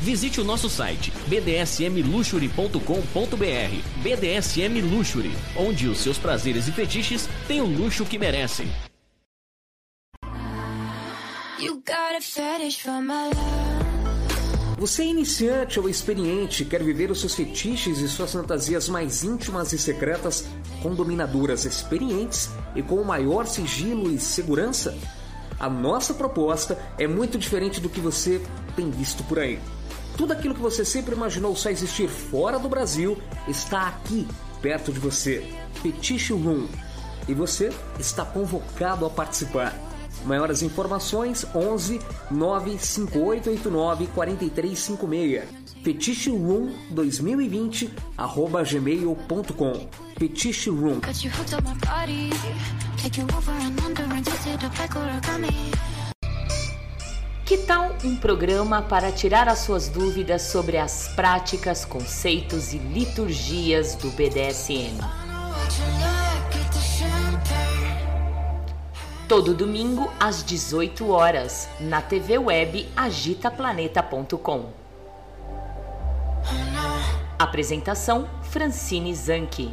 [0.00, 4.02] Visite o nosso site bdsmluxury.com.br.
[4.02, 8.68] BDSM Luxury, onde os seus prazeres e fetiches têm o luxo que merecem.
[14.78, 19.72] Você é iniciante ou experiente, quer viver os seus fetiches e suas fantasias mais íntimas
[19.72, 20.46] e secretas
[20.82, 24.94] com dominadoras experientes e com o maior sigilo e segurança?
[25.58, 28.42] A nossa proposta é muito diferente do que você
[28.76, 29.58] tem visto por aí.
[30.16, 34.26] Tudo aquilo que você sempre imaginou só existir fora do Brasil está aqui,
[34.62, 35.46] perto de você.
[35.82, 36.66] Fetiche Room.
[37.28, 39.74] E você está convocado a participar.
[40.24, 42.00] Maiores informações 11
[42.30, 45.44] 95889 4356.
[45.84, 49.88] Fetiche Room 2020 arroba gmail.com.
[50.18, 51.00] Fetiche Room.
[57.46, 63.94] Que tal um programa para tirar as suas dúvidas sobre as práticas, conceitos e liturgias
[63.94, 64.98] do BDSM?
[69.28, 74.64] Todo domingo às 18 horas na TV web agitaplaneta.com.
[77.38, 79.72] Apresentação Francine Zanke.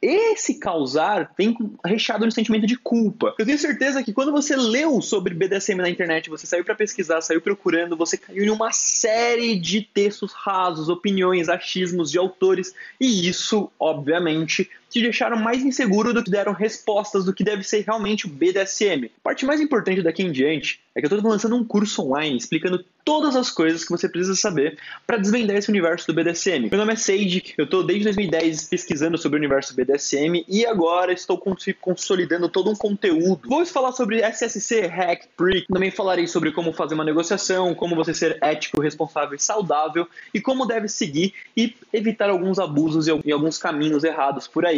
[0.00, 3.34] Esse causar vem recheado de sentimento de culpa.
[3.36, 7.20] Eu tenho certeza que quando você leu sobre BDSM na internet, você saiu para pesquisar,
[7.20, 13.28] saiu procurando, você caiu em uma série de textos rasos, opiniões, achismos de autores, e
[13.28, 18.26] isso, obviamente, te deixaram mais inseguro do que deram respostas do que deve ser realmente
[18.26, 19.06] o BDSM.
[19.06, 22.36] A parte mais importante daqui em diante é que eu estou lançando um curso online
[22.36, 26.68] explicando todas as coisas que você precisa saber para desvendar esse universo do BDSM.
[26.70, 31.12] Meu nome é Sage, eu estou desde 2010 pesquisando sobre o universo BDSM e agora
[31.12, 31.42] estou
[31.80, 33.48] consolidando todo um conteúdo.
[33.48, 38.12] Vou falar sobre SSC, Hack, Prick, também falarei sobre como fazer uma negociação, como você
[38.12, 43.56] ser ético, responsável e saudável e como deve seguir e evitar alguns abusos e alguns
[43.56, 44.77] caminhos errados por aí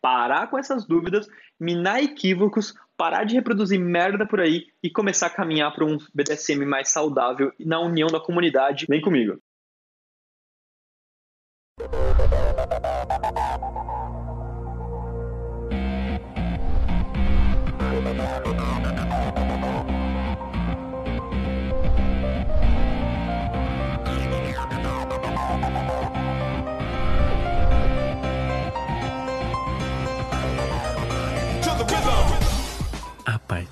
[0.00, 1.26] parar com essas dúvidas,
[1.58, 6.64] minar equívocos, parar de reproduzir merda por aí e começar a caminhar para um BDSM
[6.66, 8.86] mais saudável na união da comunidade.
[8.88, 9.38] Vem comigo.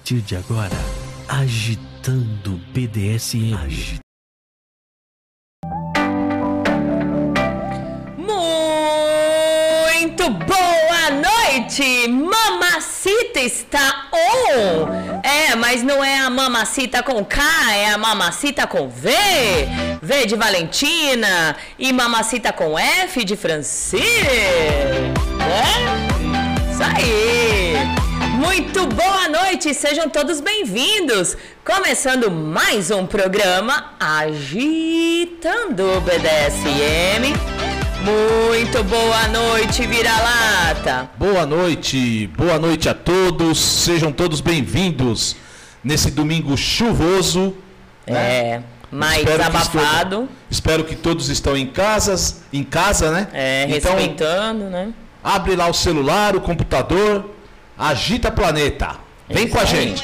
[0.09, 0.77] Partir de agora,
[1.29, 4.01] agitando BDSM.
[8.17, 12.09] Muito boa noite!
[12.09, 15.21] Mamacita está on!
[15.23, 17.43] É, mas não é a mamacita com K,
[17.75, 19.11] é a mamacita com V.
[20.01, 23.99] V de Valentina e mamacita com F de Franci.
[25.43, 26.73] É?
[26.73, 27.58] Isso aí!
[28.39, 31.37] Muito boa noite, sejam todos bem-vindos!
[31.65, 37.35] Começando mais um programa Agitando o BDSM.
[38.05, 41.11] Muito boa noite, vira-lata!
[41.17, 45.35] Boa noite, boa noite a todos, sejam todos bem-vindos
[45.83, 47.55] nesse domingo chuvoso.
[48.07, 50.17] É, mais Espero que abafado.
[50.23, 53.27] esteja- espero que todos estão em casas, em casa, né?
[53.33, 54.93] É, então, respeitando, né?
[55.25, 57.35] abre lá o celular, o computador,
[57.79, 58.97] agita planeta.
[59.29, 60.03] Vem com a gente.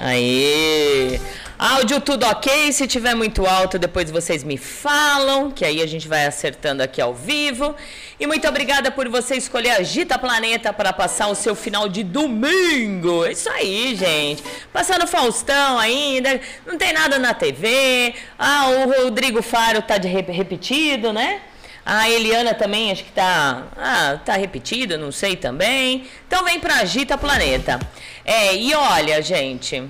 [0.00, 1.20] Aí.
[1.58, 2.72] Áudio tudo ok?
[2.72, 7.00] Se tiver muito alto, depois vocês me falam, que aí a gente vai acertando aqui
[7.00, 7.74] ao vivo.
[8.20, 13.24] E muito obrigada por você escolher Agita Planeta para passar o seu final de domingo.
[13.24, 14.44] É Isso aí, gente.
[14.72, 18.14] Passando Faustão ainda, não tem nada na TV.
[18.38, 21.40] Ah, o Rodrigo Faro tá de rep- repetido, né?
[21.84, 26.06] A Eliana também, acho que tá, ah, tá repetido, não sei também.
[26.26, 27.78] Então vem pra Agita Planeta.
[28.24, 29.82] É, e olha, gente,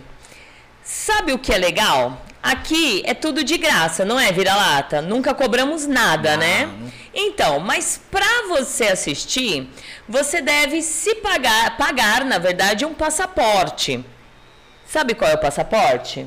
[0.83, 2.25] sabe o que é legal?
[2.41, 5.03] Aqui é tudo de graça, não é, vira-lata?
[5.03, 6.69] Nunca cobramos nada, né?
[7.13, 9.69] Então, mas pra você assistir,
[10.09, 14.05] você deve se pagar, pagar, na verdade, um passaporte.
[14.87, 16.27] Sabe qual é o passaporte?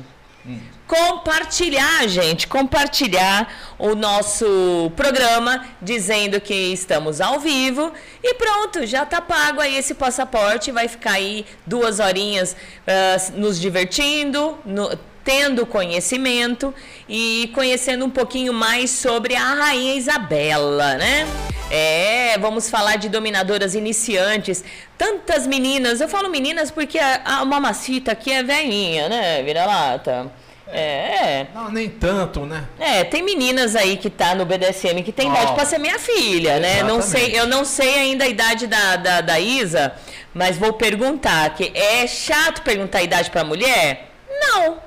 [0.86, 3.48] Compartilhar, gente, compartilhar
[3.78, 7.92] o nosso programa dizendo que estamos ao vivo.
[8.22, 12.54] E pronto, já tá pago aí esse passaporte, vai ficar aí duas horinhas
[12.86, 14.90] ah, nos divertindo, no-
[15.24, 16.74] tendo conhecimento
[17.08, 21.26] e conhecendo um pouquinho mais sobre a Rainha Isabela, né?
[21.70, 24.62] É, vamos falar de dominadoras iniciantes.
[24.98, 30.30] Tantas meninas, eu falo meninas porque a, a mamacita aqui é velhinha, né, vira-lata?
[30.74, 32.64] É, Não, nem tanto, né?
[32.80, 35.54] é, tem meninas aí que tá no BDSM que tem idade Ó.
[35.54, 36.82] pra ser minha filha, né?
[36.82, 39.92] Não sei, eu não sei ainda a idade da, da, da Isa,
[40.32, 44.08] mas vou perguntar, que é chato perguntar a idade pra mulher?
[44.40, 44.78] Não.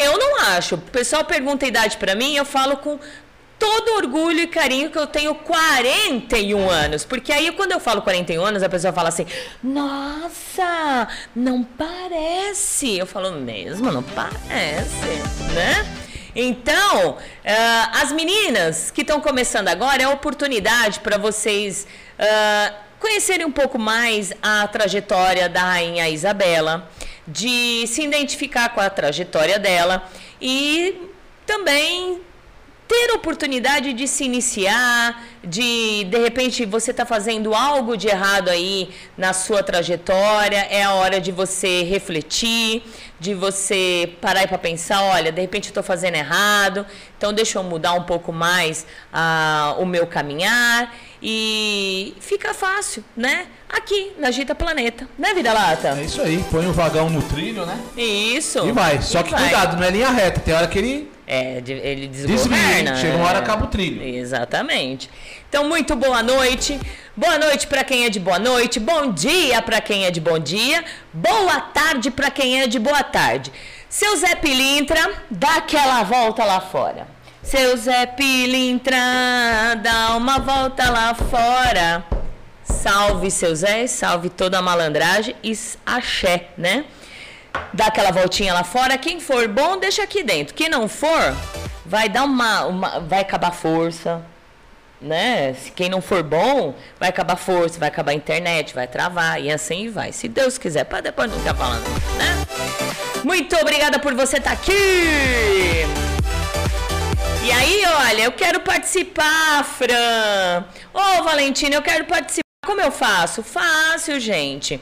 [0.00, 0.76] Eu não acho.
[0.76, 2.98] O pessoal pergunta a idade pra mim, eu falo com
[3.58, 7.04] todo orgulho e carinho que eu tenho 41 anos.
[7.04, 9.26] Porque aí quando eu falo 41 anos, a pessoa fala assim:
[9.62, 12.96] "Nossa, não parece".
[12.96, 15.06] Eu falo mesmo, não parece,
[15.54, 15.86] né?
[16.34, 21.86] Então, ah, as meninas que estão começando agora é a oportunidade para vocês
[22.18, 26.88] ah, conhecerem um pouco mais a trajetória da rainha Isabela,
[27.30, 30.08] de se identificar com a trajetória dela
[30.40, 31.08] e
[31.46, 32.20] também
[32.90, 38.90] ter oportunidade de se iniciar, de de repente você está fazendo algo de errado aí
[39.16, 42.82] na sua trajetória, é a hora de você refletir,
[43.20, 46.84] de você parar para pensar, olha, de repente eu estou fazendo errado,
[47.16, 53.46] então deixa eu mudar um pouco mais ah, o meu caminhar e fica fácil, né?
[53.68, 55.96] Aqui na Gita Planeta, né, Vida Lata?
[56.00, 57.78] É isso aí, põe o vagão no trilho, né?
[57.96, 58.66] Isso.
[58.66, 59.00] E vai.
[59.00, 59.42] Só E que vai.
[59.42, 62.96] cuidado, não é linha reta, tem hora que ele É, ele desgoverna.
[62.96, 63.40] Chega uma hora é.
[63.40, 64.02] acaba o trilho.
[64.02, 65.08] Exatamente.
[65.48, 66.80] Então, muito boa noite.
[67.16, 68.80] Boa noite para quem é de boa noite.
[68.80, 70.84] Bom dia para quem é de bom dia.
[71.12, 73.52] Boa tarde para quem é de boa tarde.
[73.88, 77.06] Seu Zé Pilintra, dá aquela volta lá fora.
[77.42, 78.96] Seu Zé Pilintra,
[79.82, 82.04] dá uma volta lá fora.
[82.62, 86.84] Salve seu Zé, salve toda a malandragem e axé, né?
[87.72, 88.96] Dá aquela voltinha lá fora.
[88.98, 90.54] Quem for bom, deixa aqui dentro.
[90.54, 91.34] Quem não for,
[91.84, 92.66] vai dar uma.
[92.66, 94.22] uma vai acabar força.
[95.00, 95.54] Né?
[95.54, 99.50] Se quem não for bom, vai acabar força, vai acabar a internet, vai travar e
[99.50, 100.12] assim vai.
[100.12, 102.46] Se Deus quiser, para depois não ficar falando, né?
[103.24, 106.09] Muito obrigada por você estar aqui!
[107.42, 110.64] E aí, olha, eu quero participar, Fran.
[110.92, 112.42] Ô, Valentina, eu quero participar.
[112.66, 113.42] Como eu faço?
[113.42, 114.78] Fácil, gente.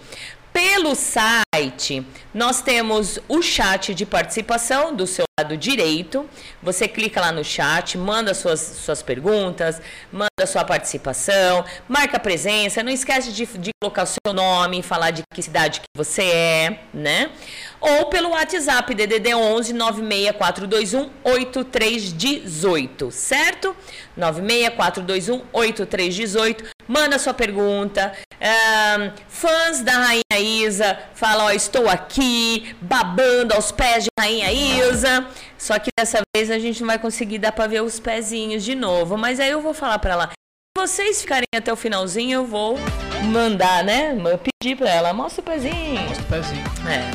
[0.60, 6.28] Pelo site, nós temos o chat de participação do seu lado direito.
[6.60, 12.82] Você clica lá no chat, manda suas, suas perguntas, manda sua participação, marca presença.
[12.82, 16.80] Não esquece de, de colocar o seu nome, falar de que cidade que você é,
[16.92, 17.30] né?
[17.80, 23.76] Ou pelo WhatsApp DDD 11 96421 8318, certo?
[24.16, 26.77] 96421 8318.
[26.88, 34.04] Manda sua pergunta, Ahn, fãs da Rainha Isa falam, ó, estou aqui, babando aos pés
[34.04, 35.26] de Rainha Isa.
[35.59, 38.75] Só que dessa vez a gente não vai conseguir dar pra ver os pezinhos de
[38.75, 39.18] novo.
[39.18, 40.30] Mas aí eu vou falar pra ela.
[40.30, 42.78] Se vocês ficarem até o finalzinho, eu vou
[43.25, 44.16] mandar, né?
[44.16, 46.00] Eu pedir pra ela, mostra o pezinho.
[46.00, 46.64] Mostra o pezinho.
[46.88, 47.11] É.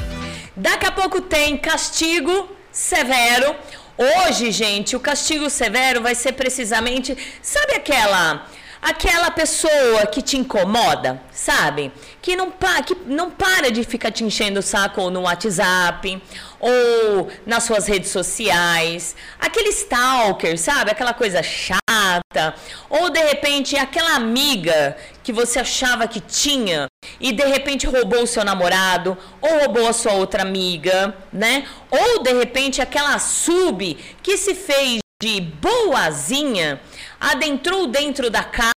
[0.56, 3.56] Daqui a pouco tem castigo severo.
[3.98, 8.48] Hoje, gente, o castigo severo vai ser precisamente, sabe aquela
[8.84, 11.92] aquela pessoa que te incomoda, sabe?
[12.22, 16.22] Que não, pa, que não para de ficar te enchendo o saco no WhatsApp
[16.60, 19.16] ou nas suas redes sociais.
[19.40, 20.92] Aquele stalker, sabe?
[20.92, 22.56] Aquela coisa chata.
[22.90, 26.88] Ou de repente aquela amiga que você achava que tinha
[27.20, 31.66] e de repente roubou o seu namorado ou roubou a sua outra amiga, né?
[31.90, 36.82] Ou de repente aquela sub que se fez de boazinha,
[37.18, 38.73] adentrou dentro da casa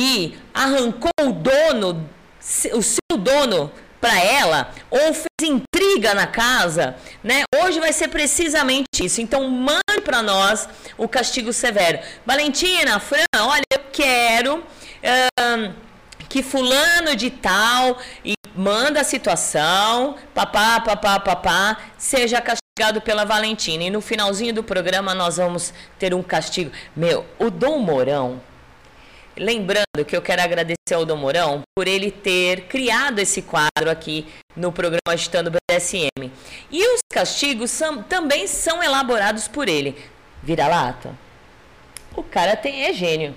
[0.00, 2.08] e arrancou o dono,
[2.72, 7.42] o seu dono para ela ou fez intriga na casa, né?
[7.62, 9.20] Hoje vai ser precisamente isso.
[9.20, 11.98] Então mande para nós o castigo severo.
[12.24, 14.64] Valentina, Fran, olha, eu quero
[16.28, 23.84] que fulano de tal e manda a situação, papá, papá, papá, seja castigado pela Valentina.
[23.84, 26.70] E no finalzinho do programa nós vamos ter um castigo.
[26.94, 28.40] Meu, o Dom Mourão,
[29.38, 34.26] Lembrando que eu quero agradecer ao Dom Mourão por ele ter criado esse quadro aqui
[34.56, 36.30] no programa Agitando BDSM.
[36.70, 39.96] E os castigos são- também são elaborados por ele.
[40.42, 41.14] Vira-lata?
[42.16, 43.34] O cara tem, é gênio.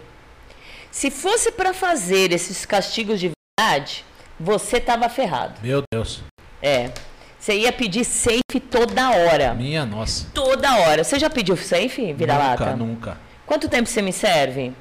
[0.89, 4.03] Se fosse para fazer esses castigos de verdade,
[4.39, 5.59] você tava ferrado.
[5.61, 6.21] Meu Deus.
[6.61, 6.91] É.
[7.39, 9.53] Você ia pedir safe toda hora.
[9.53, 10.27] Minha nossa.
[10.33, 11.03] Toda hora.
[11.03, 12.65] Você já pediu safe, vira-lata?
[12.75, 13.17] Nunca, nunca.
[13.45, 14.71] Quanto tempo você me serve?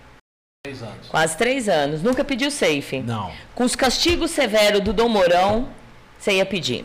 [0.63, 1.09] Três anos.
[1.09, 2.03] Quase três anos.
[2.03, 3.01] Nunca pediu safe.
[3.01, 3.33] Não.
[3.55, 5.69] Com os castigos severos do Dom Mourão,
[6.19, 6.85] você ia pedir.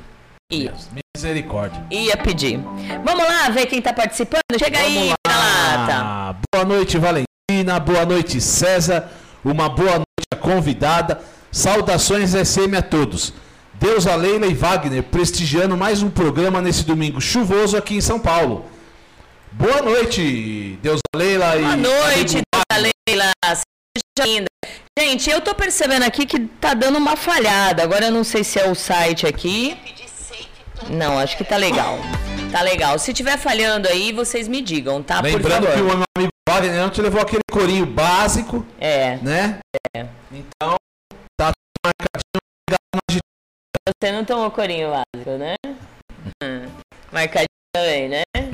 [0.50, 0.72] Ia.
[0.72, 1.84] Deus, misericórdia.
[1.92, 2.58] Ia pedir.
[3.04, 4.40] Vamos lá ver quem tá participando?
[4.58, 5.94] Chega aí, Vamos vira-lata.
[5.94, 6.38] lá.
[6.54, 7.78] Boa noite, Valentina.
[7.82, 9.12] Boa noite, César.
[9.44, 11.20] Uma boa noite à convidada.
[11.52, 13.34] Saudações SM a todos.
[13.74, 18.20] Deus, a Leila e Wagner prestigiando mais um programa nesse domingo chuvoso aqui em São
[18.22, 18.64] Paulo.
[19.52, 22.42] Boa noite, Deus, a Leila e Boa noite,
[23.08, 23.32] Leila.
[23.46, 24.48] Seja linda.
[24.98, 27.84] Gente, eu tô percebendo aqui que tá dando uma falhada.
[27.84, 29.78] Agora eu não sei se é o site aqui.
[30.90, 31.98] Não, acho que tá legal.
[32.52, 32.98] Tá legal.
[33.00, 35.22] Se tiver falhando aí, vocês me digam, tá?
[35.22, 39.60] Lembrando que o meu amigo Wagner não te levou aquele corinho básico, É, né?
[40.32, 40.76] Então,
[41.40, 43.22] tá tudo marcadinho
[43.88, 45.56] você não tomou corinho básico, né?
[46.44, 46.68] Hum,
[47.12, 48.22] Marcadinho também, né?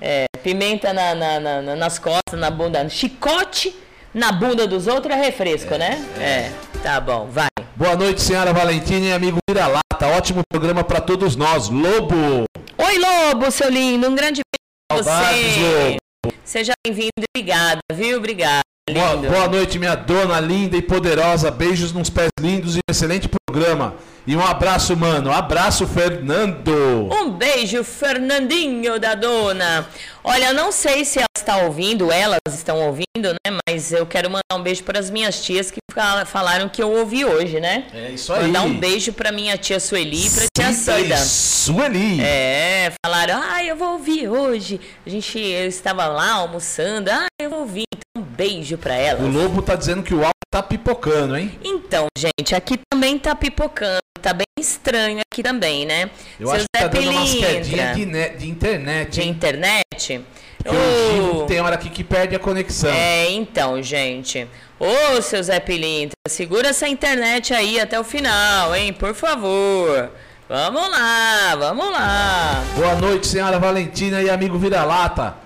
[0.00, 2.86] É, pimenta na, na- na- na- nas costas, na bunda.
[2.88, 3.74] Chicote
[4.14, 5.98] na bunda dos outros é refresco, né?
[6.20, 7.48] É, tá bom, vai.
[7.74, 10.06] Boa noite, senhora Valentina e amigo Vira-Lata.
[10.16, 11.68] Ótimo programa para todos nós.
[11.68, 12.44] Lobo!
[12.78, 15.96] Oi, Lobo, seu lindo, um grande beijo pra você.
[16.26, 16.36] Lobo.
[16.44, 18.18] Seja bem-vindo obrigada, viu?
[18.18, 18.60] Obrigada,
[18.92, 21.50] Boa, boa noite, minha dona linda e poderosa.
[21.50, 23.94] Beijos nos pés lindos e um excelente programa.
[24.26, 25.30] E um abraço, mano.
[25.32, 27.08] Abraço, Fernando.
[27.12, 29.86] Um beijo, Fernandinho da dona.
[30.24, 33.06] Olha, eu não sei se ela está ouvindo, elas estão ouvindo,
[33.46, 33.58] né?
[33.68, 36.90] Mas eu quero mandar um beijo para as minhas tias que fala- falaram que eu
[36.90, 37.84] ouvi hoje, né?
[37.94, 38.46] É isso aí.
[38.46, 41.16] Mandar um beijo para minha tia Sueli e para tia Cida.
[41.18, 42.20] Sueli.
[42.20, 44.80] É, falaram, ah, eu vou ouvir hoje.
[45.06, 47.84] A gente, eu estava lá almoçando, ah, eu vou ouvir.
[47.94, 49.22] Então, um beijo para elas.
[49.22, 50.24] O Lobo tá dizendo que o
[50.56, 51.58] tá pipocando, hein?
[51.62, 53.98] Então, gente, aqui também tá pipocando.
[54.22, 56.10] Tá bem estranho aqui também, né?
[56.40, 59.28] Eu Seu acho que Zé tá dando umas quedinhas de, ne- de internet, de hein?
[59.28, 60.20] internet.
[60.66, 62.90] O tem hora aqui que perde a conexão.
[62.90, 64.48] É, então, gente.
[64.80, 68.92] Ô, seu Zé Pilintra, segura essa internet aí até o final, hein?
[68.92, 70.10] Por favor.
[70.48, 72.64] Vamos lá, vamos lá.
[72.74, 75.36] Boa noite, senhora Valentina e amigo Vira-Lata.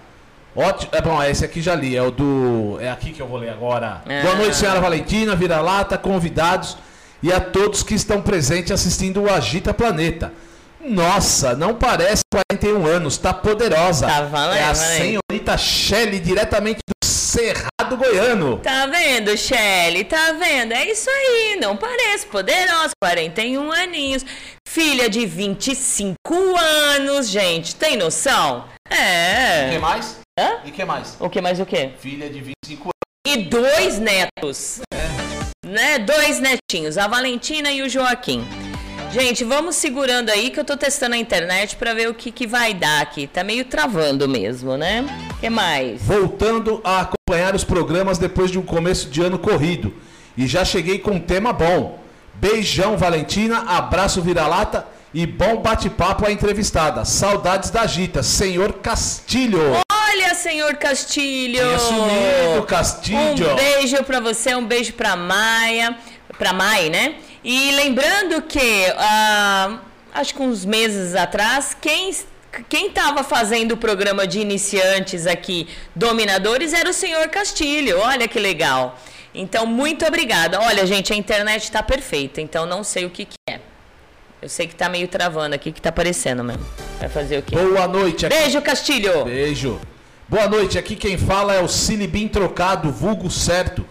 [0.55, 0.91] Ótimo.
[0.93, 2.79] É bom, esse aqui já li, é o do.
[2.81, 4.03] É aqui que eu vou ler agora.
[4.05, 4.23] Ah.
[4.23, 6.77] Boa noite, senhora Valentina, Vira-Lata, convidados
[7.23, 10.33] e a todos que estão presentes assistindo o Agita Planeta.
[10.81, 14.07] Nossa, não parece 41 anos, tá poderosa.
[14.07, 14.97] Tá valendo, é a valendo.
[14.97, 18.59] senhorita Shelly, diretamente do Cerrado Goiano.
[18.59, 20.05] Tá vendo, Shelly?
[20.05, 20.73] Tá vendo?
[20.73, 24.25] É isso aí, não parece poderosa, 41 aninhos,
[24.67, 26.17] filha de 25
[26.57, 28.65] anos, gente, tem noção?
[28.89, 29.79] É.
[29.79, 30.20] mais?
[30.41, 30.61] Hã?
[30.65, 31.19] E que mais?
[31.21, 31.91] O que mais o quê?
[31.99, 32.95] Filha de 25 anos.
[33.27, 34.81] E dois netos.
[35.67, 35.99] Né?
[35.99, 38.43] Dois netinhos, a Valentina e o Joaquim.
[39.13, 42.47] Gente, vamos segurando aí que eu tô testando a internet pra ver o que, que
[42.47, 43.27] vai dar aqui.
[43.27, 45.05] Tá meio travando mesmo, né?
[45.31, 46.01] O que mais?
[46.01, 49.93] voltando a acompanhar os programas depois de um começo de ano corrido.
[50.39, 51.99] e já cheguei com um tema bom.
[52.35, 57.05] Beijão, Valentina, abraço, vira-lata e bom bate-papo à entrevistada.
[57.05, 59.61] Saudades da Gita, senhor Castilho.
[60.41, 61.61] Senhor Castilho!
[61.61, 63.53] Tinha sumido, Castilho.
[63.53, 65.97] Um beijo pra você, um beijo pra Maia,
[66.39, 67.17] pra Mai, né?
[67.45, 69.81] E lembrando que, ah,
[70.15, 72.11] acho que uns meses atrás, quem
[72.69, 78.01] quem estava fazendo o programa de iniciantes aqui, dominadores, era o senhor Castilho.
[78.01, 78.99] Olha que legal.
[79.33, 80.59] Então, muito obrigada.
[80.61, 83.61] Olha, gente, a internet está perfeita, então não sei o que, que é.
[84.43, 86.67] Eu sei que tá meio travando aqui, que tá aparecendo mesmo.
[86.99, 87.55] Vai fazer o quê?
[87.55, 88.27] Boa noite.
[88.27, 88.35] Aqui...
[88.35, 89.25] Beijo, Castilho.
[89.25, 89.81] Beijo.
[90.31, 90.79] Boa noite.
[90.79, 93.85] Aqui quem fala é o Silibim Trocado, vulgo certo.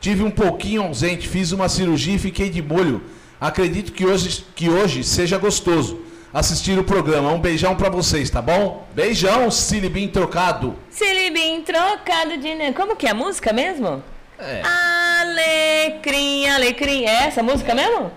[0.00, 3.02] Tive um pouquinho ausente, fiz uma cirurgia e fiquei de molho.
[3.38, 6.00] Acredito que hoje, que hoje seja gostoso
[6.32, 7.30] assistir o programa.
[7.30, 8.88] Um beijão para vocês, tá bom?
[8.94, 10.74] Beijão, Silibim Trocado.
[10.88, 12.72] Silibim Trocado de...
[12.72, 14.02] Como que é a música mesmo?
[14.38, 14.62] É.
[15.20, 17.04] Alecrim, alecrim.
[17.04, 18.10] É essa música mesmo?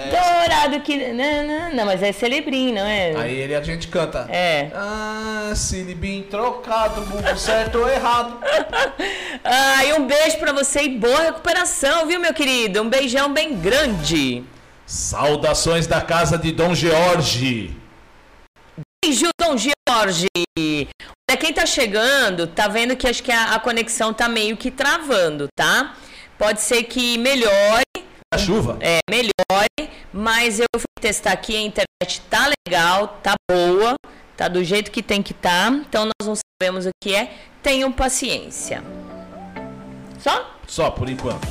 [0.00, 0.08] É.
[0.08, 1.12] Dourado que.
[1.12, 3.14] Não, não, não, mas é Celebrim, não é?
[3.16, 4.26] Aí ele a gente canta.
[4.30, 4.70] É.
[4.74, 8.38] Ah, Celebrim trocado, burro certo ou errado.
[9.44, 12.80] ah, e um beijo pra você e boa recuperação, viu, meu querido?
[12.80, 14.42] Um beijão bem grande.
[14.86, 17.76] Saudações da casa de Dom George.
[19.04, 20.26] Beijo, Dom George.
[20.58, 24.70] Olha, quem tá chegando, tá vendo que acho que a, a conexão tá meio que
[24.70, 25.94] travando, tá?
[26.38, 27.82] Pode ser que melhore
[28.38, 28.78] chuva.
[28.80, 33.94] É, melhore, mas eu fui testar aqui, a internet tá legal, tá boa,
[34.36, 37.90] tá do jeito que tem que tá, então nós não sabemos o que é, tenham
[37.90, 38.82] paciência.
[40.18, 40.58] Só?
[40.66, 41.48] Só, por enquanto.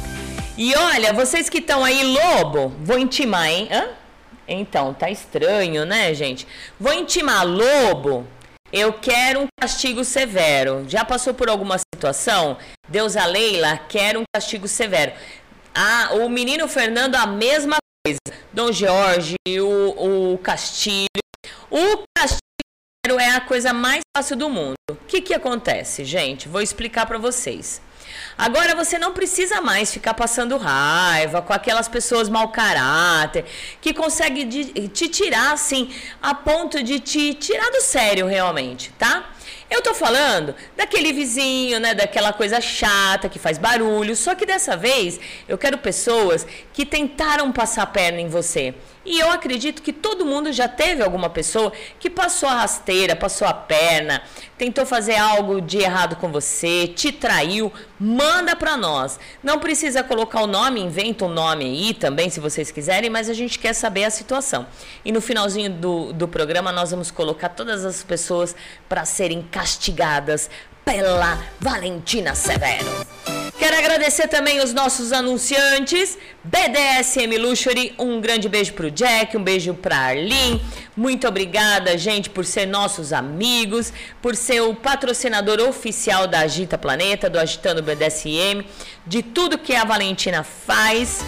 [0.57, 3.67] E olha, vocês que estão aí, Lobo, vou intimar, hein?
[3.71, 3.89] Hã?
[4.47, 6.47] Então, tá estranho, né, gente?
[6.79, 8.25] Vou intimar Lobo.
[8.71, 10.85] Eu quero um castigo severo.
[10.87, 12.57] Já passou por alguma situação?
[12.87, 15.11] Deus a Leila quer um castigo severo.
[15.81, 18.19] Ah, o menino Fernando, a mesma coisa.
[18.51, 21.07] Dom Jorge, o, o Castilho.
[21.71, 24.75] O Castilho é a coisa mais fácil do mundo.
[24.91, 26.49] O que, que acontece, gente?
[26.49, 27.81] Vou explicar para vocês.
[28.37, 33.45] Agora você não precisa mais ficar passando raiva com aquelas pessoas mau caráter
[33.79, 39.31] que conseguem te tirar assim a ponto de te tirar do sério realmente, tá?
[39.69, 44.75] Eu tô falando daquele vizinho, né, daquela coisa chata que faz barulho, só que dessa
[44.75, 48.73] vez eu quero pessoas que tentaram passar a perna em você.
[49.05, 53.47] E eu acredito que todo mundo já teve alguma pessoa que passou a rasteira, passou
[53.47, 54.21] a perna,
[54.57, 59.19] tentou fazer algo de errado com você, te traiu, manda para nós.
[59.41, 63.33] Não precisa colocar o nome, inventa um nome aí também, se vocês quiserem, mas a
[63.33, 64.67] gente quer saber a situação.
[65.03, 68.55] E no finalzinho do, do programa nós vamos colocar todas as pessoas
[68.89, 70.49] para serem castigadas
[70.83, 73.07] pela Valentina Severo.
[73.59, 79.73] Quero agradecer também os nossos anunciantes, BDSM Luxury, um grande beijo pro Jack, um beijo
[79.73, 80.63] pra Arlene.
[80.95, 83.91] Muito obrigada, gente, por ser nossos amigos,
[84.21, 88.65] por ser o patrocinador oficial da Agita Planeta, do Agitando BDSM,
[89.05, 91.19] de tudo que a Valentina faz.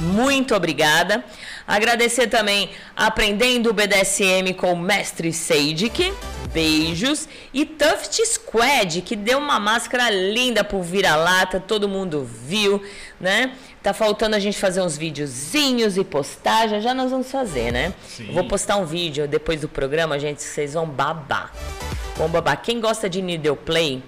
[0.00, 1.24] Muito obrigada.
[1.68, 6.12] Agradecer também Aprendendo BDSM com o Mestre Seidik.
[6.52, 7.28] Beijos.
[7.52, 12.82] E Tuft Squad, que deu uma máscara linda pro vira-lata, todo mundo viu,
[13.20, 13.54] né?
[13.82, 17.94] Tá faltando a gente fazer uns videozinhos e postar, já já nós vamos fazer, né?
[18.32, 21.52] Vou postar um vídeo depois do programa, gente, vocês vão babar.
[22.16, 22.60] Vão babar.
[22.60, 24.02] Quem gosta de needle play,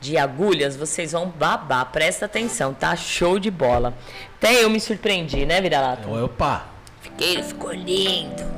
[0.00, 1.86] de agulhas, vocês vão babar.
[1.86, 2.94] Presta atenção, tá?
[2.94, 3.94] Show de bola.
[4.36, 6.08] Até eu me surpreendi, né, vira-lata?
[6.08, 6.66] Opa!
[7.00, 8.55] Fiquei, ficou lindo.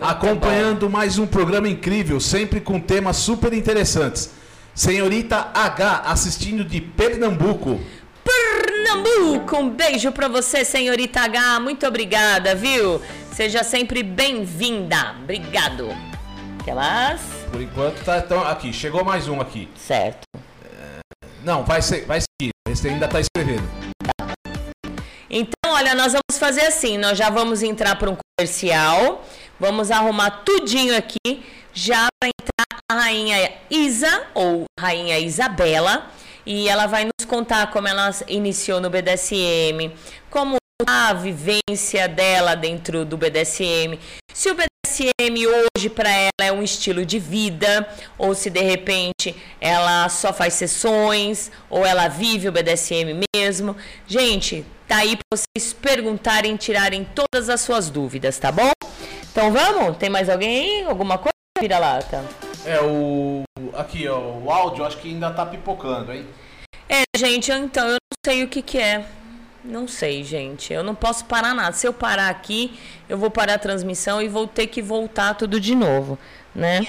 [0.00, 4.30] Acompanhando mais um programa incrível, sempre com temas super interessantes.
[4.74, 7.78] Senhorita H, assistindo de Pernambuco.
[8.24, 11.60] Pernambuco, um beijo para você, senhorita H.
[11.60, 13.02] Muito obrigada, viu?
[13.30, 15.16] Seja sempre bem-vinda.
[15.22, 15.88] Obrigado.
[16.64, 17.20] Quer mais?
[17.52, 18.72] Por enquanto tá então, aqui.
[18.72, 19.68] Chegou mais um aqui.
[19.76, 20.22] Certo.
[20.64, 21.00] É,
[21.44, 22.52] não, vai ser, vai seguir.
[22.70, 23.68] Esse ainda tá escrevendo.
[25.28, 29.24] Então, olha, nós vamos fazer assim, nós já vamos entrar para um comercial,
[29.60, 36.10] vamos arrumar tudinho aqui, já para entrar a rainha Isa, ou rainha Isabela,
[36.46, 39.92] e ela vai nos contar como ela iniciou no BDSM,
[40.30, 43.98] como a vivência dela dentro do BDSM,
[44.32, 49.36] se o BDSM hoje para ela é um estilo de vida, ou se de repente
[49.60, 53.76] ela só faz sessões, ou ela vive o BDSM mesmo.
[54.06, 58.72] Gente, Tá aí para vocês perguntarem, tirarem todas as suas dúvidas, tá bom?
[59.30, 59.96] Então vamos?
[59.96, 60.84] Tem mais alguém aí?
[60.88, 62.24] Alguma coisa, vira-lata?
[62.64, 63.42] É, o.
[63.74, 66.26] Aqui, ó, o áudio acho que ainda tá pipocando, hein?
[66.88, 69.06] É, gente, então eu não sei o que que é.
[69.64, 70.72] Não sei, gente.
[70.72, 71.72] Eu não posso parar nada.
[71.72, 75.60] Se eu parar aqui, eu vou parar a transmissão e vou ter que voltar tudo
[75.60, 76.18] de novo,
[76.54, 76.86] né?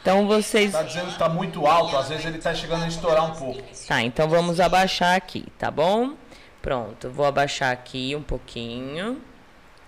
[0.00, 0.72] Então vocês.
[0.72, 3.62] Tá dizendo que tá muito alto, às vezes ele tá chegando a estourar um pouco.
[3.86, 6.14] Tá, então vamos abaixar aqui, tá bom?
[6.62, 9.20] Pronto, vou abaixar aqui um pouquinho.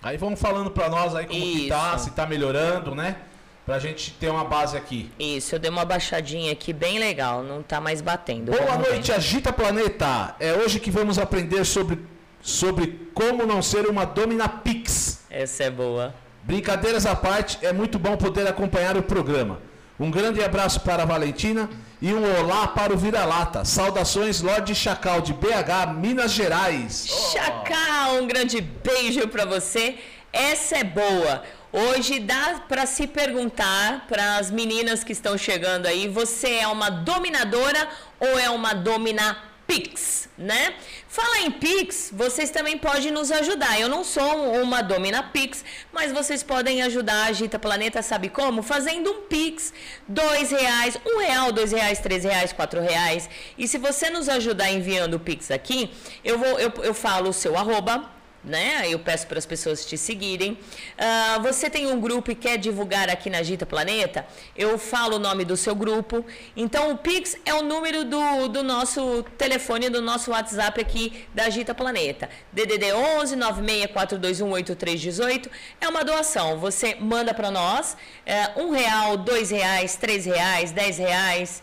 [0.03, 2.05] Aí vamos falando pra nós aí como que tá, Isso.
[2.05, 3.17] se tá melhorando, né?
[3.65, 5.11] Pra gente ter uma base aqui.
[5.19, 8.51] Isso, eu dei uma baixadinha aqui bem legal, não tá mais batendo.
[8.51, 10.35] Boa noite, Agita Planeta.
[10.39, 11.99] É hoje que vamos aprender sobre,
[12.41, 15.23] sobre como não ser uma Dominapix.
[15.29, 16.15] Essa é boa.
[16.43, 19.59] Brincadeiras à parte, é muito bom poder acompanhar o programa.
[19.99, 21.69] Um grande abraço para a Valentina
[22.01, 23.63] e um olá para o Vira-Lata.
[23.63, 27.05] Saudações, Lorde Chacal de BH, Minas Gerais.
[27.31, 29.99] Chacal, um grande beijo pra você.
[30.33, 31.43] Essa é boa.
[31.71, 36.89] Hoje dá pra se perguntar para as meninas que estão chegando aí, você é uma
[36.89, 37.87] dominadora
[38.19, 39.37] ou é uma domina
[39.71, 40.73] Pix, né?
[41.07, 43.79] Fala em Pix, vocês também podem nos ajudar.
[43.79, 48.61] Eu não sou uma domina Pix, mas vocês podem ajudar a Agita Planeta, sabe como?
[48.61, 49.73] Fazendo um Pix,
[50.05, 53.29] dois reais, um real, dois reais, três reais, quatro reais.
[53.57, 55.89] E se você nos ajudar enviando o Pix aqui,
[56.21, 58.09] eu vou, eu, eu falo o seu arroba,
[58.43, 58.87] né?
[58.89, 60.57] Eu peço para as pessoas te seguirem.
[60.97, 64.25] Ah, você tem um grupo e quer divulgar aqui na Agita Planeta?
[64.55, 66.25] Eu falo o nome do seu grupo.
[66.55, 71.45] Então, o Pix é o número do, do nosso telefone, do nosso WhatsApp aqui da
[71.45, 72.29] Agita Planeta.
[72.51, 75.49] DDD 11 96421 8318
[75.79, 76.57] é uma doação.
[76.57, 81.61] Você manda para nós é, um real, dois reais, três reais, dez reais,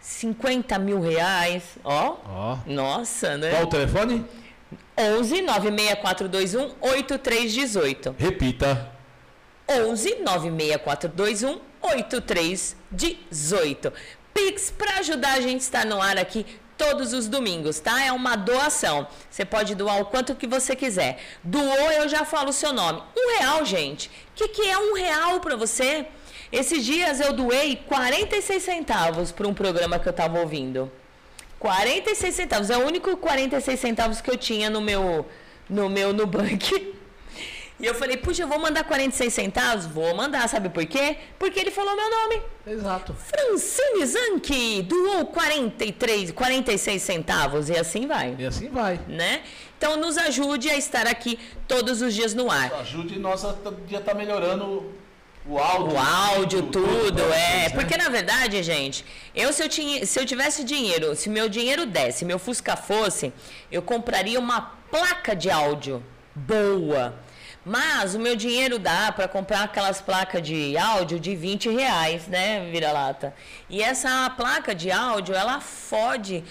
[0.00, 1.62] 50 mil reais.
[1.82, 2.58] Ó, Ó.
[2.66, 3.50] nossa, né?
[3.50, 4.24] Qual o telefone?
[4.96, 8.14] 11 96421 8318.
[8.18, 8.90] Repita.
[9.68, 13.92] 11 96421 8318.
[14.32, 18.04] Pix para ajudar a gente a estar no ar aqui todos os domingos, tá?
[18.04, 19.06] É uma doação.
[19.30, 21.18] Você pode doar o quanto que você quiser.
[21.42, 23.02] Doou, eu já falo o seu nome.
[23.16, 24.08] Um real, gente.
[24.08, 26.06] O que, que é um real para você?
[26.52, 30.90] Esses dias eu doei 46 centavos para um programa que eu tava ouvindo.
[31.68, 32.68] 46 centavos.
[32.68, 35.26] É o único 46 centavos que eu tinha no meu
[35.68, 36.92] no meu Nubank.
[37.80, 39.84] E eu falei, puxa, eu vou mandar 46 centavos?
[39.84, 41.16] Vou mandar, sabe por quê?
[41.36, 42.40] Porque ele falou meu nome.
[42.64, 43.12] Exato.
[43.14, 49.00] Francine Zanke doou 43, 46 centavos e assim vai, E assim vai.
[49.08, 49.42] né?
[49.76, 52.72] Então nos ajude a estar aqui todos os dias no ar.
[52.74, 53.56] Ajude nós a
[53.88, 54.92] já tá melhorando
[55.46, 55.94] o áudio.
[55.94, 57.58] O áudio, tudo, pra é.
[57.58, 57.68] vocês, né?
[57.70, 59.04] Porque na verdade, gente,
[59.34, 63.32] eu se eu, tinha, se eu tivesse dinheiro, se meu dinheiro desse, meu Fusca fosse,
[63.70, 66.02] eu compraria uma placa de áudio
[66.34, 67.14] boa.
[67.64, 72.68] Mas o meu dinheiro dá para comprar aquelas placas de áudio de 20 reais, né,
[72.70, 73.34] vira-lata?
[73.70, 76.44] E essa placa de áudio, ela fode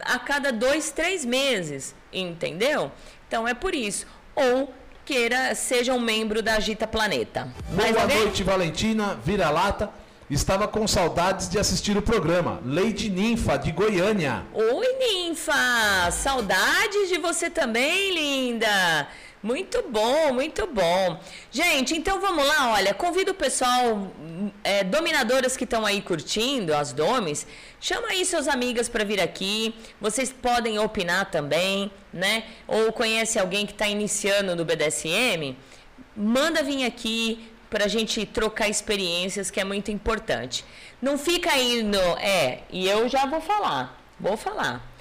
[0.00, 2.92] a cada dois, três meses, entendeu?
[3.26, 4.06] Então é por isso.
[4.34, 4.72] Ou
[5.04, 7.48] queira, seja um membro da Agita Planeta.
[7.74, 8.18] Mais Boa alguém?
[8.18, 9.90] noite, Valentina, vira-lata.
[10.30, 12.60] Estava com saudades de assistir o programa.
[12.64, 14.44] Lady Ninfa, de Goiânia.
[14.54, 16.10] Oi, ninfa!
[16.10, 19.06] Saudades de você também, linda!
[19.42, 21.18] Muito bom, muito bom.
[21.50, 24.12] Gente, então vamos lá, olha, convido o pessoal,
[24.62, 27.44] é, dominadoras que estão aí curtindo, as domes,
[27.80, 29.74] chama aí suas amigas para vir aqui.
[30.00, 32.44] Vocês podem opinar também, né?
[32.68, 35.56] Ou conhece alguém que está iniciando no BDSM?
[36.16, 40.64] Manda vir aqui para a gente trocar experiências, que é muito importante.
[41.00, 41.98] Não fica aí no.
[42.18, 44.91] É, e eu já vou falar, vou falar.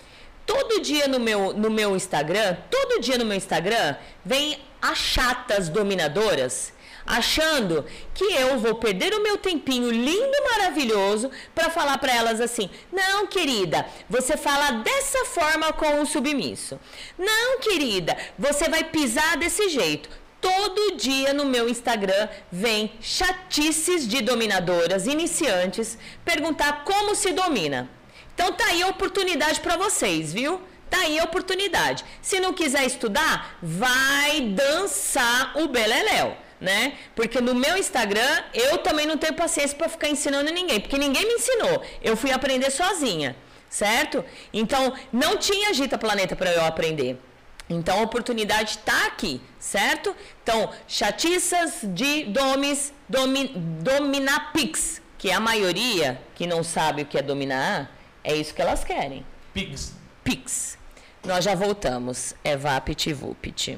[0.46, 5.70] Todo dia no meu, no meu Instagram, todo dia no meu Instagram, vem as chatas
[5.70, 6.74] dominadoras
[7.06, 12.70] achando que eu vou perder o meu tempinho lindo maravilhoso para falar para elas assim:
[12.92, 16.80] "Não, querida, você fala dessa forma com o submisso.
[17.18, 20.10] Não, querida, você vai pisar desse jeito.
[20.40, 27.88] Todo dia no meu Instagram vem chatices de dominadoras iniciantes perguntar como se domina.
[28.34, 30.62] Então tá aí a oportunidade para vocês, viu?
[30.90, 32.04] Tá aí a oportunidade.
[32.22, 36.98] Se não quiser estudar, vai dançar o beleléu, né?
[37.16, 41.26] Porque no meu Instagram eu também não tenho paciência para ficar ensinando ninguém, porque ninguém
[41.26, 41.82] me ensinou.
[42.02, 43.36] Eu fui aprender sozinha,
[43.70, 44.24] certo?
[44.52, 47.18] Então não tinha Agita Planeta para eu aprender.
[47.70, 50.16] Então a oportunidade está aqui, certo?
[50.44, 57.18] Então, chatiças de domis, domi, dominapix, que é a maioria que não sabe o que
[57.18, 57.90] é dominar,
[58.24, 59.26] é isso que elas querem.
[59.54, 59.94] Pix.
[60.24, 60.78] Pix.
[61.26, 62.34] Nós já voltamos.
[62.44, 63.78] É Vapt Vupt.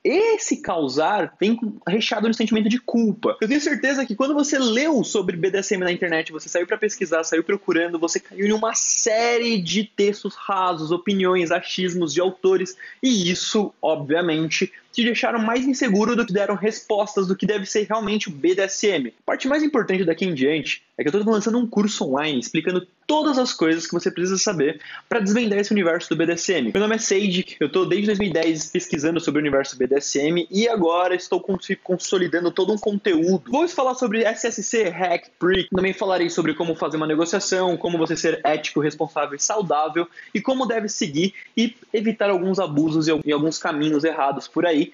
[0.03, 3.37] Esse causar vem recheado no sentimento de culpa.
[3.39, 7.23] Eu tenho certeza que quando você leu sobre BDSM na internet, você saiu para pesquisar,
[7.23, 13.29] saiu procurando, você caiu em uma série de textos rasos, opiniões, achismos de autores, e
[13.29, 18.27] isso, obviamente, te deixaram mais inseguro do que deram respostas do que deve ser realmente
[18.27, 19.07] o BDSM.
[19.07, 22.39] A parte mais importante daqui em diante é que eu estou lançando um curso online
[22.39, 26.71] explicando todas as coisas que você precisa saber para desvendar esse universo do BDSM.
[26.71, 31.13] Meu nome é Sage, eu estou desde 2010 pesquisando sobre o universo BDSM e agora
[31.13, 31.45] estou
[31.83, 33.51] consolidando todo um conteúdo.
[33.51, 38.15] Vou falar sobre SSC, Hack, Prick, também falarei sobre como fazer uma negociação, como você
[38.15, 43.57] ser ético, responsável e saudável e como deve seguir e evitar alguns abusos e alguns
[43.57, 44.93] caminhos errados por aí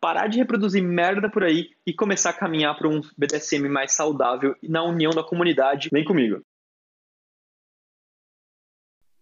[0.00, 4.54] parar de reproduzir merda por aí e começar a caminhar para um BDSM mais saudável
[4.62, 5.88] na união da comunidade.
[5.92, 6.40] Vem comigo.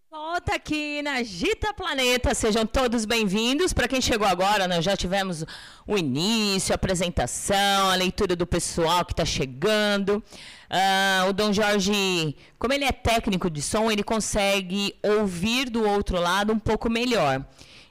[0.09, 3.73] Volta aqui na Gita Planeta, sejam todos bem-vindos.
[3.73, 5.43] Para quem chegou agora, nós já tivemos
[5.85, 10.23] o início, a apresentação, a leitura do pessoal que está chegando.
[10.69, 16.17] Uh, o Dom Jorge, como ele é técnico de som, ele consegue ouvir do outro
[16.17, 17.45] lado um pouco melhor.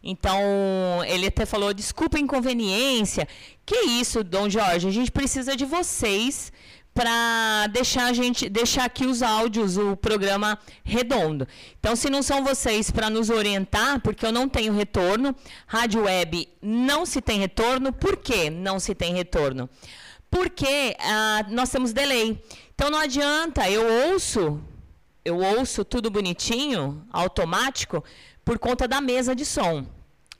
[0.05, 0.38] Então,
[1.07, 3.27] ele até falou: desculpa a inconveniência.
[3.64, 4.87] Que isso, Dom Jorge?
[4.87, 6.53] A gente precisa de vocês
[6.93, 11.49] para deixar a gente deixar aqui os áudios, o programa redondo.
[11.81, 15.35] Então, se não são vocês para nos orientar, porque eu não tenho retorno,
[15.67, 17.93] rádio web não se tem retorno.
[17.93, 19.69] Por que não se tem retorno?
[20.31, 22.38] Porque ah, nós temos delay.
[22.75, 24.61] Então não adianta, eu ouço,
[25.25, 28.03] eu ouço tudo bonitinho, automático,
[28.44, 29.87] por conta da mesa de som.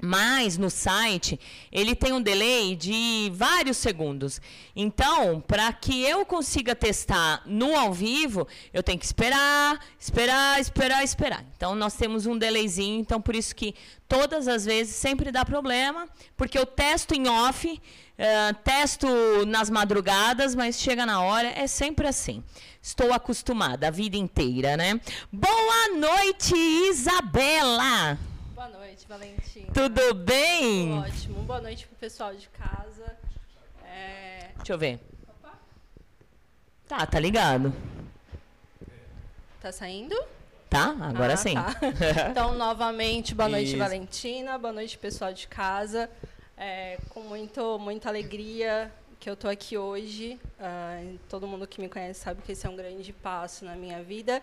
[0.01, 1.39] Mas no site
[1.71, 4.41] ele tem um delay de vários segundos.
[4.75, 11.05] Então, para que eu consiga testar no ao vivo, eu tenho que esperar, esperar, esperar,
[11.05, 11.45] esperar.
[11.57, 13.75] Então nós temos um delayzinho, então por isso que
[14.09, 19.07] todas as vezes sempre dá problema, porque eu testo em off, uh, testo
[19.47, 22.43] nas madrugadas, mas chega na hora, é sempre assim.
[22.83, 25.01] Estou acostumada a vida inteira, né?
[25.33, 28.34] Boa noite, Isabela!
[29.05, 29.73] Noite, Valentina.
[29.73, 30.89] Tudo bem?
[30.89, 31.43] Tudo ótimo.
[31.43, 33.17] Boa noite pro pessoal de casa.
[33.85, 34.51] É...
[34.57, 35.01] Deixa eu ver.
[35.29, 35.53] Opa.
[36.89, 37.73] Tá, tá ligado.
[39.61, 40.15] Tá saindo?
[40.71, 41.55] Tá, agora ah, sim.
[41.55, 41.75] Tá.
[42.31, 43.79] então, novamente, boa noite, Isso.
[43.79, 44.59] Valentina.
[44.59, 46.11] Boa noite, pessoal de casa.
[46.57, 48.91] É, com muito, muita alegria
[49.21, 50.41] que eu tô aqui hoje.
[50.59, 54.03] Uh, todo mundo que me conhece sabe que esse é um grande passo na minha
[54.03, 54.43] vida.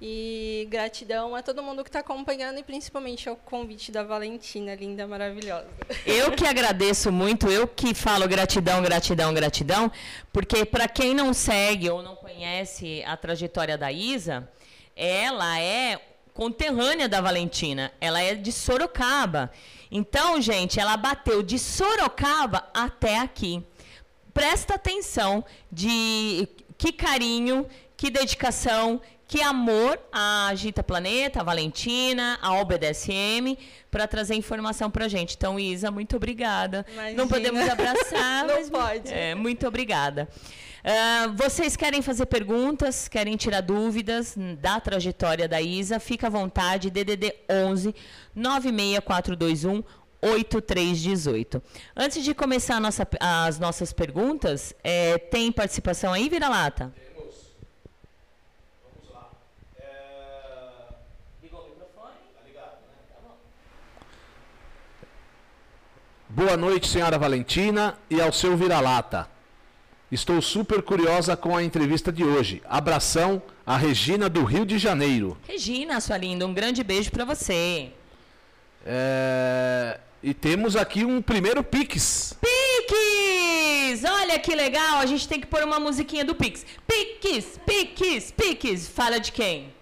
[0.00, 5.06] E gratidão a todo mundo que está acompanhando e principalmente ao convite da Valentina, linda,
[5.06, 5.68] maravilhosa.
[6.04, 9.90] Eu que agradeço muito, eu que falo gratidão, gratidão, gratidão,
[10.30, 14.46] porque para quem não segue ou não conhece a trajetória da Isa,
[14.94, 15.98] ela é
[16.34, 19.50] conterrânea da Valentina, ela é de Sorocaba.
[19.90, 23.64] Então, gente, ela bateu de Sorocaba até aqui.
[24.34, 32.54] Presta atenção de que carinho, que dedicação, que amor a Agita Planeta, a Valentina, a
[32.60, 33.58] OBDSM,
[33.90, 35.34] para trazer informação para a gente.
[35.36, 36.86] Então, Isa, muito obrigada.
[36.92, 37.16] Imagina.
[37.16, 39.12] Não podemos abraçar, Não mas pode.
[39.12, 40.28] É, muito obrigada.
[40.86, 46.90] Uh, vocês querem fazer perguntas, querem tirar dúvidas da trajetória da Isa, fica à vontade,
[46.90, 47.92] DDD 11
[48.32, 49.82] 96421
[50.22, 51.62] 8318.
[51.96, 56.92] Antes de começar nossa, as nossas perguntas, é, tem participação aí, Vira-Lata?
[66.36, 69.26] Boa noite, senhora Valentina e ao seu vira-lata.
[70.12, 72.62] Estou super curiosa com a entrevista de hoje.
[72.68, 75.38] Abração a Regina do Rio de Janeiro.
[75.48, 77.90] Regina, sua linda, um grande beijo para você.
[78.84, 79.98] É...
[80.22, 82.36] E temos aqui um primeiro Pix.
[82.38, 84.04] Pix!
[84.04, 86.66] Olha que legal, a gente tem que pôr uma musiquinha do Pix.
[86.86, 88.88] Pix, Pix, Pix.
[88.88, 89.72] Fala de quem?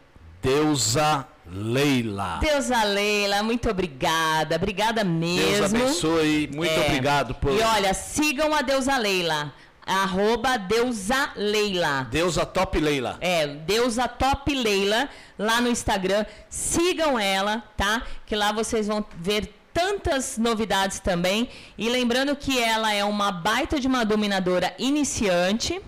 [0.41, 2.39] Deusa Leila.
[2.41, 4.57] Deusa Leila, muito obrigada.
[4.57, 5.69] Obrigada mesmo.
[5.69, 6.51] Deus abençoe.
[6.53, 6.87] Muito é.
[6.87, 7.53] obrigado por.
[7.53, 9.53] E olha, sigam a Deusa Leila.
[9.87, 12.09] Arroba Deusa Leila.
[12.11, 13.19] Deusa Top Leila.
[13.21, 16.25] É, Deusa Top Leila lá no Instagram.
[16.49, 18.03] Sigam ela, tá?
[18.25, 21.51] Que lá vocês vão ver tantas novidades também.
[21.77, 25.79] E lembrando que ela é uma baita de uma dominadora iniciante,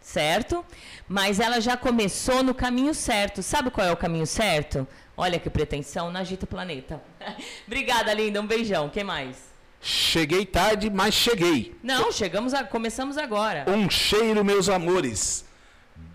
[0.00, 0.64] certo?
[1.08, 3.42] Mas ela já começou no caminho certo.
[3.42, 4.86] Sabe qual é o caminho certo?
[5.16, 7.02] Olha que pretensão, na Agita Planeta.
[7.66, 8.40] Obrigada, linda.
[8.40, 8.88] Um beijão.
[8.88, 9.54] Quem mais?
[9.80, 11.76] Cheguei tarde, mas cheguei.
[11.82, 13.66] Não, chegamos a, começamos agora.
[13.68, 15.44] Um cheiro, meus amores.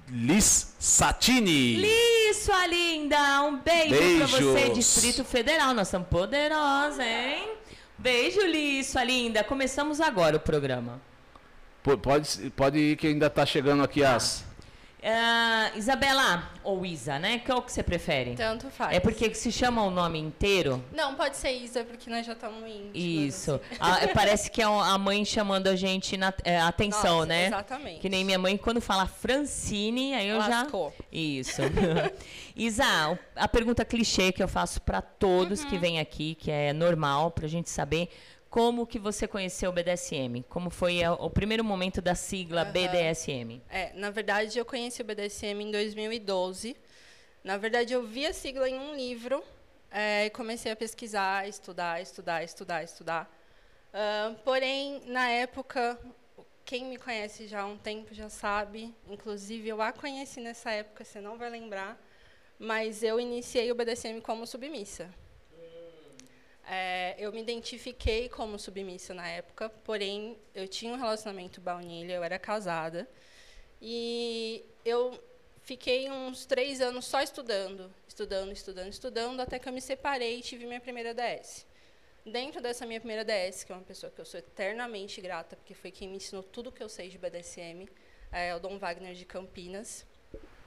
[0.09, 1.75] Liz Satini.
[1.75, 3.43] Liz, sua linda.
[3.43, 4.31] Um beijo Beijos.
[4.31, 5.73] pra você, Distrito Federal.
[5.75, 7.47] Nós somos poderosos, hein?
[7.95, 9.43] Beijo, Liz, sua linda.
[9.43, 10.99] Começamos agora o programa.
[12.01, 14.43] Pode, pode ir que ainda tá chegando aqui as
[15.01, 17.39] Uh, Isabela, ou Isa, né?
[17.39, 18.35] Qual que você prefere?
[18.35, 18.93] Tanto faz.
[18.93, 20.83] É porque se chama o nome inteiro?
[20.91, 22.91] Não, pode ser Isa, porque nós já estamos íntimos.
[22.93, 23.53] Isso.
[23.53, 23.77] Assim.
[23.79, 27.47] Ah, parece que é a mãe chamando a gente na é, atenção, Nossa, né?
[27.47, 27.99] Exatamente.
[28.01, 30.93] Que nem minha mãe, quando fala Francine, aí eu Lascou.
[30.97, 31.05] já.
[31.13, 31.61] Isso.
[32.53, 35.69] Isa, a pergunta clichê que eu faço para todos uhum.
[35.69, 38.09] que vêm aqui, que é normal, para a gente saber
[38.49, 40.43] como que você conheceu o BDSM?
[40.49, 42.71] Como foi o primeiro momento da sigla uhum.
[42.71, 43.61] BDSM?
[43.69, 46.75] É, na verdade, eu conheci o BDSM em 2012.
[47.43, 49.43] Na verdade, eu vi a sigla em um livro
[49.91, 53.39] é, e comecei a pesquisar, estudar, estudar, estudar, estudar.
[53.89, 55.99] Uh, porém, na época,
[56.65, 61.03] quem me conhece já há um tempo já sabe, inclusive eu a conheci nessa época,
[61.03, 61.99] você não vai lembrar,
[62.57, 65.09] mas eu iniciei o BDSM como submissa.
[66.71, 72.23] É, eu me identifiquei como submissa na época, porém eu tinha um relacionamento baunilha, eu
[72.23, 73.09] era casada
[73.81, 75.19] e eu
[75.63, 80.41] fiquei uns três anos só estudando, estudando, estudando, estudando, até que eu me separei e
[80.43, 81.65] tive minha primeira DS.
[82.23, 85.73] Dentro dessa minha primeira DS, que é uma pessoa que eu sou eternamente grata, porque
[85.73, 87.89] foi quem me ensinou tudo que eu sei de BDSM,
[88.31, 90.05] é o Dom Wagner de Campinas.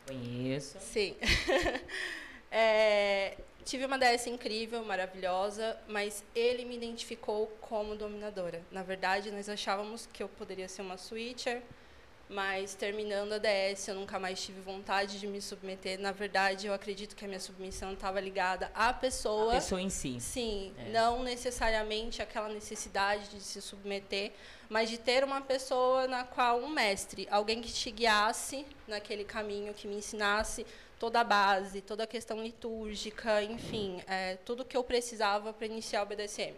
[0.09, 0.81] Conheço.
[0.81, 1.15] Sim.
[2.55, 3.35] É,
[3.65, 8.61] tive uma DS incrível, maravilhosa, mas ele me identificou como dominadora.
[8.71, 11.63] Na verdade, nós achávamos que eu poderia ser uma switcher,
[12.29, 15.99] mas terminando a DS, eu nunca mais tive vontade de me submeter.
[15.99, 19.53] Na verdade, eu acredito que a minha submissão estava ligada à pessoa.
[19.53, 20.21] A pessoa em si.
[20.21, 20.91] Sim, é.
[20.91, 24.33] não necessariamente aquela necessidade de se submeter,
[24.69, 29.75] mas de ter uma pessoa na qual um mestre, alguém que te guiasse naquele caminho,
[29.75, 30.67] que me ensinasse
[31.03, 36.05] toda a base, toda a questão litúrgica, enfim, é, tudo que eu precisava para iniciar
[36.05, 36.55] o BDSM.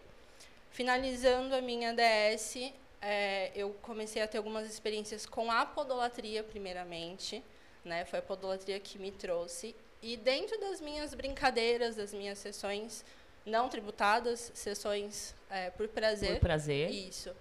[0.71, 2.71] Finalizando a minha DS,
[3.01, 7.43] é, eu comecei a ter algumas experiências com a podolatria, primeiramente.
[7.83, 8.05] Né?
[8.05, 9.75] Foi a podolatria que me trouxe.
[10.03, 13.03] E dentro das minhas brincadeiras, das minhas sessões
[13.47, 16.33] não tributadas, sessões é, por prazer.
[16.33, 16.91] Por prazer.
[16.91, 17.35] Isso.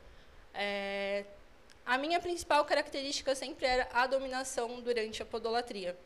[0.53, 1.25] É,
[1.85, 5.97] a minha principal característica sempre era a dominação durante a podolatria.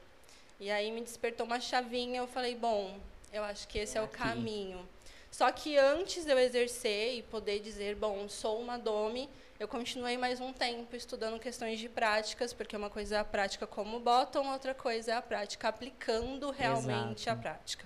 [0.59, 2.99] E aí me despertou uma chavinha, eu falei, bom,
[3.31, 4.87] eu acho que esse é, é o caminho.
[5.29, 9.29] Só que antes de eu exercer e poder dizer, bom, sou uma dome,
[9.59, 13.67] eu continuei mais um tempo estudando questões de práticas, porque uma coisa é a prática
[13.67, 17.39] como bottom, outra coisa é a prática aplicando realmente Exato.
[17.39, 17.85] a prática.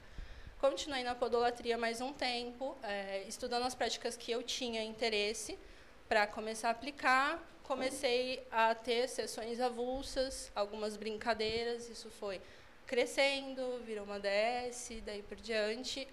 [0.60, 5.58] Continuei na podolatria mais um tempo, é, estudando as práticas que eu tinha interesse
[6.08, 7.42] para começar a aplicar.
[7.64, 12.42] Comecei a ter sessões avulsas, algumas brincadeiras, isso foi
[12.92, 16.06] crescendo, virou uma DS, daí por diante.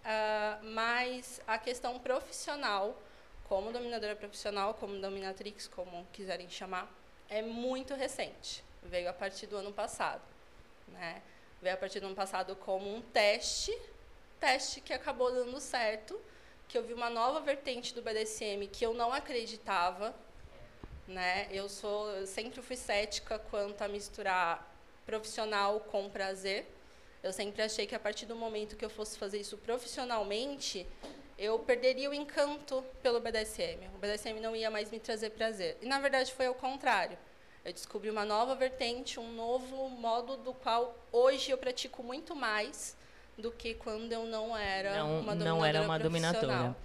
[0.00, 2.96] Uh, mas a questão profissional,
[3.44, 6.90] como dominadora profissional, como dominatrix, como quiserem chamar,
[7.28, 8.64] é muito recente.
[8.82, 10.22] Veio a partir do ano passado.
[10.88, 11.20] Né?
[11.60, 13.78] Veio a partir do ano passado como um teste,
[14.40, 16.18] teste que acabou dando certo,
[16.66, 20.14] que eu vi uma nova vertente do BDSM que eu não acreditava.
[21.06, 21.46] Né?
[21.50, 24.71] Eu sou, eu sempre fui cética quanto a misturar
[25.06, 26.66] profissional com prazer.
[27.22, 30.86] Eu sempre achei que a partir do momento que eu fosse fazer isso profissionalmente,
[31.38, 33.88] eu perderia o encanto pelo BDSM.
[33.94, 35.76] O BDSM não ia mais me trazer prazer.
[35.80, 37.16] E na verdade foi ao contrário.
[37.64, 42.96] Eu descobri uma nova vertente, um novo modo do qual hoje eu pratico muito mais
[43.38, 45.44] do que quando eu não era não, uma dominadora.
[45.44, 46.76] Não era uma dominadora.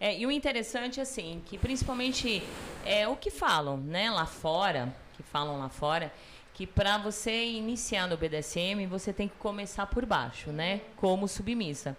[0.00, 2.42] É, e o interessante assim, que principalmente
[2.84, 6.12] é o que falam, né, lá fora, que falam lá fora,
[6.54, 10.80] que para você iniciar no BDSM, você tem que começar por baixo, né?
[10.96, 11.96] Como submissa.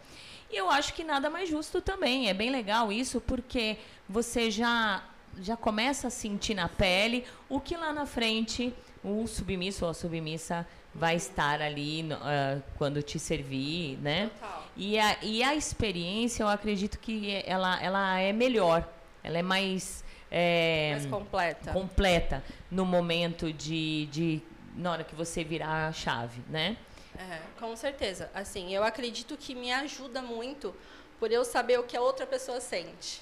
[0.50, 2.30] E eu acho que nada mais justo também.
[2.30, 3.78] É bem legal isso, porque
[4.08, 5.04] você já
[5.42, 9.94] já começa a sentir na pele o que lá na frente o submisso ou a
[9.94, 14.32] submissa vai estar ali uh, quando te servir, né?
[14.78, 18.88] E a, e a experiência, eu acredito que ela, ela é melhor,
[19.22, 20.05] ela é mais
[20.38, 21.72] é, mais completa.
[21.72, 24.42] completa no momento de, de
[24.76, 26.76] na hora que você virar a chave, né?
[27.18, 28.30] É, com certeza.
[28.34, 30.76] Assim, eu acredito que me ajuda muito
[31.18, 33.22] por eu saber o que a outra pessoa sente.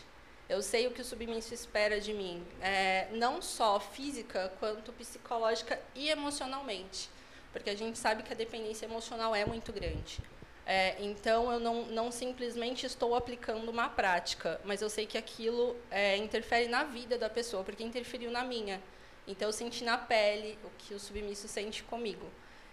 [0.50, 5.80] Eu sei o que o submisso espera de mim, é, não só física, quanto psicológica
[5.94, 7.12] e emocionalmente.
[7.52, 10.18] Porque a gente sabe que a dependência emocional é muito grande.
[10.66, 15.76] É, então, eu não, não simplesmente estou aplicando uma prática, mas eu sei que aquilo
[15.92, 18.82] é, interfere na vida da pessoa, porque interferiu na minha.
[19.28, 22.28] Então, eu senti na pele o que o submisso sente comigo.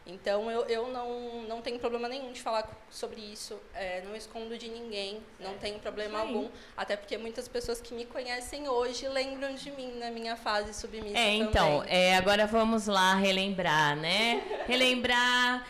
[0.06, 4.56] Então, eu, eu não, não tenho problema nenhum de falar sobre isso, é, não escondo
[4.56, 6.26] de ninguém, não tenho problema Sim.
[6.26, 6.48] algum.
[6.76, 11.18] Até porque muitas pessoas que me conhecem hoje lembram de mim na minha fase submissa.
[11.18, 14.42] É, então, é, agora vamos lá relembrar, né?
[14.66, 15.66] relembrar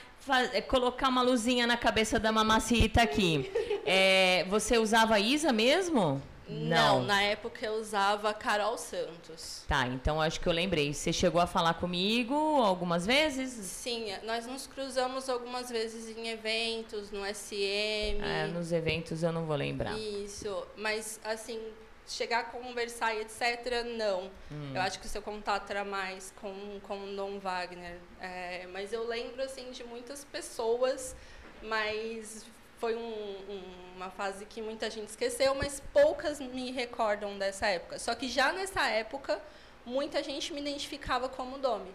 [0.53, 3.51] é, colocar uma luzinha na cabeça da mamacita aqui.
[3.85, 6.23] É, você usava Isa mesmo?
[6.51, 7.01] Não.
[7.01, 9.65] Não, na época eu usava Carol Santos.
[9.69, 10.93] Tá, então acho que eu lembrei.
[10.93, 13.53] Você chegou a falar comigo algumas vezes?
[13.53, 18.21] Sim, nós nos cruzamos algumas vezes em eventos, no SM.
[18.23, 19.97] É, nos eventos eu não vou lembrar.
[19.97, 21.61] Isso, mas assim,
[22.07, 24.31] chegar a conversar e etc., não.
[24.51, 24.73] Hum.
[24.75, 27.99] Eu acho que o seu contato era mais com, com o Dom Wagner.
[28.21, 31.15] É, mas eu lembro, assim, de muitas pessoas,
[31.63, 32.45] mas
[32.81, 33.63] foi um, um,
[33.97, 37.99] uma fase que muita gente esqueceu, mas poucas me recordam dessa época.
[37.99, 39.41] Só que já nessa época,
[39.85, 41.95] muita gente me identificava como Domi.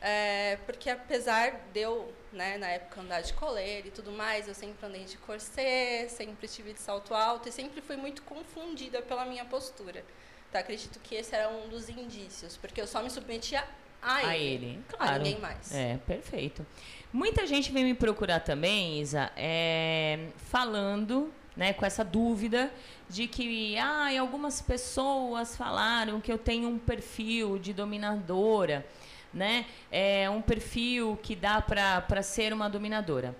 [0.00, 4.54] É, porque apesar de eu, né, na época, andar de coleira e tudo mais, eu
[4.54, 9.24] sempre andei de corset, sempre tive de salto alto e sempre fui muito confundida pela
[9.24, 10.04] minha postura.
[10.48, 13.64] Então, acredito que esse era um dos indícios, porque eu só me submetia
[14.00, 15.14] a, a ele, ele, claro.
[15.14, 15.74] a ninguém mais.
[15.74, 16.66] É, perfeito.
[17.14, 22.72] Muita gente vem me procurar também, Isa, é, falando né, com essa dúvida
[23.08, 28.84] de que ah, algumas pessoas falaram que eu tenho um perfil de dominadora.
[29.32, 29.64] né?
[29.92, 33.32] É um perfil que dá para ser uma dominadora.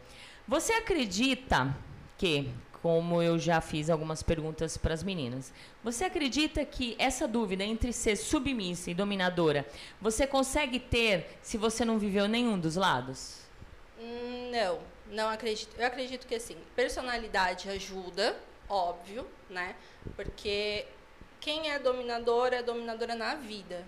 [0.47, 1.77] Você acredita
[2.17, 2.49] que,
[2.81, 5.53] como eu já fiz algumas perguntas para as meninas,
[5.83, 9.67] você acredita que essa dúvida entre ser submissa e dominadora,
[10.01, 13.44] você consegue ter se você não viveu nenhum dos lados?
[14.55, 15.75] Não, não acredito.
[15.77, 18.37] Eu acredito que assim, personalidade ajuda,
[18.69, 19.75] óbvio, né?
[20.15, 20.87] Porque
[21.41, 23.85] quem é dominadora é dominadora na vida.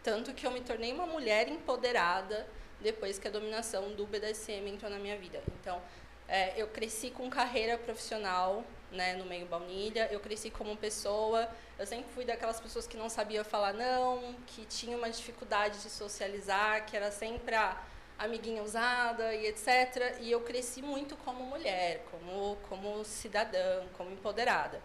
[0.00, 2.46] Tanto que eu me tornei uma mulher empoderada
[2.80, 5.42] depois que a dominação do BDSM entrou na minha vida.
[5.60, 5.82] Então,
[6.28, 11.84] é, eu cresci com carreira profissional né, no meio baunilha, eu cresci como pessoa, eu
[11.84, 16.86] sempre fui daquelas pessoas que não sabia falar não, que tinha uma dificuldade de socializar,
[16.86, 17.76] que era sempre a
[18.18, 20.18] amiguinha usada e etc.
[20.20, 24.80] E eu cresci muito como mulher, como, como cidadã, como empoderada.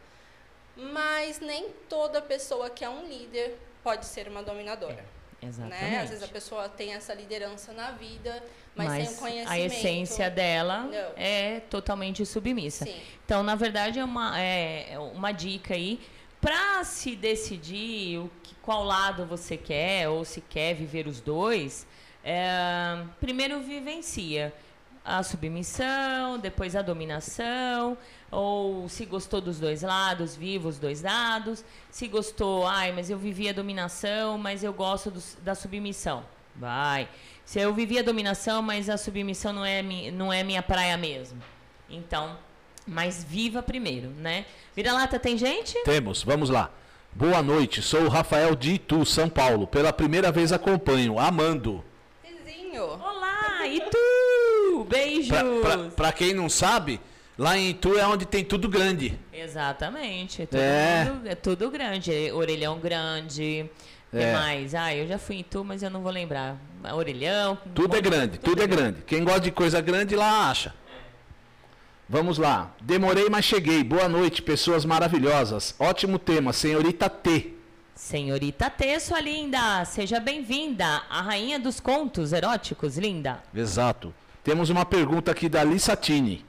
[0.76, 5.06] Mas nem toda pessoa que é um líder pode ser uma dominadora.
[5.42, 5.82] É, exatamente.
[5.82, 6.00] Né?
[6.02, 8.44] Às vezes a pessoa tem essa liderança na vida,
[8.76, 9.52] mas, mas sem o conhecimento.
[9.52, 11.12] A essência dela não.
[11.16, 12.86] é totalmente submissa.
[12.86, 13.02] Sim.
[13.26, 16.00] Então, na verdade, é uma, é uma dica aí
[16.42, 21.86] para se decidir o que, qual lado você quer ou se quer viver os dois.
[22.24, 24.54] É, primeiro vivencia
[25.06, 27.98] a submissão, depois a dominação,
[28.32, 31.64] ou se gostou dos dois lados, viva os dois lados.
[31.92, 36.24] Se gostou, ai, mas eu vivi a dominação, mas eu gosto do, da submissão.
[36.56, 37.10] Vai.
[37.44, 41.42] Se eu vivi a dominação, mas a submissão não é, não é minha praia mesmo.
[41.90, 42.38] Então,
[42.88, 44.46] mas viva primeiro, né?
[44.76, 45.78] Vira-lata, tem gente?
[45.84, 46.72] Temos, vamos lá.
[47.12, 49.68] Boa noite, sou o Rafael de Itu, São Paulo.
[49.68, 51.84] Pela primeira vez acompanho, amando.
[52.80, 54.86] Olá, Itu!
[54.90, 55.28] Beijos!
[55.28, 57.00] Pra, pra, pra quem não sabe,
[57.38, 59.18] Lá em Itu é onde tem tudo grande.
[59.32, 60.48] Exatamente.
[60.54, 61.06] é.
[61.06, 62.32] Mundo, é tudo grande.
[62.32, 63.70] Orelhão grande.
[64.12, 64.20] O é.
[64.20, 64.76] que mais?
[64.76, 66.58] Ah, eu já fui em Itu, mas eu não vou lembrar.
[66.94, 67.58] Orelhão.
[67.74, 68.92] Tudo é grande, tudo, tudo é, é grande.
[68.92, 69.06] grande.
[69.08, 70.76] Quem gosta de coisa grande lá acha.
[72.08, 72.72] Vamos lá.
[72.82, 73.84] Demorei, mas cheguei.
[73.84, 75.74] Boa noite, pessoas maravilhosas.
[75.80, 77.53] Ótimo tema, senhorita T.
[77.96, 79.86] Senhorita T, sua linda.
[79.86, 81.04] Seja bem-vinda.
[81.10, 83.44] A rainha dos contos eróticos, linda.
[83.54, 84.14] Exato.
[84.44, 86.44] Temos uma pergunta aqui da Lissatini.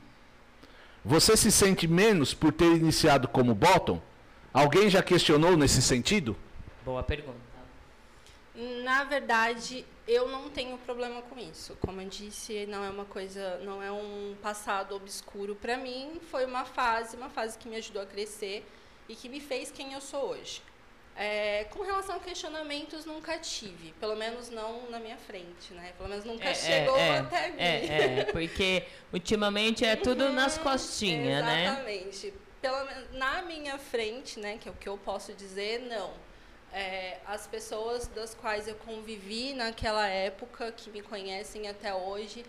[1.05, 4.01] Você se sente menos por ter iniciado como bottom?
[4.55, 6.35] Alguém já questionou nesse sentido?
[6.83, 7.45] Boa pergunta.
[8.83, 11.77] Na verdade, eu não tenho problema com isso.
[11.81, 16.21] Como eu disse, não é uma coisa, não é um passado obscuro para mim.
[16.31, 18.67] Foi uma fase, uma fase que me ajudou a crescer
[19.09, 20.63] e que me fez quem eu sou hoje.
[21.17, 23.93] É, com relação a questionamentos, nunca tive.
[24.01, 25.93] Pelo menos não na minha frente, né?
[25.97, 27.61] Pelo menos nunca é, chegou é, até mim.
[27.61, 31.67] É, é, porque ultimamente é tudo uhum, nas costinhas, né?
[31.67, 32.35] Exatamente.
[32.61, 32.77] Pelo
[33.13, 34.59] na minha frente, né?
[34.59, 36.13] Que é o que eu posso dizer, não.
[36.73, 42.45] É, as pessoas das quais eu convivi naquela época, que me conhecem até hoje,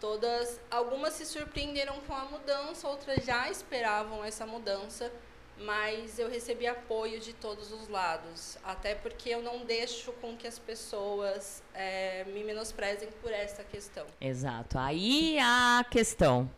[0.00, 5.12] todas, algumas se surpreenderam com a mudança, outras já esperavam essa mudança
[5.60, 10.46] mas eu recebi apoio de todos os lados, até porque eu não deixo com que
[10.46, 14.06] as pessoas é, me menosprezem por essa questão.
[14.20, 14.78] Exato.
[14.78, 16.50] Aí a questão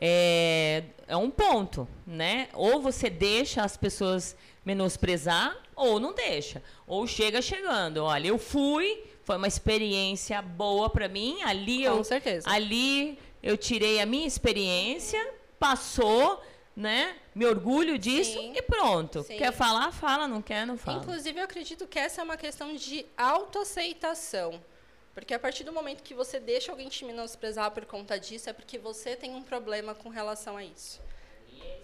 [0.00, 2.48] é, é um ponto, né?
[2.54, 6.62] Ou você deixa as pessoas menosprezar, ou não deixa.
[6.86, 7.98] Ou chega chegando.
[8.04, 11.42] Olha, eu fui, foi uma experiência boa para mim.
[11.42, 12.48] Ali Com eu, certeza.
[12.48, 16.42] Ali eu tirei a minha experiência, passou
[16.78, 17.16] né?
[17.34, 18.52] Me orgulho disso Sim.
[18.54, 19.24] e pronto.
[19.24, 19.36] Sim.
[19.36, 20.98] Quer falar, fala, não quer, não fala.
[20.98, 24.62] Inclusive, eu acredito que essa é uma questão de autoaceitação.
[25.12, 28.52] Porque a partir do momento que você deixa alguém te menosprezar por conta disso, é
[28.52, 31.00] porque você tem um problema com relação a isso.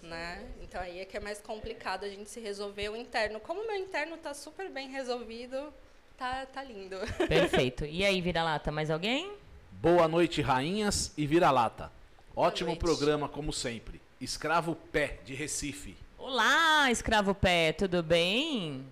[0.00, 0.46] Né?
[0.62, 3.40] Então aí é que é mais complicado a gente se resolver o interno.
[3.40, 5.74] Como o meu interno está super bem resolvido,
[6.16, 6.98] tá, tá lindo.
[7.26, 7.84] Perfeito.
[7.84, 9.32] E aí, vira-lata, mais alguém?
[9.72, 11.90] Boa noite, rainhas e vira-lata.
[12.36, 14.03] Ótimo programa, como sempre.
[14.24, 15.94] Escravo Pé, de Recife.
[16.16, 18.82] Olá, Escravo Pé, tudo bem?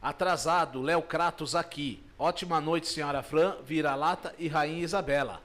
[0.00, 2.04] Atrasado, Léo Kratos aqui.
[2.18, 5.42] Ótima noite, senhora Fran, Vira-Lata e Rainha Isabela.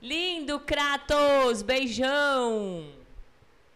[0.00, 1.60] Lindo, Kratos!
[1.60, 2.88] Beijão!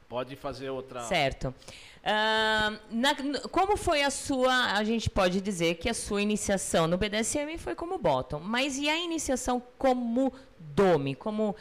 [0.08, 1.02] Pode fazer outra.
[1.02, 1.54] Certo.
[1.98, 3.14] Uh, na,
[3.50, 4.72] como foi a sua.
[4.72, 8.88] A gente pode dizer que a sua iniciação no BDSM foi como bottom, mas e
[8.88, 11.14] a iniciação como dome?
[11.14, 11.54] Como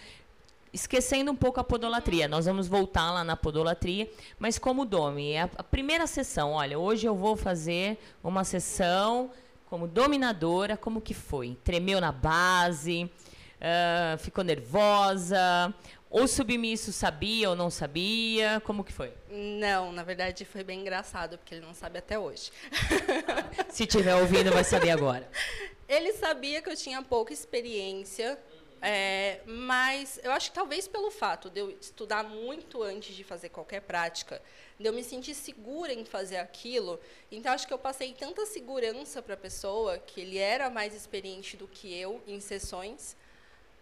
[0.73, 2.27] esquecendo um pouco a podolatria.
[2.27, 4.09] Nós vamos voltar lá na podolatria,
[4.39, 6.51] mas como Domi, é a primeira sessão.
[6.53, 9.31] Olha, hoje eu vou fazer uma sessão
[9.65, 10.77] como dominadora.
[10.77, 11.57] Como que foi?
[11.63, 15.73] Tremeu na base, uh, ficou nervosa.
[16.09, 18.61] Ou submisso sabia ou não sabia?
[18.63, 19.13] Como que foi?
[19.29, 22.49] Não, na verdade foi bem engraçado, porque ele não sabe até hoje.
[23.69, 25.29] Se tiver ouvindo, vai saber agora.
[25.87, 28.37] Ele sabia que eu tinha pouca experiência,
[28.81, 33.49] é, mas eu acho que talvez pelo fato de eu estudar muito antes de fazer
[33.49, 34.41] qualquer prática,
[34.79, 36.99] de eu me sentir segura em fazer aquilo,
[37.31, 41.57] então acho que eu passei tanta segurança para a pessoa, que ele era mais experiente
[41.57, 43.15] do que eu em sessões,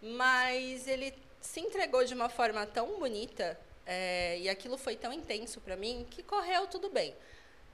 [0.02, 5.60] mas ele se entregou de uma forma tão bonita é, e aquilo foi tão intenso
[5.62, 7.14] para mim que correu tudo bem.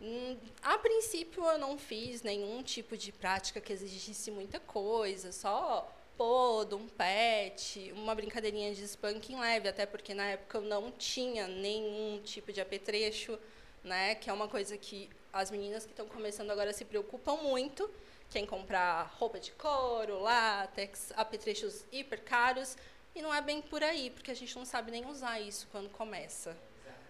[0.01, 5.87] Hum, a princípio eu não fiz nenhum tipo de prática que exigisse muita coisa, só
[6.21, 11.47] podo, um pet, uma brincadeirinha de spanking leve, até porque na época eu não tinha
[11.47, 13.39] nenhum tipo de apetrecho,
[13.83, 14.13] né?
[14.13, 17.89] Que é uma coisa que as meninas que estão começando agora se preocupam muito,
[18.29, 22.77] quem comprar roupa de couro, látex, apetrechos hiper caros,
[23.15, 25.89] e não é bem por aí, porque a gente não sabe nem usar isso quando
[25.89, 26.55] começa,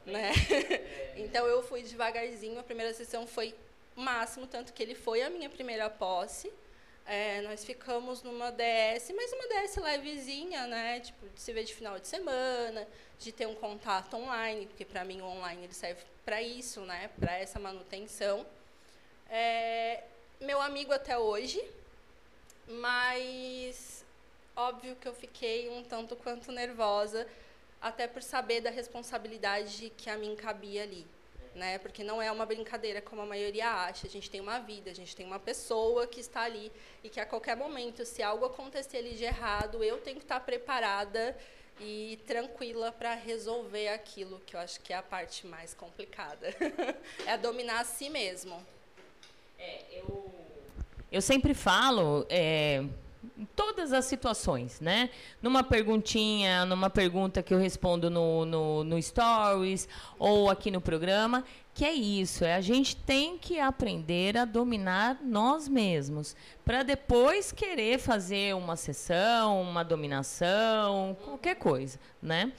[0.05, 0.31] né?
[1.17, 3.53] então eu fui devagarzinho, a primeira sessão foi
[3.93, 6.49] máximo, tanto que ele foi a minha primeira posse.
[7.05, 10.99] É, nós ficamos numa DS, mas uma DS levezinha, né?
[10.99, 12.87] Tipo, de se ver de final de semana,
[13.19, 17.09] de ter um contato online, porque para mim o online ele serve para isso, né?
[17.19, 18.45] Para essa manutenção.
[19.29, 20.03] É,
[20.39, 21.61] meu amigo até hoje,
[22.67, 24.05] mas
[24.55, 27.27] óbvio que eu fiquei um tanto quanto nervosa,
[27.81, 31.05] até por saber da responsabilidade que a mim cabia ali
[31.55, 31.77] né?
[31.77, 34.07] Porque não é uma brincadeira como a maioria acha.
[34.07, 36.71] A gente tem uma vida, a gente tem uma pessoa que está ali
[37.03, 40.39] e que a qualquer momento, se algo acontecer ali de errado, eu tenho que estar
[40.39, 41.37] preparada
[41.79, 46.47] e tranquila para resolver aquilo, que eu acho que é a parte mais complicada.
[47.25, 48.63] é dominar a si mesmo.
[49.57, 50.31] É, eu,
[51.11, 52.83] eu sempre falo, é,
[53.37, 55.09] em todas as situações, né?
[55.41, 61.43] Numa perguntinha, numa pergunta que eu respondo no, no, no Stories ou aqui no programa,
[61.73, 67.51] que é isso, é a gente tem que aprender a dominar nós mesmos, para depois
[67.51, 72.51] querer fazer uma sessão, uma dominação, qualquer coisa, né?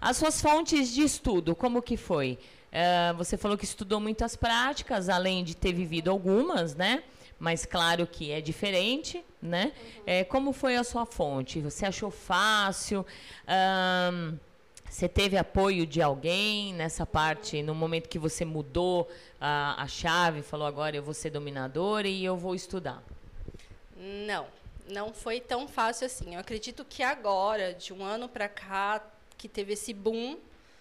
[0.00, 2.38] As suas fontes de estudo, como que foi?
[2.68, 7.02] Uh, você falou que estudou muitas práticas, além de ter vivido algumas, né?
[7.38, 9.66] Mas claro que é diferente, né?
[9.66, 10.02] Uhum.
[10.06, 11.60] É, como foi a sua fonte?
[11.60, 13.06] Você achou fácil?
[14.90, 19.08] Você teve apoio de alguém nessa parte, no momento que você mudou
[19.40, 23.02] a, a chave, falou agora eu vou ser dominadora e eu vou estudar?
[24.26, 24.46] Não,
[24.88, 26.34] não foi tão fácil assim.
[26.34, 29.04] Eu acredito que agora, de um ano para cá,
[29.36, 30.38] que teve esse boom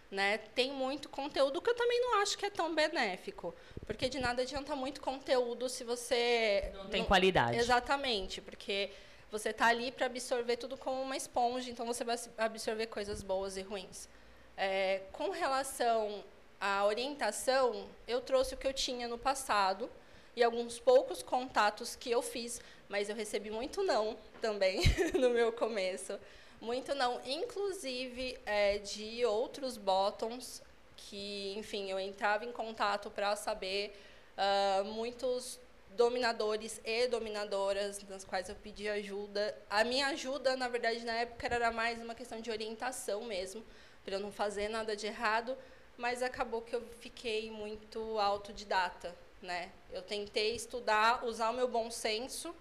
[0.09, 0.37] né?
[0.37, 3.53] Tem muito conteúdo que eu também não acho que é tão benéfico,
[3.85, 7.07] porque de nada adianta muito conteúdo se você não tem não...
[7.07, 7.57] qualidade.
[7.57, 8.89] Exatamente, porque
[9.29, 13.57] você está ali para absorver tudo como uma esponja, então você vai absorver coisas boas
[13.57, 14.07] e ruins.
[14.55, 16.23] É, com relação
[16.59, 19.89] à orientação, eu trouxe o que eu tinha no passado
[20.35, 24.81] e alguns poucos contatos que eu fiz, mas eu recebi muito não também
[25.19, 26.17] no meu começo.
[26.59, 27.21] Muito não.
[27.25, 30.61] Inclusive é, de outros bottoms
[30.95, 33.97] que, enfim, eu entrava em contato para saber
[34.37, 35.59] uh, muitos
[35.95, 39.57] dominadores e dominadoras nas quais eu pedi ajuda.
[39.69, 43.63] A minha ajuda, na verdade, na época era mais uma questão de orientação mesmo,
[44.03, 45.57] para eu não fazer nada de errado,
[45.97, 49.71] mas acabou que eu fiquei muito autodidata, né?
[49.91, 52.53] Eu tentei estudar, usar o meu bom senso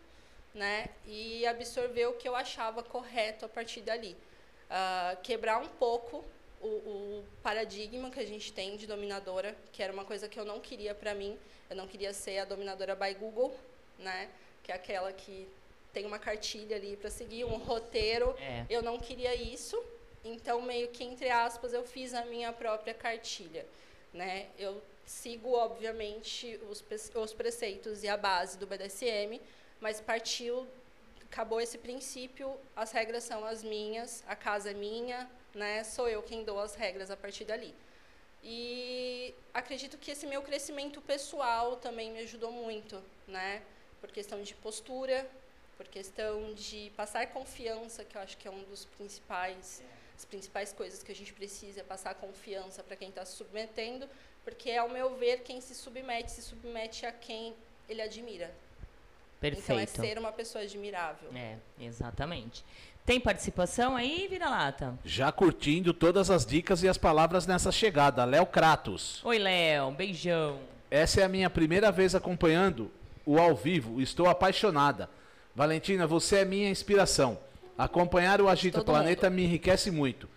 [0.57, 0.89] né?
[1.07, 4.17] E absorver o que eu achava correto a partir dali.
[4.69, 6.25] Uh, quebrar um pouco
[6.61, 10.45] o, o, paradigma que a gente tem de dominadora, que era uma coisa que eu
[10.45, 11.39] não queria para mim.
[11.69, 13.55] Eu não queria ser a dominadora by Google,
[13.99, 14.31] né?
[14.63, 15.47] Que é aquela que
[15.93, 18.35] tem uma cartilha ali para seguir, um roteiro.
[18.39, 18.65] É.
[18.71, 19.81] Eu não queria isso.
[20.25, 23.65] Então, meio que, entre aspas, eu fiz a minha própria cartilha.
[24.13, 24.47] Né?
[24.59, 26.83] Eu sigo, obviamente, os,
[27.15, 29.41] os preceitos e a base do BDSM,
[29.81, 30.67] mas partiu,
[31.25, 35.85] acabou esse princípio, as regras são as minhas, a casa é minha, né?
[35.85, 37.75] Sou eu quem dou as regras a partir dali.
[38.43, 43.63] E acredito que esse meu crescimento pessoal também me ajudou muito, né?
[44.01, 45.29] Por questão de postura,
[45.77, 49.83] por questão de passar confiança, que eu acho que é um dos principais
[50.17, 54.09] as principais coisas que a gente precisa é passar confiança para quem está se submetendo,
[54.45, 57.55] porque ao meu ver quem se submete se submete a quem
[57.87, 58.51] ele admira,
[59.41, 59.65] Perfeito.
[59.65, 61.31] Então é ser uma pessoa admirável.
[61.35, 62.65] É, exatamente.
[63.05, 64.99] Tem participação aí, Vira-Lata?
[65.05, 68.25] Já curtindo todas as dicas e as palavras nessa chegada.
[68.25, 69.25] Léo Kratos.
[69.25, 69.93] Oi, Léo.
[69.93, 70.59] Beijão.
[70.91, 72.91] Essa é a minha primeira vez acompanhando
[73.25, 74.01] o ao vivo.
[74.01, 75.09] Estou apaixonada.
[75.55, 77.39] Valentina, você é minha inspiração.
[77.79, 79.37] Acompanhar o Agita Todo Planeta mundo.
[79.37, 80.29] me enriquece muito.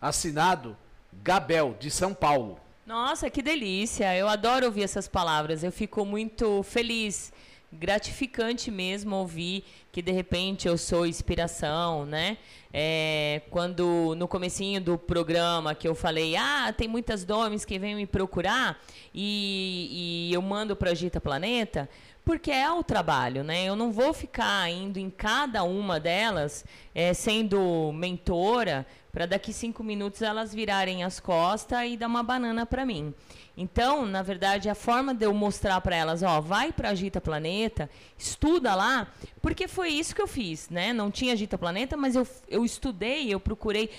[0.00, 0.76] Assinado
[1.22, 2.58] Gabel, de São Paulo.
[2.86, 4.16] Nossa, que delícia.
[4.16, 5.62] Eu adoro ouvir essas palavras.
[5.62, 7.32] Eu fico muito feliz
[7.72, 12.38] gratificante mesmo ouvir que de repente eu sou inspiração, né?
[12.72, 17.94] É, quando no comecinho do programa que eu falei, ah, tem muitas domes que vêm
[17.94, 18.78] me procurar
[19.14, 21.88] e, e eu mando para Agita Planeta,
[22.24, 23.64] porque é o trabalho, né?
[23.64, 26.64] Eu não vou ficar indo em cada uma delas
[26.94, 28.86] é, sendo mentora
[29.18, 33.12] para daqui cinco minutos elas virarem as costas e dar uma banana para mim.
[33.56, 37.90] Então, na verdade, a forma de eu mostrar para elas, ó, vai para Agita Planeta,
[38.16, 39.12] estuda lá,
[39.42, 40.92] porque foi isso que eu fiz, né?
[40.92, 43.90] Não tinha Agita Planeta, mas eu, eu estudei, eu procurei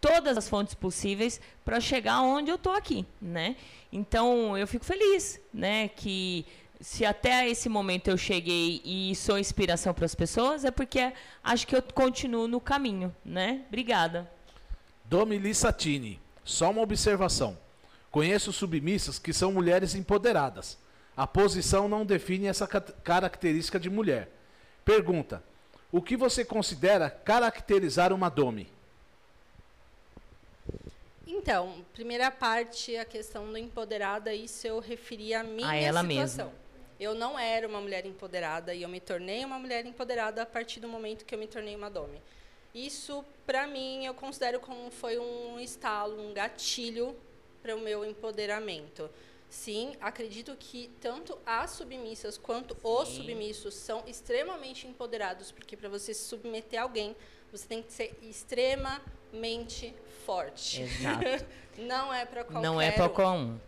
[0.00, 3.56] todas as fontes possíveis para chegar onde eu tô aqui, né?
[3.92, 6.46] Então, eu fico feliz, né, que
[6.80, 11.12] se até esse momento eu cheguei e sou inspiração para as pessoas, é porque
[11.42, 13.64] acho que eu continuo no caminho, né?
[13.66, 14.37] Obrigada.
[15.08, 17.56] Domili Satini, só uma observação.
[18.10, 20.76] Conheço submissas que são mulheres empoderadas.
[21.16, 24.28] A posição não define essa característica de mulher.
[24.84, 25.42] Pergunta:
[25.90, 28.70] O que você considera caracterizar uma dome?
[31.26, 36.48] Então, primeira parte, a questão do empoderada, isso eu referi à minha a ela situação.
[36.48, 36.68] Mesma.
[37.00, 40.80] Eu não era uma mulher empoderada e eu me tornei uma mulher empoderada a partir
[40.80, 42.20] do momento que eu me tornei uma dome.
[42.74, 47.16] Isso, para mim, eu considero como foi um estalo, um gatilho
[47.62, 49.08] para o meu empoderamento.
[49.48, 52.80] Sim, acredito que tanto as submissas quanto Sim.
[52.82, 57.16] os submissos são extremamente empoderados, porque para você se submeter a alguém,
[57.50, 59.94] você tem que ser extremamente
[60.26, 60.82] forte.
[60.82, 61.46] Exato.
[61.78, 63.58] Não é para qualquer Não é para qualquer um.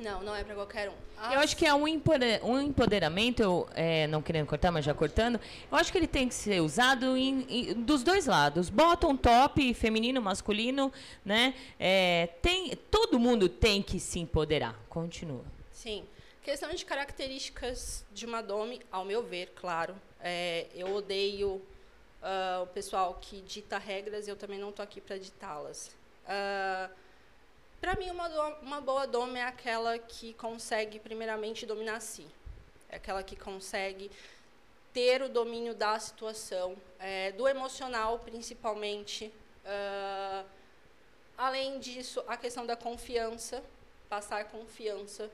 [0.00, 0.94] Não, não é para qualquer um.
[1.18, 1.34] As...
[1.34, 5.38] Eu acho que é um, empoderamento, eu, é, não querendo cortar, mas já cortando,
[5.70, 8.70] eu acho que ele tem que ser usado em, em, dos dois lados.
[8.70, 10.90] Bottom, top, feminino, masculino,
[11.24, 11.54] né?
[11.78, 14.74] É, tem, todo mundo tem que se empoderar.
[14.88, 15.44] Continua.
[15.72, 16.04] Sim.
[16.42, 19.94] Questão de características de uma dome, ao meu ver, claro.
[20.20, 21.60] É, eu odeio
[22.22, 25.94] uh, o pessoal que dita regras e eu também não estou aqui para ditá-las.
[26.24, 26.90] Uh,
[27.80, 28.28] para mim, uma,
[28.60, 32.26] uma boa doma é aquela que consegue, primeiramente, dominar si.
[32.88, 34.10] É aquela que consegue
[34.92, 39.32] ter o domínio da situação, é, do emocional, principalmente.
[39.64, 40.44] Uh,
[41.38, 43.62] além disso, a questão da confiança,
[44.08, 45.30] passar confiança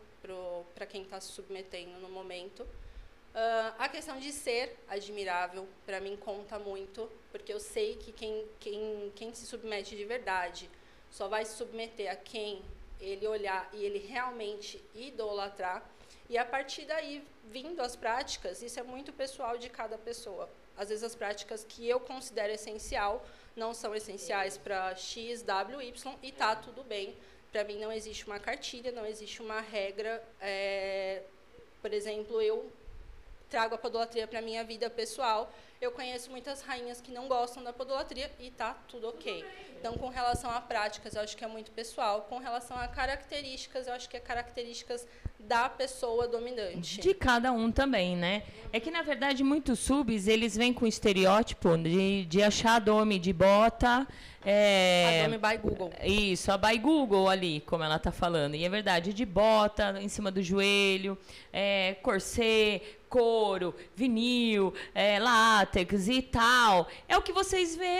[0.74, 2.62] para quem está se submetendo no momento.
[2.62, 8.46] Uh, a questão de ser admirável, para mim, conta muito, porque eu sei que quem,
[8.60, 10.70] quem, quem se submete de verdade
[11.16, 12.62] só vai se submeter a quem
[13.00, 15.82] ele olhar e ele realmente idolatrar.
[16.28, 20.46] E a partir daí, vindo as práticas, isso é muito pessoal de cada pessoa.
[20.76, 23.24] Às vezes as práticas que eu considero essencial
[23.56, 27.16] não são essenciais para X, W, Y e tá tudo bem.
[27.50, 30.22] Para mim não existe uma cartilha, não existe uma regra.
[30.38, 31.22] É,
[31.80, 32.70] por exemplo, eu
[33.48, 35.50] trago a podolatria para minha vida pessoal
[35.80, 39.44] eu conheço muitas rainhas que não gostam da podolatria e tá tudo ok.
[39.78, 42.22] Então, com relação a práticas, eu acho que é muito pessoal.
[42.22, 45.06] Com relação a características, eu acho que é características
[45.38, 47.00] da pessoa dominante.
[47.00, 48.42] De cada um também, né?
[48.72, 53.32] É que, na verdade, muitos subs, eles vêm com estereótipo de, de achar dome de
[53.32, 54.06] bota...
[54.48, 55.92] É, a dome by Google.
[56.04, 58.54] Isso, a by Google ali, como ela está falando.
[58.54, 61.18] E é verdade, de bota em cima do joelho,
[61.52, 66.86] é, corset, couro, vinil, é, látex e tal.
[67.08, 67.98] É o que vocês vê,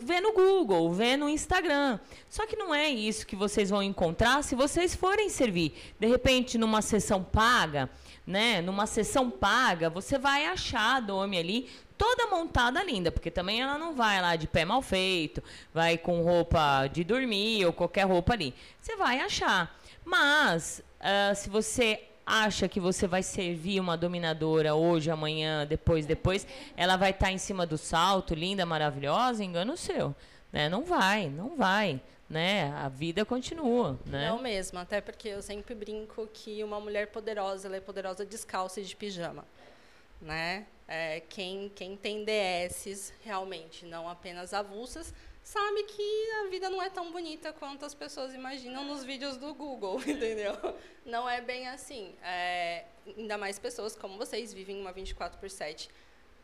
[0.00, 1.98] vê no Google, vê no Instagram.
[2.28, 5.74] Só que não é isso que vocês vão encontrar se vocês forem servir.
[5.98, 7.88] De repente, numa sessão paga,
[8.26, 8.60] né?
[8.60, 13.78] Numa sessão paga, você vai achar a Domi ali toda montada linda, porque também ela
[13.78, 15.42] não vai lá de pé mal feito,
[15.72, 18.54] vai com roupa de dormir ou qualquer roupa ali.
[18.80, 19.78] Você vai achar.
[20.04, 26.46] Mas, uh, se você acha que você vai servir uma dominadora hoje, amanhã, depois, depois,
[26.76, 30.14] ela vai estar tá em cima do salto, linda, maravilhosa, engano seu.
[30.52, 30.68] Né?
[30.68, 32.00] Não vai, não vai.
[32.34, 32.72] Né?
[32.72, 34.28] A vida continua, né?
[34.28, 38.80] Não mesmo, até porque eu sempre brinco que uma mulher poderosa, ela é poderosa descalça
[38.80, 39.46] e de pijama,
[40.20, 40.66] né?
[40.88, 45.14] É, quem, quem tem DSs realmente, não apenas avulsas,
[45.44, 49.54] sabe que a vida não é tão bonita quanto as pessoas imaginam nos vídeos do
[49.54, 50.56] Google, entendeu?
[51.06, 52.16] Não é bem assim.
[52.20, 52.84] É,
[53.16, 55.88] ainda mais pessoas como vocês vivem uma 24 por 7.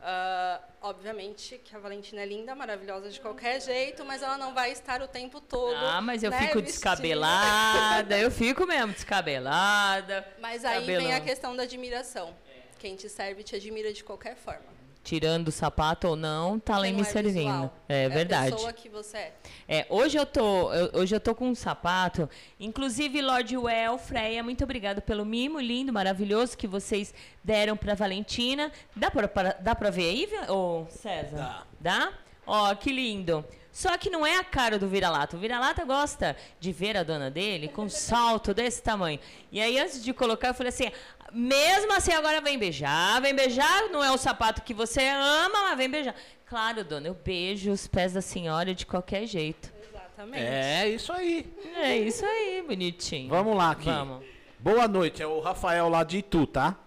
[0.01, 4.71] Uh, obviamente que a Valentina é linda, maravilhosa de qualquer jeito, mas ela não vai
[4.71, 5.75] estar o tempo todo.
[5.75, 10.27] Ah, mas eu né, fico descabelada, eu fico mesmo descabelada.
[10.39, 12.35] Mas aí vem a questão da admiração.
[12.79, 14.80] Quem te serve te admira de qualquer forma.
[15.03, 17.33] Tirando o sapato ou não, tá lá me é servindo.
[17.33, 17.77] visual.
[17.89, 18.51] É a verdade.
[18.51, 19.33] pessoa que você é.
[19.67, 22.29] É, hoje eu tô, eu- hoje eu tô com um sapato.
[22.59, 28.71] Inclusive, Lord Well, Freya, muito obrigado pelo mimo lindo, maravilhoso que vocês deram pra Valentina.
[28.95, 31.35] Dá pra, pra- dá pra ver aí, ô César?
[31.35, 31.63] Dá.
[31.79, 32.13] Dá?
[32.45, 33.43] Ó, que lindo.
[33.71, 35.37] Só que não é a cara do vira-lata.
[35.37, 39.17] O vira-lata gosta de ver a dona dele com um salto desse tamanho.
[39.49, 40.91] E aí, antes de colocar, eu falei assim:
[41.33, 43.89] mesmo assim, agora vem beijar, vem beijar.
[43.89, 46.15] Não é o sapato que você ama, mas vem beijar.
[46.45, 49.71] Claro, dona, eu beijo os pés da senhora de qualquer jeito.
[49.89, 50.43] Exatamente.
[50.43, 51.51] É isso aí.
[51.77, 53.29] É isso aí, bonitinho.
[53.29, 53.85] Vamos lá aqui.
[53.85, 54.25] Vamos.
[54.59, 56.77] Boa noite, é o Rafael lá de Itu, tá?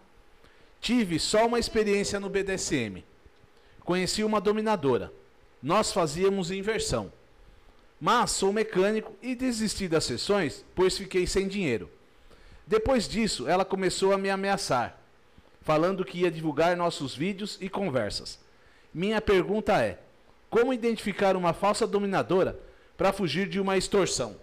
[0.81, 3.03] Tive só uma experiência no BDSM.
[3.81, 5.13] Conheci uma dominadora.
[5.63, 7.11] Nós fazíamos inversão.
[8.01, 11.91] Mas sou mecânico e desisti das sessões, pois fiquei sem dinheiro.
[12.67, 14.99] Depois disso, ela começou a me ameaçar,
[15.63, 18.39] falando que ia divulgar nossos vídeos e conversas.
[18.93, 19.99] Minha pergunta é:
[20.49, 22.59] como identificar uma falsa dominadora
[22.97, 24.37] para fugir de uma extorsão?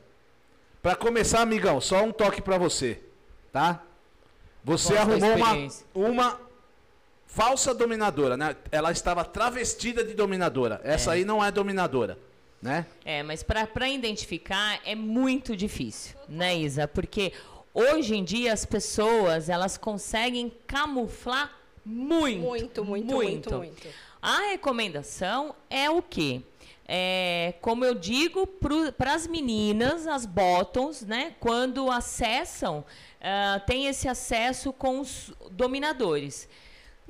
[0.81, 2.99] Para começar, amigão, só um toque para você,
[3.51, 3.83] tá?
[4.63, 6.39] Você arrumou uma, uma
[7.25, 8.55] falsa dominadora, né?
[8.71, 10.81] Ela estava travestida de dominadora.
[10.83, 12.17] Essa aí não é dominadora,
[12.61, 12.85] né?
[13.05, 16.87] É, mas para identificar é muito difícil, né, Isa?
[16.87, 17.31] Porque
[17.73, 21.51] hoje em dia as pessoas elas conseguem camuflar
[21.85, 22.39] muito.
[22.39, 23.87] Muito, muito, muito, muito.
[24.21, 26.41] A recomendação é o quê?
[26.87, 28.45] É, como eu digo
[28.97, 31.33] para as meninas, as bottoms, né?
[31.39, 32.83] Quando acessam,
[33.21, 36.49] ah, tem esse acesso com os dominadores.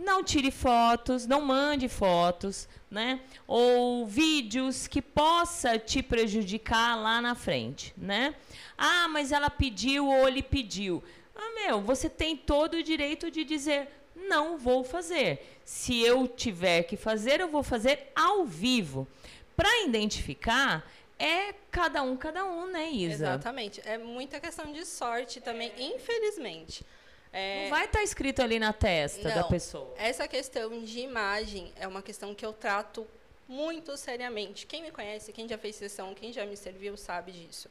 [0.03, 3.21] Não tire fotos, não mande fotos, né?
[3.47, 8.33] Ou vídeos que possa te prejudicar lá na frente, né?
[8.77, 11.03] Ah, mas ela pediu ou ele pediu.
[11.35, 15.59] Ah, meu, você tem todo o direito de dizer não vou fazer.
[15.63, 19.07] Se eu tiver que fazer, eu vou fazer ao vivo.
[19.55, 20.89] Para identificar,
[21.19, 23.13] é cada um, cada um, né, Isa?
[23.13, 23.81] Exatamente.
[23.85, 26.85] É muita questão de sorte também, infelizmente.
[27.34, 29.49] É, Não vai estar escrito ali na testa da Não.
[29.49, 29.93] pessoa.
[29.97, 33.07] Essa questão de imagem é uma questão que eu trato
[33.47, 34.65] muito seriamente.
[34.65, 37.69] Quem me conhece, quem já fez sessão, quem já me serviu, sabe disso.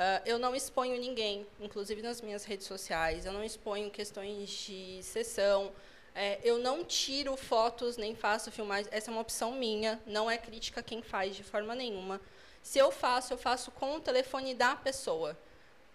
[0.00, 3.26] Ah, eu não exponho ninguém, inclusive nas minhas redes sociais.
[3.26, 5.72] Eu não exponho questões de sessão.
[6.14, 8.88] É, eu não tiro fotos nem faço filmagens.
[8.92, 10.00] Essa é uma opção minha.
[10.06, 12.20] Não é crítica quem faz de forma nenhuma.
[12.62, 15.36] Se eu faço, eu faço com o telefone da pessoa.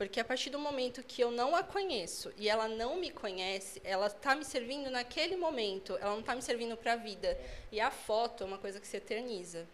[0.04, 3.82] Porque a partir do momento que eu não a conheço e ela não me conhece,
[3.86, 7.39] ela está me servindo naquele momento, ela não está me servindo para a vida.
[7.72, 9.66] E a foto é uma coisa que se eterniza.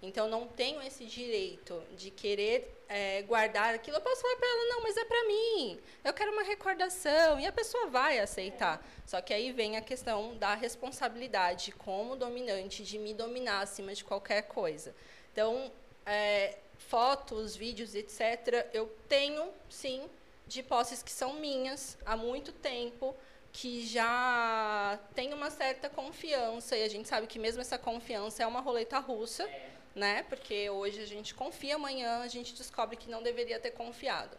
[0.00, 3.98] Então, não tenho esse direito de querer eh, guardar aquilo.
[3.98, 5.78] Eu posso falar para ela, não, mas é para mim.
[6.02, 7.38] Eu quero uma recordação.
[7.38, 8.82] E a pessoa vai aceitar.
[9.04, 14.02] Só que aí vem a questão da responsabilidade como dominante, de me dominar acima de
[14.02, 14.94] qualquer coisa.
[15.30, 15.70] Então,
[16.06, 16.56] eh,
[16.88, 20.08] fotos, vídeos, etc., eu tenho, sim,
[20.46, 23.14] de posses que são minhas há muito tempo,
[23.52, 28.46] que já tem uma certa confiança, e a gente sabe que mesmo essa confiança é
[28.46, 29.48] uma roleta russa,
[29.94, 30.24] né?
[30.24, 34.36] Porque hoje a gente confia, amanhã a gente descobre que não deveria ter confiado.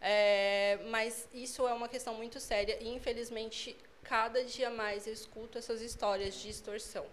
[0.00, 5.58] É, mas isso é uma questão muito séria e, infelizmente, cada dia mais eu escuto
[5.58, 7.06] essas histórias de extorsão.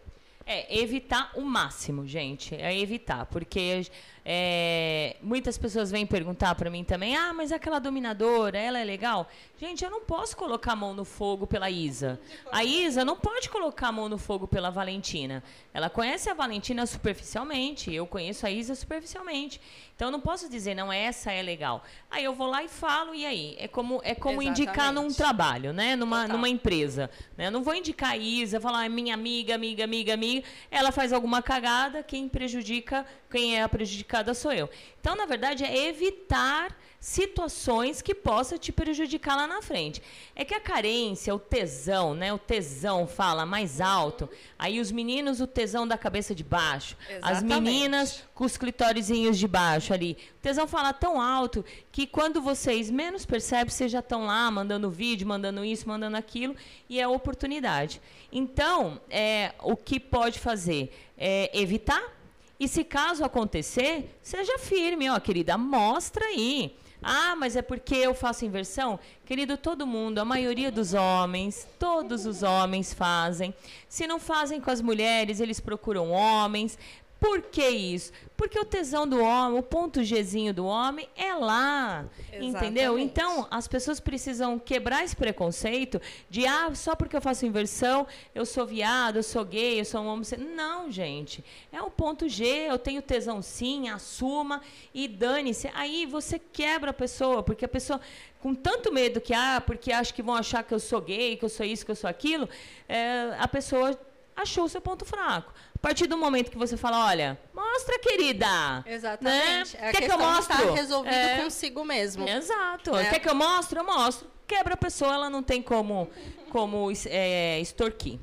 [0.45, 2.53] É, evitar o máximo, gente.
[2.55, 3.25] É evitar.
[3.25, 3.81] Porque
[4.27, 9.29] é, muitas pessoas vêm perguntar para mim também: ah, mas aquela dominadora, ela é legal?
[9.59, 12.19] Gente, eu não posso colocar a mão no fogo pela Isa.
[12.51, 15.43] A Isa não pode colocar a mão no fogo pela Valentina.
[15.71, 19.61] Ela conhece a Valentina superficialmente, eu conheço a Isa superficialmente.
[19.95, 21.83] Então eu não posso dizer, não, essa é legal.
[22.09, 23.55] Aí eu vou lá e falo, e aí?
[23.59, 25.95] É como, é como indicar num trabalho, né?
[25.95, 26.35] Numa, Total.
[26.35, 27.09] numa empresa.
[27.37, 27.47] Né?
[27.47, 30.45] Eu não vou indicar a Isa, falar, "Ah, minha amiga, amiga, amiga, amiga.
[30.69, 34.69] Ela faz alguma cagada, quem prejudica, quem é a prejudicada sou eu.
[34.99, 40.01] Então, na verdade, é evitar situações que possa te prejudicar lá na frente.
[40.35, 42.33] É que a carência, o tesão, né?
[42.33, 44.27] O tesão fala mais alto.
[44.57, 46.97] Aí os meninos, o tesão da cabeça de baixo.
[47.21, 47.61] As Exatamente.
[47.61, 50.17] meninas com os clitórizinhos de baixo ali.
[50.39, 54.89] O tesão fala tão alto que quando vocês menos percebem, vocês já estão lá mandando
[54.89, 56.55] vídeo, mandando isso, mandando aquilo,
[56.89, 58.01] e é oportunidade.
[58.31, 62.14] Então, é, o que pode fazer é evitar.
[62.59, 66.77] E se caso acontecer, seja firme, ó, querida, mostra aí.
[67.03, 68.99] Ah, mas é porque eu faço inversão?
[69.25, 73.53] Querido, todo mundo, a maioria dos homens, todos os homens fazem.
[73.87, 76.79] Se não fazem com as mulheres, eles procuram homens.
[77.19, 78.11] Por que isso?
[78.37, 82.05] Porque o tesão do homem, o ponto Gzinho do homem é lá.
[82.33, 82.97] Entendeu?
[82.97, 83.03] Exatamente.
[83.03, 88.45] Então, as pessoas precisam quebrar esse preconceito de, ah, só porque eu faço inversão, eu
[88.45, 90.25] sou viado, eu sou gay, eu sou um homem.
[90.53, 91.43] Não, gente.
[91.71, 94.61] É o ponto G, eu tenho tesão sim, assuma
[94.93, 95.71] e dane-se.
[95.73, 98.01] Aí você quebra a pessoa, porque a pessoa,
[98.41, 101.45] com tanto medo que, ah, porque acho que vão achar que eu sou gay, que
[101.45, 102.49] eu sou isso, que eu sou aquilo,
[102.87, 103.97] é, a pessoa
[104.35, 105.53] achou o seu ponto fraco.
[105.85, 108.47] A partir do momento que você fala, olha, mostra, querida.
[108.87, 109.77] Exatamente.
[109.77, 109.83] Né?
[109.83, 110.55] É a Quer que eu de mostre?
[110.57, 111.37] estar resolvido É.
[111.43, 112.27] consigo mesmo.
[112.27, 112.95] Exato.
[112.97, 113.05] É.
[113.11, 113.77] Quer que eu mostre?
[113.77, 114.27] Eu mostro.
[114.47, 116.09] Quebra a pessoa, ela não tem como,
[116.49, 118.17] como é, extorquir.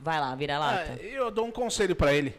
[0.00, 0.98] Vai lá, vira lata.
[1.00, 2.34] É, eu dou um conselho pra ele.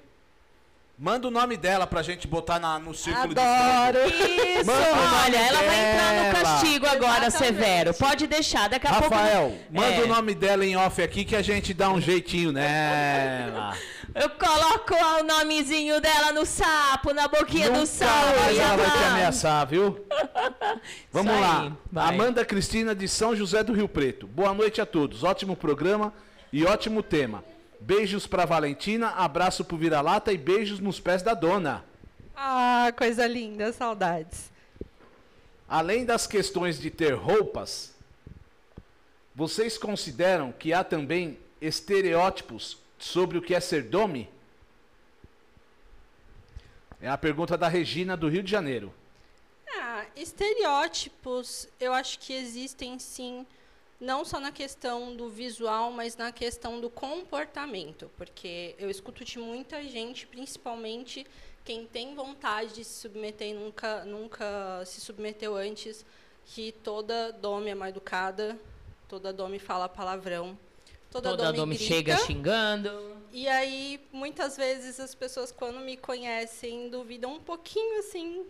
[0.99, 3.99] Manda o nome dela pra gente botar na- no círculo de Adoro.
[4.09, 7.37] Isso, Manda o nome olha, ela vai entrar no castigo agora, Exatamente.
[7.59, 7.93] severo.
[7.93, 9.63] Pode deixar, daqui a Rafael, pouco.
[9.71, 13.73] manda É, o nome dela em off aqui que a gente dá um jeitinho nela.
[14.15, 18.39] Eu coloco o nomezinho dela no sapo, na boquinha do Nunca sapo.
[18.39, 20.05] mais ela vai te ameaçar, viu?
[21.11, 21.63] Vamos Isso lá.
[21.63, 22.13] aí, vai.
[22.15, 24.25] Amanda Cristina de São José do Rio Preto.
[24.25, 25.21] Boa noite a todos.
[25.21, 26.13] Ótimo programa
[26.53, 27.43] e ótimo tema.
[27.81, 31.83] Beijos pra Valentina, abraço pro Vira-Lata e beijos nos pés da dona.
[32.33, 34.49] Ah, coisa linda, saudades.
[35.67, 37.93] Além das questões de ter roupas,
[39.35, 44.29] vocês consideram que há também estereótipos sobre o que é ser dome?
[47.01, 48.93] É a pergunta da Regina do Rio de Janeiro.
[49.79, 53.45] Ah, estereótipos, eu acho que existem sim,
[53.99, 59.37] não só na questão do visual, mas na questão do comportamento, porque eu escuto de
[59.37, 61.27] muita gente, principalmente
[61.63, 66.05] quem tem vontade de se submeter e nunca, nunca se submeteu antes,
[66.45, 68.57] que toda dome é mal educada,
[69.07, 70.57] toda dome fala palavrão,
[71.21, 72.89] toda, Toda dome, dome chega xingando.
[73.31, 78.45] e aí, muitas vezes, as pessoas, quando me conhecem, duvidam um pouquinho, assim,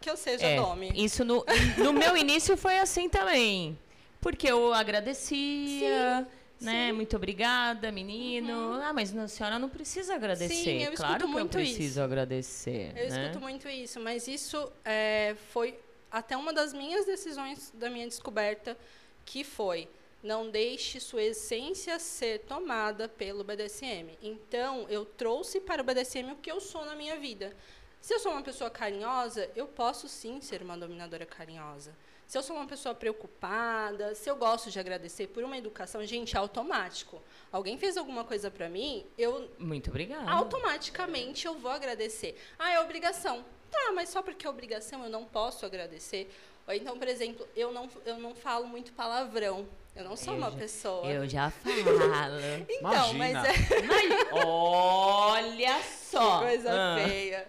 [0.00, 0.92] que eu seja É, dome.
[0.94, 1.44] Isso no,
[1.78, 3.78] no meu início foi assim também.
[4.20, 6.26] Porque eu agradecia,
[6.60, 6.86] né?
[6.88, 6.92] sim.
[6.92, 8.74] Muito obrigada, menino.
[8.82, 10.54] Ah, mas a senhora não precisa agradecer.
[10.54, 12.00] Sim, eu claro que eu muito preciso isso.
[12.02, 12.92] agradecer.
[12.96, 13.22] Eu né?
[13.22, 15.78] escuto muito isso, mas isso é, foi
[16.10, 18.76] até uma das minhas decisões da minha descoberta,
[19.24, 19.88] que foi
[20.26, 24.18] não deixe sua essência ser tomada pelo BDSM.
[24.20, 27.56] Então, eu trouxe para o BDSM o que eu sou na minha vida.
[28.00, 31.96] Se eu sou uma pessoa carinhosa, eu posso sim ser uma dominadora carinhosa.
[32.26, 36.34] Se eu sou uma pessoa preocupada, se eu gosto de agradecer por uma educação, gente,
[36.36, 37.22] é automático.
[37.52, 40.28] Alguém fez alguma coisa para mim, eu Muito obrigada.
[40.28, 42.36] automaticamente eu vou agradecer.
[42.58, 43.44] Ah, é obrigação.
[43.70, 46.28] Tá, mas só porque é obrigação eu não posso agradecer.
[46.66, 49.68] Ou então, por exemplo, eu não, eu não falo muito palavrão.
[49.96, 51.06] Eu não sou Eu uma já- pessoa.
[51.06, 52.36] Eu já falo.
[52.68, 53.48] Então, mas Imagina.
[53.48, 56.40] é Olha só.
[56.40, 56.96] coisa Ah.
[57.08, 57.48] feia.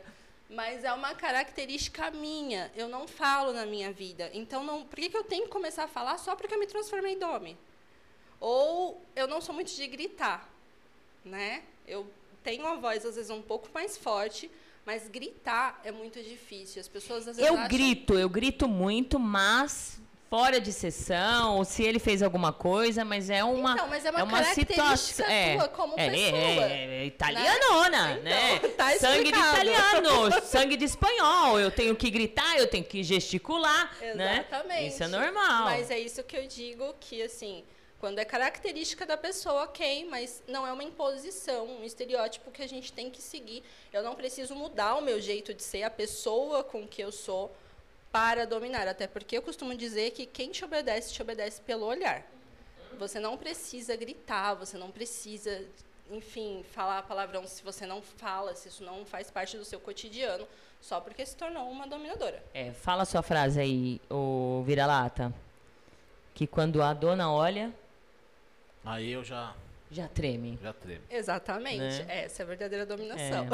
[0.50, 2.72] Mas é uma característica minha.
[2.76, 4.30] Eu não falo na minha vida.
[4.34, 6.66] Então, não, por que, que eu tenho que começar a falar só porque eu me
[6.66, 7.58] transformei em Dome?
[8.39, 10.48] Ou eu não sou muito de gritar,
[11.26, 11.64] né?
[11.86, 12.08] Eu
[12.43, 14.50] tenho uma voz, às vezes, um pouco mais forte,
[14.86, 16.80] mas gritar é muito difícil.
[16.80, 21.63] As pessoas, às vezes, Eu acham- grito, eu grito muito, mas fora de sessão, ou
[21.65, 25.23] se ele fez alguma coisa, mas é uma, Então, mas é uma característica
[25.57, 28.59] tua como é, pessoa, É, é italianona, Então, né?
[28.75, 31.59] tá sangue de italiano, sangue de espanhol.
[31.59, 34.45] Eu tenho que gritar, eu tenho que gesticular, né?
[34.47, 34.88] Exatamente.
[34.93, 35.65] Isso é normal.
[35.65, 37.63] Mas é isso que eu digo que, assim,
[37.99, 42.67] quando é característica da pessoa, ok, mas não é uma imposição, um estereótipo que a
[42.67, 43.63] gente tem que seguir.
[43.93, 47.55] Eu não preciso mudar o meu jeito de ser, a pessoa com que eu sou,
[48.12, 48.88] para dominar.
[48.88, 52.24] Até porque eu costumo dizer que quem te obedece, te obedece pelo olhar.
[52.99, 55.64] Você não precisa gritar, você não precisa,
[56.10, 60.47] enfim, falar palavrão se você não fala, se isso não faz parte do seu cotidiano,
[60.82, 62.43] só porque se tornou uma dominadora.
[62.53, 65.34] É, fala a sua frase aí, o vira-lata.
[66.34, 67.74] Que quando a dona olha,
[68.88, 69.53] Aí eu já,
[69.89, 70.59] já treme.
[70.61, 71.01] já tremo.
[71.09, 72.03] Exatamente.
[72.03, 72.23] Né?
[72.25, 73.47] Essa é a verdadeira dominação.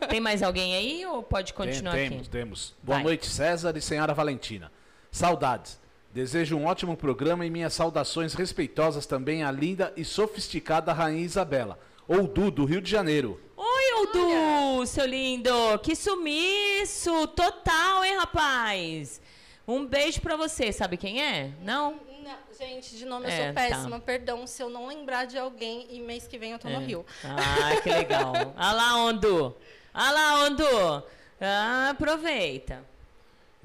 [0.00, 0.06] É.
[0.06, 2.14] Tem mais alguém aí ou pode continuar Tem- aqui?
[2.14, 2.74] temos, temos.
[2.82, 3.04] Boa Vai.
[3.04, 4.70] noite, César e senhora Valentina.
[5.10, 5.80] Saudades.
[6.14, 11.78] Desejo um ótimo programa e minhas saudações respeitosas também à linda e sofisticada Rainha Isabela,
[12.06, 13.40] ou Du, do Rio de Janeiro.
[13.56, 15.50] Oi, Aldu, seu lindo!
[15.82, 17.26] Que sumiço!
[17.28, 19.20] Total, hein, rapaz?
[19.66, 20.70] Um beijo pra você.
[20.70, 21.50] Sabe quem é?
[21.62, 21.98] Não?
[22.22, 23.52] Não, gente, de nome eu É, sou tá.
[23.54, 24.00] péssima.
[24.00, 26.84] Perdão se eu não lembrar de alguém e mês que vem eu tô no É.
[26.84, 27.04] Rio.
[27.24, 28.32] Ah, que legal.
[28.56, 29.56] Ah lá, Ondu.
[29.92, 31.04] Ah lá, Ondu.
[31.40, 32.84] Ah, aproveita.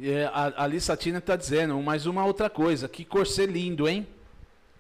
[0.02, 4.08] É, a, a Satina tá dizendo, mais uma outra coisa, que corset lindo, hein?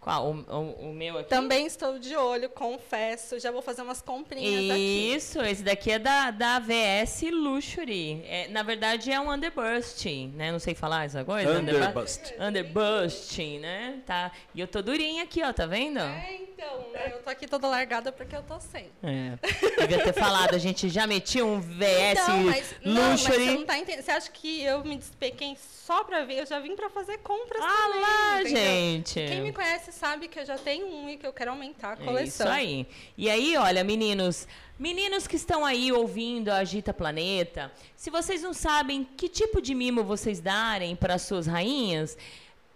[0.08, 0.26] Qual?
[0.32, 1.30] O, o, o meu aqui?
[1.30, 3.38] Também estou de olho, confesso.
[3.42, 5.14] Já vou fazer umas comprinhas aqui.
[5.14, 8.24] Isso, esse daqui é da, da VS Luxury.
[8.26, 10.50] É, na verdade é um underbusting, né?
[10.50, 11.60] Não sei falar essa coisa.
[11.60, 12.34] Underbust.
[12.40, 14.00] Underbusting, né?
[14.06, 14.32] Tá.
[14.56, 16.00] E eu tô durinha aqui, ó, tá vendo?
[16.00, 17.12] É, então, né?
[17.14, 18.90] Eu tô aqui toda largada porque eu tô sem.
[19.04, 19.38] É.
[19.82, 23.46] Devia ter falado, a gente já metia um VS Então, mas, não, mas Luxury.
[23.46, 24.06] você não tá entendendo.
[24.06, 26.40] Você acha que eu me despequei só pra ver?
[26.40, 28.64] Eu já vim pra fazer compras Ah também, lá, entendeu?
[28.64, 29.14] gente.
[29.14, 32.02] Quem me conhece sabe que eu já tenho um e que eu quero aumentar a
[32.02, 32.46] É coleção.
[32.46, 32.88] isso aí.
[33.18, 34.48] E aí, olha, meninos,
[34.80, 39.74] meninos que estão aí ouvindo a Agita Planeta, se vocês não sabem que tipo de
[39.76, 42.18] mimo vocês darem para as suas rainhas,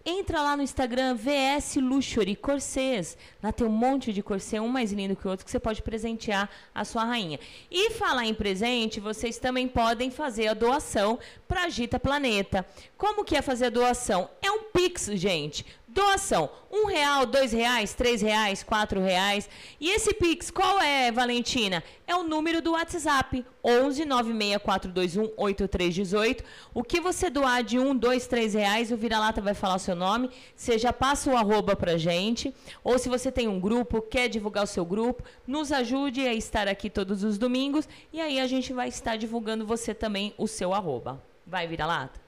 [0.04, 3.16] entra lá no Instagram VS Luxury Corsês.
[3.42, 5.84] Lá tem um monte de corset, um mais lindo que o outro, que você pode
[5.84, 7.40] presentear a sua rainha.
[7.70, 12.66] E falar em presente, vocês também podem fazer a doação para Agita Planeta.
[12.98, 14.28] Como que é fazer a doação?
[14.42, 15.64] É um Pix, gente.
[15.94, 19.50] Doação, um real, dois reais, três reais, quatro reais.
[19.78, 21.84] E esse Pix, qual é, Valentina?
[22.08, 26.46] É o número do WhatsApp, 11 96421 8318.
[26.74, 29.94] O que você doar de um, dois, três reais, o Vira-Lata vai falar o seu
[29.94, 30.30] nome.
[30.56, 32.56] Você já passa o arroba pra gente.
[32.86, 36.70] Ou se você tem um grupo, quer divulgar o seu grupo, nos ajude a estar
[36.70, 37.86] aqui todos os domingos.
[38.14, 41.22] E aí a gente vai estar divulgando você também o seu arroba.
[41.46, 42.21] Vai, Vira-Lata?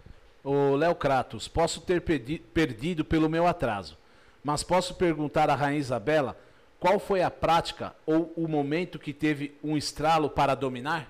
[0.43, 3.97] Ô, Léo Kratos, posso ter perdi- perdido pelo meu atraso,
[4.43, 6.37] mas posso perguntar à Rainha Isabela
[6.79, 11.09] qual foi a prática ou o momento que teve um estralo para dominar?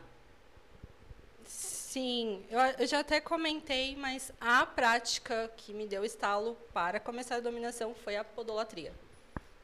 [1.45, 7.35] Sim, eu, eu já até comentei, mas a prática que me deu estalo para começar
[7.35, 8.91] a dominação foi a podolatria.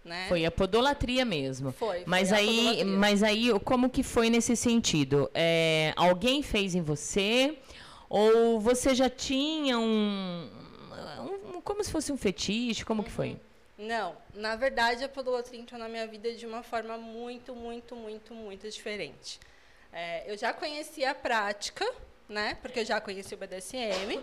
[0.04, 0.26] Né?
[0.30, 1.72] Foi a podolatria mesmo.
[1.74, 2.86] Foi, Mas foi aí, podolatria.
[2.86, 5.30] mas aí, como que foi nesse sentido?
[5.34, 7.58] É, alguém fez em você?
[8.10, 10.49] Ou você já tinha um,
[11.55, 12.84] um- como se fosse um fetiche?
[12.84, 13.38] Como que foi?
[13.78, 18.34] Não, na verdade a podolatria entrou na minha vida de uma forma muito, muito, muito,
[18.34, 19.39] muito diferente.
[19.93, 21.89] É, eu já conhecia a prática,
[22.28, 22.57] né?
[22.62, 24.20] Porque eu já conhecia o BDSM.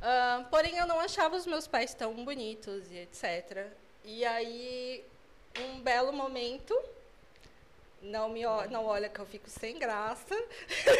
[0.00, 3.66] ah, porém, eu não achava os meus pais tão bonitos e etc.
[4.04, 5.04] E aí,
[5.60, 6.74] um belo momento,
[8.02, 10.34] não me não olha que eu fico sem graça.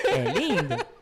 [0.04, 0.74] É lindo.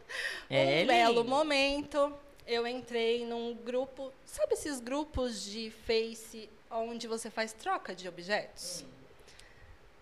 [0.48, 1.24] É um belo lindo.
[1.24, 2.14] momento,
[2.46, 8.84] eu entrei num grupo, sabe esses grupos de Face onde você faz troca de objetos?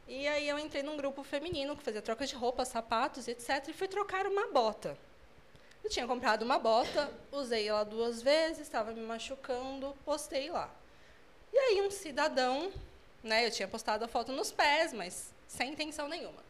[0.08, 3.68] E aí eu entrei num grupo feminino que fazia troca de roupa, sapatos, etc.
[3.68, 4.98] E fui trocar uma bota.
[5.82, 10.70] Eu tinha comprado uma bota, usei ela duas vezes, estava me machucando, postei lá.
[11.52, 12.72] E aí um cidadão,
[13.22, 16.42] né, eu tinha postado a foto nos pés, mas sem intenção nenhuma.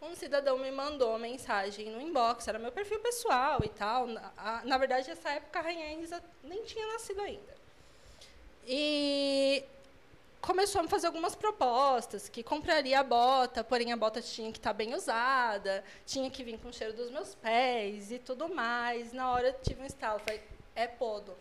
[0.00, 4.06] Um cidadão me mandou uma mensagem no inbox, era meu perfil pessoal e tal.
[4.06, 7.54] Na, na verdade, nessa época a Rainha Elisa nem tinha nascido ainda.
[8.66, 9.64] E
[10.42, 14.58] começou a me fazer algumas propostas, que compraria a bota, porém a bota tinha que
[14.58, 19.12] estar bem usada, tinha que vir com o cheiro dos meus pés e tudo mais.
[19.14, 20.42] Na hora eu tive um estalo, falei,
[20.74, 21.34] é podo.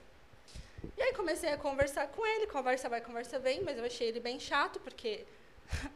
[0.97, 4.21] E aí comecei a conversar com ele, conversa vai, conversa vem, mas eu achei ele
[4.21, 5.25] bem chato, porque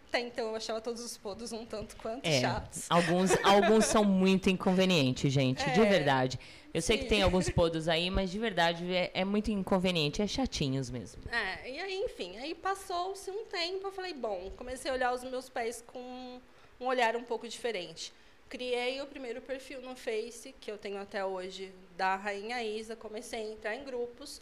[0.09, 2.85] até então eu achava todos os podos um tanto quanto É, chatos.
[2.89, 6.39] alguns, alguns são muito inconvenientes, gente, de É, verdade.
[6.73, 7.09] Eu sei que sim.
[7.09, 11.21] tem alguns podos aí, mas de verdade é, é muito inconveniente, é chatinhos mesmo.
[11.31, 15.23] É, e aí, enfim, aí passou-se um tempo, eu falei, bom, comecei a olhar os
[15.23, 16.39] meus pés com
[16.79, 18.13] um olhar um pouco diferente.
[18.47, 23.39] Criei o primeiro perfil no Face, que eu tenho até hoje, da Rainha Isa, comecei
[23.39, 24.41] a entrar em grupos.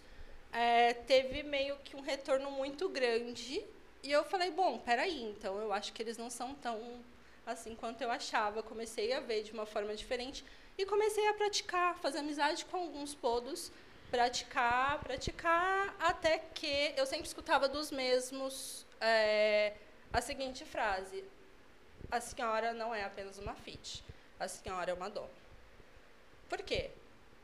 [0.51, 3.63] É, teve meio que um retorno muito grande,
[4.05, 7.03] e eu falei, bom, peraí, então eu acho que eles não são tão
[7.45, 8.61] assim quanto eu achava.
[8.61, 10.45] Comecei a ver de uma forma diferente
[10.77, 13.71] e comecei a praticar, fazer amizade com alguns podos,
[14.11, 19.73] praticar, praticar, até que eu sempre escutava dos mesmos é,
[20.13, 21.23] a seguinte frase:
[22.11, 24.03] a senhora não é apenas uma fit,
[24.39, 25.29] a senhora é uma dona.
[26.47, 26.91] Por quê?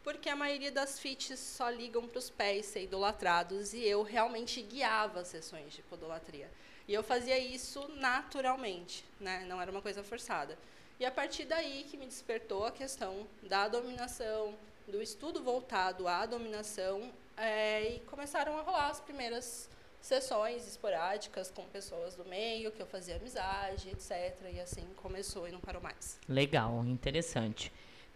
[0.03, 4.61] Porque a maioria das fits só ligam para os pés ser idolatrados e eu realmente
[4.61, 6.49] guiava as sessões de podolatria.
[6.87, 9.45] E eu fazia isso naturalmente, né?
[9.47, 10.57] não era uma coisa forçada.
[10.99, 14.55] E a partir daí que me despertou a questão da dominação,
[14.87, 19.69] do estudo voltado à dominação, é, e começaram a rolar as primeiras
[20.01, 24.35] sessões esporádicas com pessoas do meio, que eu fazia amizade, etc.
[24.53, 26.19] E assim começou e não parou mais.
[26.27, 27.71] Legal, interessante.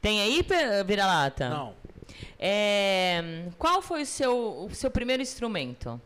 [0.05, 0.45] Tem aí,
[0.85, 1.49] Vira-Lata?
[1.49, 1.75] Não.
[2.37, 5.99] É, qual foi o seu, o seu primeiro instrumento?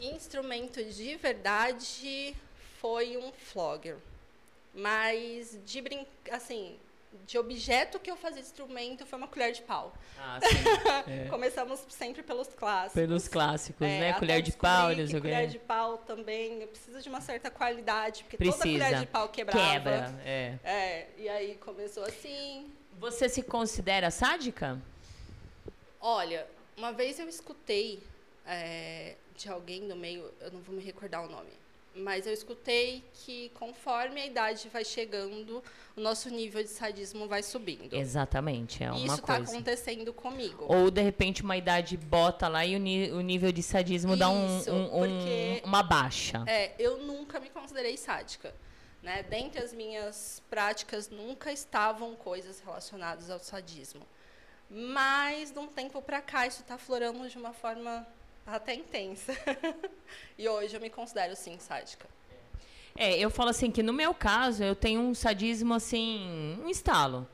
[0.00, 2.34] Instrumento de verdade
[2.80, 3.98] foi um flogger.
[4.74, 6.04] Mas de brin...
[6.32, 6.74] assim,
[7.24, 9.92] de objeto que eu fazia instrumento foi uma colher de pau.
[10.18, 10.56] Ah, sim.
[11.10, 11.28] É.
[11.28, 12.94] Começamos sempre pelos clássicos.
[12.94, 14.12] Pelos clássicos, É, né?
[14.14, 18.24] Colher de pau, não sei o colher de pau também precisa de uma certa qualidade,
[18.24, 18.58] porque Precisa.
[18.58, 19.70] toda colher de pau quebrava.
[19.72, 20.58] Quebra, é.
[20.64, 22.72] É, e aí começou assim.
[22.98, 24.80] Você se considera sádica?
[26.00, 28.02] Olha, uma vez eu escutei
[28.46, 31.50] é, de alguém do meio, eu não vou me recordar o nome,
[31.96, 35.62] mas eu escutei que conforme a idade vai chegando,
[35.96, 37.94] o nosso nível de sadismo vai subindo.
[37.94, 39.52] Exatamente, é uma isso está coisa.
[39.52, 40.66] acontecendo comigo.
[40.68, 44.58] Ou de repente uma idade bota lá e o, o nível de sadismo dá um,
[44.60, 46.44] Isso, um- um- uma baixa.
[46.46, 48.54] É, eu nunca me considerei sádica.
[49.02, 49.22] Né?
[49.22, 54.02] Dentre as minhas práticas, nunca estavam coisas relacionadas ao sadismo.
[54.68, 58.04] Mas, de um tempo para cá, isso está aflorando de uma forma
[58.46, 59.36] até intensa.
[60.38, 62.06] e hoje eu me considero, sim, sádica.
[62.96, 67.28] É, eu falo assim que no meu caso eu tenho um sadismo assim, um estalo.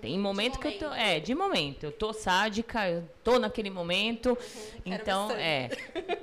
[0.00, 1.00] Tem momento que eu tô, momento.
[1.00, 4.28] é, de momento, eu tô sádica, eu tô naquele momento.
[4.28, 4.36] Uhum,
[4.86, 5.68] então, é,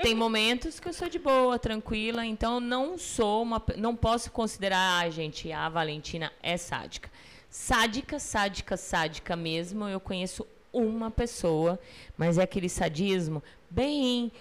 [0.01, 4.31] tem momentos que eu sou de boa, tranquila, então eu não sou uma, não posso
[4.31, 7.11] considerar, ah, gente, a Valentina é sádica.
[7.49, 11.79] Sádica, sádica, sádica mesmo, eu conheço uma pessoa,
[12.17, 13.43] mas é aquele sadismo
[13.75, 14.31] bem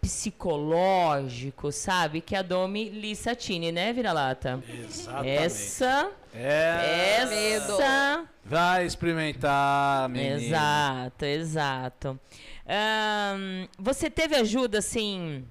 [0.00, 2.20] psicológico, sabe?
[2.20, 4.62] Que é a Domi Lissatini, né, Vira-Lata?
[4.68, 5.28] Exatamente.
[5.30, 7.22] Essa, É.
[7.22, 8.24] essa...
[8.44, 10.40] Vai experimentar, menino.
[10.40, 12.20] Exato, exato.
[12.66, 15.44] Ahn, você teve ajuda, assim,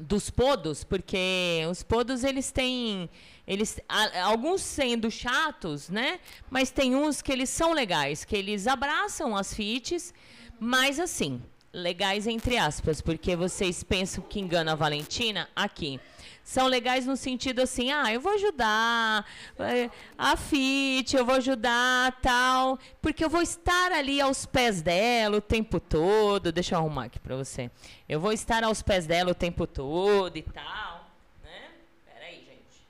[0.00, 0.82] dos podos?
[0.84, 3.10] Porque os podos, eles têm...
[3.46, 3.80] Eles,
[4.24, 6.20] alguns sendo chatos, né?
[6.48, 10.14] Mas tem uns que eles são legais, que eles abraçam as fits,
[10.60, 11.42] mas assim,
[11.72, 15.98] legais entre aspas, porque vocês pensam que engana a Valentina aqui.
[16.44, 19.24] São legais no sentido assim, ah, eu vou ajudar
[19.60, 19.88] eh,
[20.18, 25.40] a Fit, eu vou ajudar tal, porque eu vou estar ali aos pés dela o
[25.40, 26.50] tempo todo.
[26.50, 27.70] Deixa eu arrumar aqui pra você.
[28.08, 31.08] Eu vou estar aos pés dela o tempo todo e tal,
[31.44, 31.70] né?
[32.12, 32.88] Peraí, gente.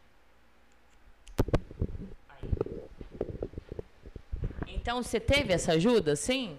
[2.30, 2.48] Aí.
[4.74, 6.56] Então, você teve essa ajuda, sim?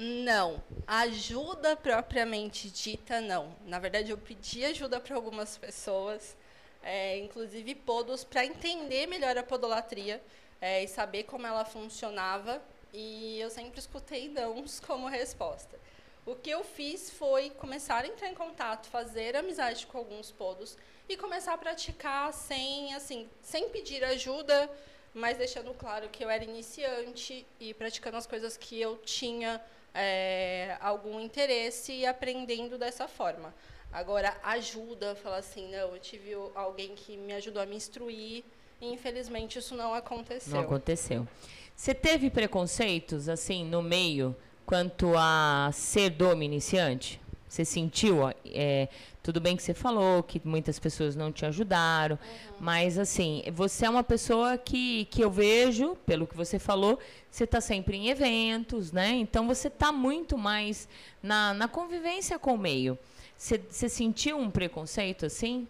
[0.00, 0.62] Não.
[0.86, 3.56] Ajuda propriamente dita, não.
[3.66, 6.36] Na verdade, eu pedi ajuda para algumas pessoas,
[6.84, 10.22] é, inclusive podos, para entender melhor a podolatria
[10.60, 12.62] é, e saber como ela funcionava.
[12.92, 15.76] E eu sempre escutei nãos como resposta.
[16.24, 20.78] O que eu fiz foi começar a entrar em contato, fazer amizade com alguns podos
[21.08, 24.70] e começar a praticar sem, assim, sem pedir ajuda,
[25.12, 29.60] mas deixando claro que eu era iniciante e praticando as coisas que eu tinha
[29.98, 33.52] é, algum interesse e aprendendo dessa forma.
[33.92, 38.44] Agora, ajuda, falar assim, não, eu tive alguém que me ajudou a me instruir
[38.80, 40.54] e infelizmente isso não aconteceu.
[40.54, 41.26] Não aconteceu.
[41.74, 47.20] Você teve preconceitos, assim, no meio, quanto a ser domo iniciante?
[47.48, 48.18] Você sentiu?
[48.18, 48.88] ó, é,
[49.22, 52.18] tudo bem que você falou que muitas pessoas não te ajudaram,
[52.60, 56.98] mas, assim, você é uma pessoa que, que eu vejo, pelo que você falou,
[57.30, 59.10] você está sempre em eventos, né?
[59.10, 60.88] Então, você está muito mais
[61.22, 62.98] na, na convivência com o meio.
[63.36, 65.66] Você, você sentiu um preconceito, assim?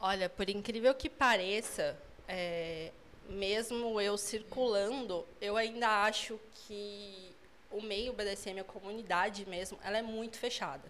[0.00, 1.96] Olha, por incrível que pareça,
[2.28, 2.90] é,
[3.28, 7.33] mesmo eu circulando, eu ainda acho que
[7.74, 10.84] o meio BDSM, a comunidade mesmo, ela é muito fechada.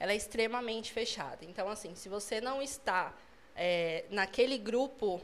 [0.00, 1.38] Ela é extremamente fechada.
[1.42, 3.12] Então, assim, se você não está
[3.54, 5.20] é, naquele grupo,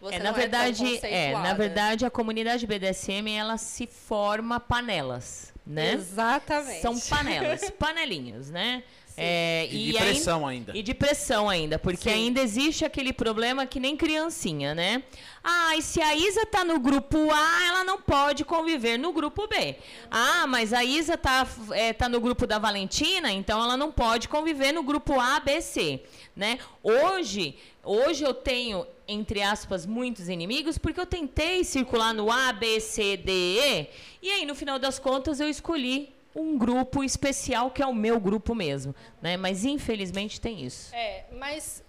[0.00, 1.54] você é, não na é verdade, é, na conceituada.
[1.54, 5.92] verdade a comunidade BDSM ela se forma panelas, né?
[5.94, 6.82] Exatamente.
[6.82, 8.84] São panelas, panelinhas, né?
[9.20, 10.72] É, E de ainda- pressão ainda.
[10.76, 12.14] E de pressão ainda, porque Sim.
[12.16, 15.02] ainda existe aquele problema que nem criancinha, né?
[15.42, 19.48] Ah, e se a Isa tá no grupo A, ela não pode conviver no grupo
[19.48, 19.76] B.
[20.10, 24.28] Ah, mas a Isa tá, é, tá no grupo da Valentina, então ela não pode
[24.28, 26.00] conviver no grupo A, B, C,
[26.36, 26.58] né?
[26.82, 32.78] Hoje, hoje eu tenho, entre aspas, muitos inimigos, porque eu tentei circular no A, B,
[32.78, 33.86] C, D, E,
[34.22, 38.20] e aí, no final das contas, eu escolhi um grupo especial que é o meu
[38.20, 39.36] grupo mesmo, né?
[39.36, 40.94] Mas infelizmente tem isso.
[40.94, 41.82] É, mas,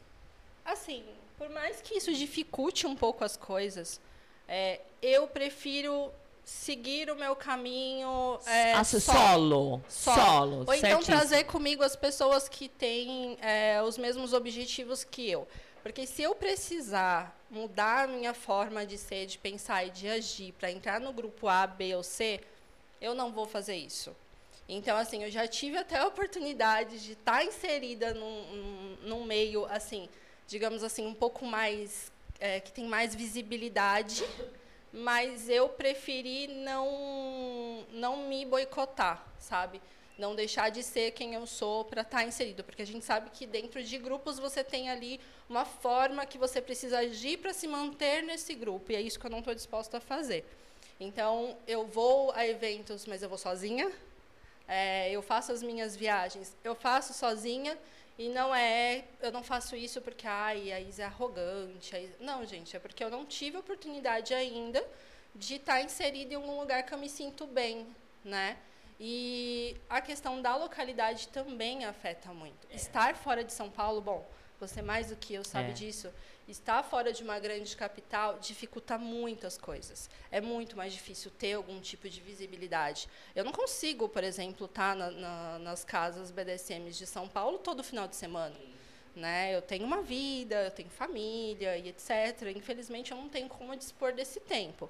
[0.66, 1.04] assim,
[1.38, 4.00] por mais que isso dificulte um pouco as coisas,
[4.48, 6.12] é, eu prefiro
[6.44, 10.16] seguir o meu caminho é, Ah, solo, só.
[10.16, 11.04] solo, Ou então certíssimo.
[11.06, 15.48] trazer comigo as pessoas que têm é, os mesmos objetivos que eu.
[15.84, 20.54] Porque se eu precisar mudar a minha forma de ser, de pensar e de agir
[20.54, 22.42] para entrar no grupo A, B ou C,
[23.00, 24.14] eu não vou fazer isso.
[24.72, 29.66] Então, assim, eu já tive até a oportunidade de estar inserida num, num, num meio,
[29.66, 30.08] assim,
[30.48, 32.12] digamos assim, um pouco mais.
[32.40, 34.24] é, que tem mais visibilidade,
[34.94, 39.82] mas eu preferi não, não me boicotar, sabe?
[40.20, 43.32] Não deixar de ser quem eu sou para estar tá inserido, porque a gente sabe
[43.32, 45.20] que dentro de grupos você tem ali
[45.50, 49.26] uma forma que você precisa agir para se manter nesse grupo, e é isso que
[49.26, 50.46] eu não estou disposta a fazer.
[51.00, 53.92] Então, eu vou a eventos, mas eu vou sozinha.
[54.70, 57.76] É, eu faço as minhas viagens, eu faço sozinha
[58.20, 61.96] e não é, eu não faço isso porque ai, a Isa é arrogante.
[61.96, 62.16] Isa...
[62.20, 64.86] Não, gente, é porque eu não tive oportunidade ainda
[65.34, 67.88] de estar tá inserida em algum lugar que eu me sinto bem,
[68.24, 68.58] né?
[69.00, 72.68] E a questão da localidade também afeta muito.
[72.70, 74.30] Estar fora de São Paulo, bom,
[74.60, 75.74] você mais do que eu sabe é.
[75.74, 76.14] disso
[76.52, 80.10] estar fora de uma grande capital dificulta muitas coisas.
[80.32, 83.08] É muito mais difícil ter algum tipo de visibilidade.
[83.36, 87.84] Eu não consigo, por exemplo, estar na, na, nas casas BDSMs de São Paulo todo
[87.84, 88.56] final de semana.
[89.16, 89.56] Né?
[89.56, 92.54] Eu tenho uma vida, eu tenho família e etc.
[92.56, 94.90] Infelizmente, eu não tenho como dispor desse tempo.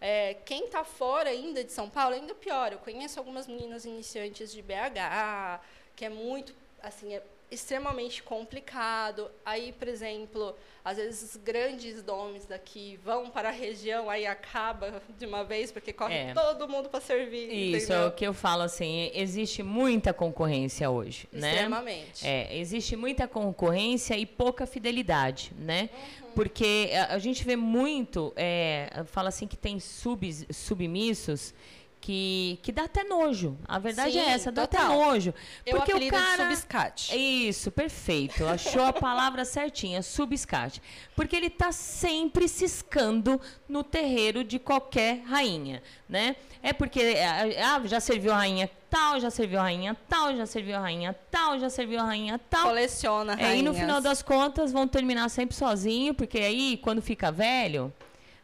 [0.00, 2.72] É, quem está fora ainda de São Paulo, ainda pior.
[2.72, 5.60] Eu conheço algumas meninas iniciantes de BH,
[5.94, 9.30] que é muito, assim, é extremamente complicado.
[9.44, 10.54] Aí, por exemplo,
[10.84, 15.92] às vezes grandes nomes daqui vão para a região, aí acaba de uma vez, porque
[15.92, 16.34] corre é.
[16.34, 17.52] todo mundo para servir.
[17.52, 18.04] Isso entendeu?
[18.04, 21.50] é o que eu falo assim, existe muita concorrência hoje, né?
[21.50, 22.24] Extremamente.
[22.24, 22.30] né?
[22.30, 25.90] É, existe muita concorrência e pouca fidelidade, né?
[25.92, 26.30] Uhum.
[26.32, 31.52] Porque a, a, gente vê muito, é, fala assim que tem subs, submissos
[32.00, 33.58] que, que dá até nojo.
[33.68, 34.86] A verdade é Sim, é essa, dá total.
[34.86, 35.34] até nojo.
[35.68, 37.16] Porque Eu o cara subscate.
[37.16, 38.46] Isso, perfeito.
[38.46, 40.80] Achou a palavra certinha, subscate.
[41.14, 46.36] Porque ele está sempre ciscando no terreiro de qualquer rainha, né?
[46.62, 50.46] É porque é, ah, já serviu a rainha tal, já serviu a rainha tal, já
[50.46, 52.68] serviu a rainha tal, já serviu a rainha tal.
[52.68, 53.52] Coleciona rainhas.
[53.52, 57.92] É, e no final das contas vão terminar sempre sozinho, porque aí quando fica velho,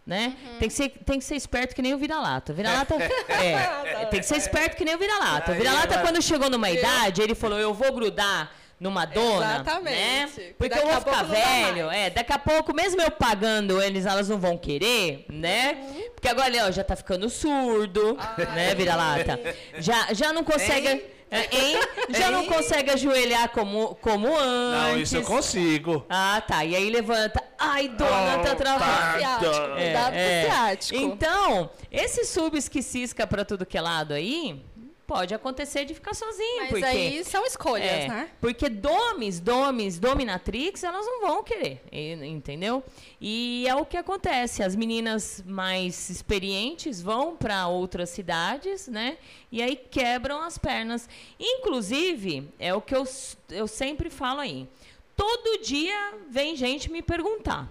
[0.07, 0.37] né?
[0.45, 0.59] Uhum.
[0.59, 2.53] Tem, que ser, tem que ser esperto que nem o vira-lata.
[2.53, 5.53] Vira-lata é, tem que ser esperto que nem o vira-lata.
[5.53, 9.97] O vira-lata, quando chegou numa idade, ele falou: Eu vou grudar numa dona, Exatamente.
[9.97, 10.31] né?
[10.59, 14.29] Porque daqui eu vou ficar velho, é, daqui a pouco, mesmo eu pagando eles, elas
[14.29, 15.79] não vão querer, né?
[15.81, 16.11] Uhum.
[16.15, 18.47] Porque agora, ó, já tá ficando surdo, Ai.
[18.55, 19.41] né, vira-lata?
[19.79, 20.89] Já, já não consegue...
[20.89, 21.16] Hein?
[21.31, 21.81] É, hein?
[22.11, 24.93] Já não consegue ajoelhar como, como antes.
[24.93, 26.05] Não, isso eu consigo.
[26.09, 26.65] Ah, tá.
[26.65, 27.43] E aí levanta.
[27.59, 29.77] Ai, dona, oh, tá travando.
[29.79, 30.79] É, é.
[30.93, 34.63] Então, esses subs que cisca pra tudo que é lado aí,
[35.07, 36.63] Pode acontecer de ficar sozinho.
[36.63, 38.31] Mas porque, aí são escolhas, é, né?
[38.41, 42.83] Porque domes, domes, dominatrix, elas não vão querer, entendeu?
[43.21, 44.65] E é o que acontece.
[44.65, 49.17] As meninas mais experientes vão para outras cidades, né?
[49.53, 51.09] E aí quebram as pernas.
[51.39, 53.05] Inclusive, é o que eu,
[53.51, 54.69] eu sempre falo aí.
[55.17, 57.71] Todo dia vem gente me perguntar.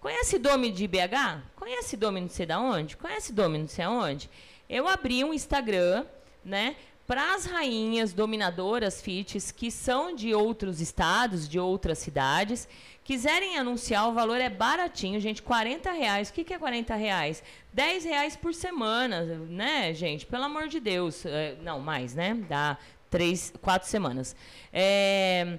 [0.00, 1.42] Conhece Dome de BH?
[1.56, 2.96] Conhece Dome não sei da onde?
[2.96, 4.30] Conhece Dome não sei aonde?
[4.70, 6.06] Eu abri um Instagram
[6.48, 6.76] né?
[7.06, 12.68] Para as rainhas dominadoras FITs que são de outros estados, de outras cidades,
[13.02, 16.28] quiserem anunciar, o valor é baratinho, gente, 40 reais.
[16.28, 17.42] O que, que é 40 reais?
[17.72, 20.26] 10 reais por semana, né, gente?
[20.26, 21.24] Pelo amor de Deus.
[21.24, 22.34] É, não, mais, né?
[22.46, 22.76] Dá
[23.08, 24.36] três, quatro semanas.
[24.70, 25.58] É,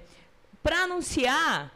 [0.62, 1.74] Para anunciar,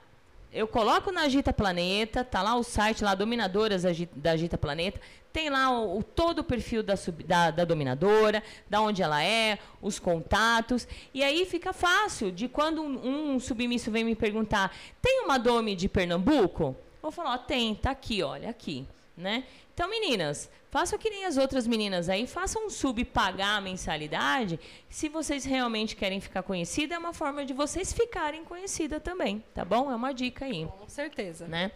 [0.54, 3.82] eu coloco na Agita Planeta, tá lá o site lá, Dominadoras
[4.14, 5.00] da Agita Planeta,
[5.32, 8.40] tem lá o, o todo o perfil da, sub, da, da, dominadora,
[8.70, 13.90] da onde ela é, os contatos, e aí fica fácil de quando um, um submisso
[13.90, 14.72] vem me perguntar,
[15.02, 16.76] tem uma dome de Pernambuco?
[17.02, 18.86] Vou falar, ó, tem, tá aqui, olha, aqui,
[19.16, 19.44] né?
[19.72, 24.58] Então, meninas, façam que nem as outras meninas aí, façam um sub pagar a mensalidade.
[24.88, 29.64] Se vocês realmente querem ficar conhecida, é uma forma de vocês ficarem conhecida também, tá
[29.64, 29.90] bom?
[29.90, 30.66] É uma dica aí.
[30.66, 31.46] Com certeza.
[31.46, 31.72] Né?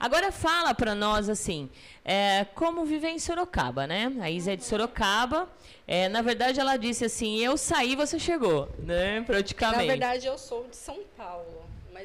[0.00, 1.68] Agora fala para nós assim,
[2.04, 4.12] é, como viver em Sorocaba, né?
[4.20, 5.48] A Isa é de Sorocaba.
[5.86, 9.20] É, na verdade, ela disse assim: eu saí, você chegou, né?
[9.22, 9.86] Praticamente.
[9.86, 11.61] Na verdade, eu sou de São Paulo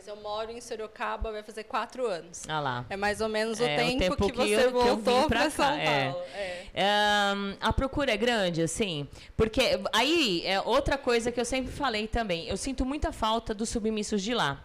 [0.08, 2.44] eu moro em Sorocaba, vai fazer quatro anos.
[2.48, 2.86] Ah lá.
[2.90, 5.50] É mais ou menos o, é, tempo, o tempo, que, que você eu, voltou para
[5.50, 6.12] São é.
[6.12, 6.26] Paulo.
[6.34, 6.66] É.
[6.74, 7.34] É.
[7.60, 12.48] a procura é grande, assim, porque aí é outra coisa que eu sempre falei também.
[12.48, 14.64] Eu sinto muita falta dos submissos de lá.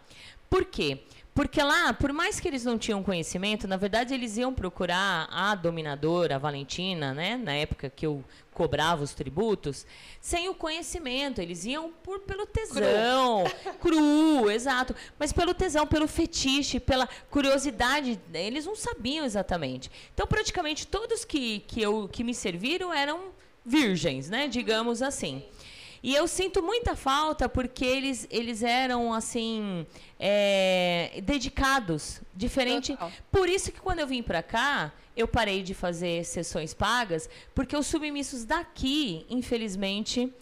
[0.48, 1.00] Por quê?
[1.34, 5.54] Porque lá, por mais que eles não tinham conhecimento, na verdade eles iam procurar a
[5.54, 7.38] dominadora, a Valentina, né?
[7.38, 8.22] Na época que eu
[8.52, 9.86] cobrava os tributos,
[10.20, 11.40] sem o conhecimento.
[11.40, 13.44] Eles iam por, pelo tesão,
[13.80, 13.80] cru.
[13.80, 14.94] cru, exato.
[15.18, 18.20] Mas pelo tesão, pelo fetiche, pela curiosidade.
[18.32, 19.90] Eles não sabiam exatamente.
[20.14, 23.32] Então, praticamente todos que, que, eu, que me serviram eram
[23.64, 24.48] virgens, né?
[24.48, 25.42] Digamos assim.
[26.02, 29.86] E eu sinto muita falta porque eles, eles eram, assim,
[30.18, 32.92] é, dedicados, diferente.
[32.92, 33.12] Total.
[33.30, 37.76] Por isso que quando eu vim para cá, eu parei de fazer sessões pagas, porque
[37.76, 40.32] os submissos daqui, infelizmente,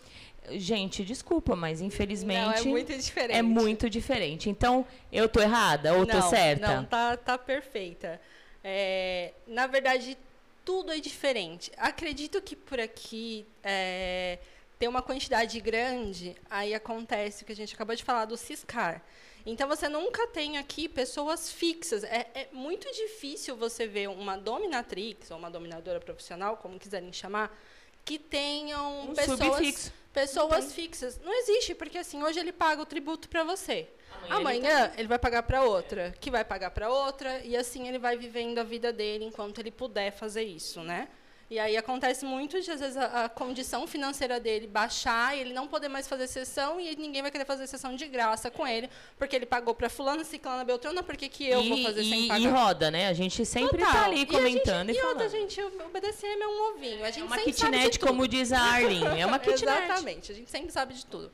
[0.50, 3.36] gente, desculpa, mas infelizmente Não, é muito diferente.
[3.36, 4.50] é muito diferente.
[4.50, 6.76] Então, eu tô errada ou tô não, certa?
[6.76, 8.20] Não, tá, tá perfeita.
[8.62, 10.16] É, na verdade,
[10.64, 11.70] tudo é diferente.
[11.76, 14.38] Acredito que por aqui é,
[14.78, 19.02] tem uma quantidade grande, aí acontece o que a gente acabou de falar do Ciscar.
[19.44, 22.04] Então você nunca tem aqui pessoas fixas.
[22.04, 27.56] É, é muito difícil você ver uma dominatrix ou uma dominadora profissional, como quiserem chamar,
[28.04, 29.92] que tenham Um pessoas subfixo.
[30.12, 31.20] pessoas fixas.
[31.20, 33.88] Não existe, porque assim, hoje ele paga o tributo para você.
[34.28, 37.98] Amanhã Amanhã, ele, vai pagar para outra, que vai pagar para outra, e assim ele
[37.98, 41.08] vai vivendo a vida dele enquanto ele puder fazer isso, né?
[41.50, 45.52] E aí acontece muito de, às vezes, a, a condição financeira dele baixar e ele
[45.52, 48.88] não poder mais fazer sessão e ninguém vai querer fazer sessão de graça com ele,
[49.18, 52.08] porque ele pagou para fulana, ciclana, beltrana, por que que eu e, vou fazer e,
[52.10, 52.50] sem e pagar?
[52.52, 53.08] roda, né?
[53.08, 53.92] A gente sempre Total.
[53.92, 55.20] tá ali E comentando gente, e, e falando.
[55.22, 57.02] outra, gente, o BDSM é um ovinho.
[57.04, 59.20] A gente é uma kitnet, como diz a Arlene.
[59.20, 59.64] É uma kitnet.
[59.84, 61.32] Exatamente, a gente sempre sabe de tudo.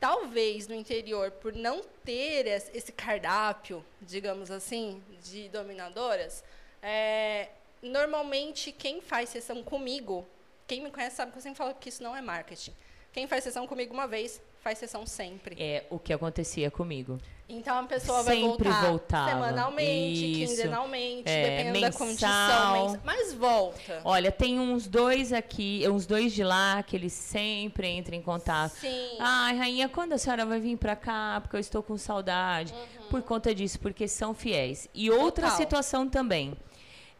[0.00, 6.42] Talvez no interior, por não ter es- esse cardápio, digamos assim, de dominadoras,
[6.82, 7.50] é,
[7.82, 10.26] normalmente quem faz sessão comigo,
[10.66, 12.72] quem me conhece sabe que eu sempre falo que isso não é marketing.
[13.12, 15.54] Quem faz sessão comigo uma vez, faz sessão sempre.
[15.62, 17.18] É o que acontecia comigo.
[17.46, 19.30] Então a pessoa vai Sempre voltar voltava.
[19.30, 20.50] semanalmente, Isso.
[20.52, 22.06] quinzenalmente, É, dependendo da mensal.
[22.06, 24.00] condição, mens- mas volta.
[24.04, 28.72] Olha, tem uns dois aqui, uns dois de lá, que eles sempre entram em contato.
[28.72, 29.16] Sim.
[29.18, 31.40] Ai, rainha, quando a senhora vai vir pra cá?
[31.42, 32.72] Porque eu estou com saudade.
[33.10, 34.88] Por conta disso, porque são fiéis.
[34.94, 35.50] E outra Uhum.
[35.50, 35.56] Total.
[35.58, 36.56] situação também.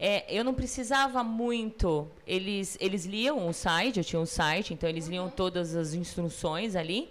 [0.04, 2.10] É, eu não precisava muito.
[2.26, 5.10] Eles, eles liam o site, eu tinha um site, então eles Uhum.
[5.12, 7.08] liam todas as instruções ali.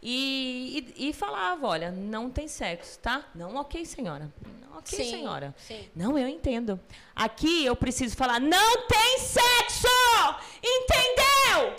[0.00, 3.24] E, e, e falava, olha, não tem sexo, tá?
[3.34, 4.32] Não, ok, senhora.
[4.62, 5.52] Não, ok, Sim, senhora.
[5.58, 5.88] sim.
[5.96, 6.78] Não, eu entendo.
[7.16, 9.88] Aqui eu preciso falar, não tem sexo!
[10.62, 11.74] Entendeu?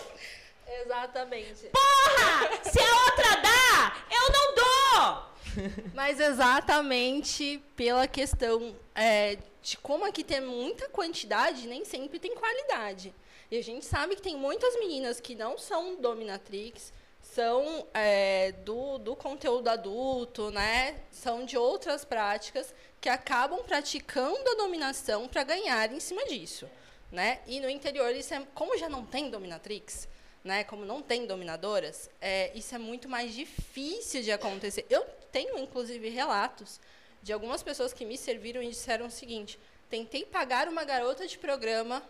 [0.84, 1.70] Exatamente.
[1.72, 2.50] Porra!
[2.70, 5.30] Se a outra dá, eu não dou!
[5.94, 13.14] Mas exatamente pela questão é, de como aqui tem muita quantidade, nem sempre tem qualidade.
[13.50, 18.98] E a gente sabe que tem muitas meninas que não são dominatrix, são é, do,
[18.98, 21.00] do conteúdo adulto, né?
[21.10, 26.68] São de outras práticas que acabam praticando a dominação para ganhar em cima disso,
[27.10, 27.40] né?
[27.46, 30.08] E no interior isso é como já não tem dominatrix,
[30.42, 30.64] né?
[30.64, 34.86] Como não tem dominadoras, é, isso é muito mais difícil de acontecer.
[34.88, 36.80] Eu tenho inclusive relatos
[37.22, 39.58] de algumas pessoas que me serviram e disseram o seguinte:
[39.88, 42.02] tentei pagar uma garota de programa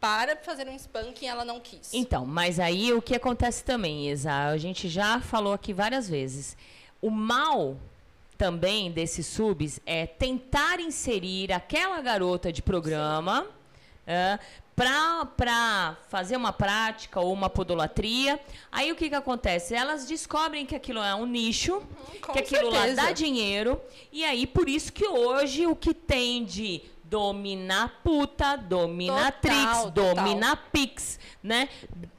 [0.00, 1.92] para fazer um spanking e ela não quis.
[1.92, 6.56] Então, mas aí o que acontece também, Isa, a gente já falou aqui várias vezes.
[7.00, 7.76] O mal
[8.36, 13.46] também desses subs é tentar inserir aquela garota de programa
[14.06, 14.38] é,
[15.36, 18.38] para fazer uma prática ou uma podolatria.
[18.70, 19.74] Aí o que, que acontece?
[19.74, 23.02] Elas descobrem que aquilo é um nicho, Uhum, com que aquilo lá certeza.
[23.02, 23.80] dá dinheiro.
[24.12, 30.14] E aí, por isso que hoje o que tem de dominar puta, dominatrix, Total, total.
[30.14, 31.66] dominapix, né?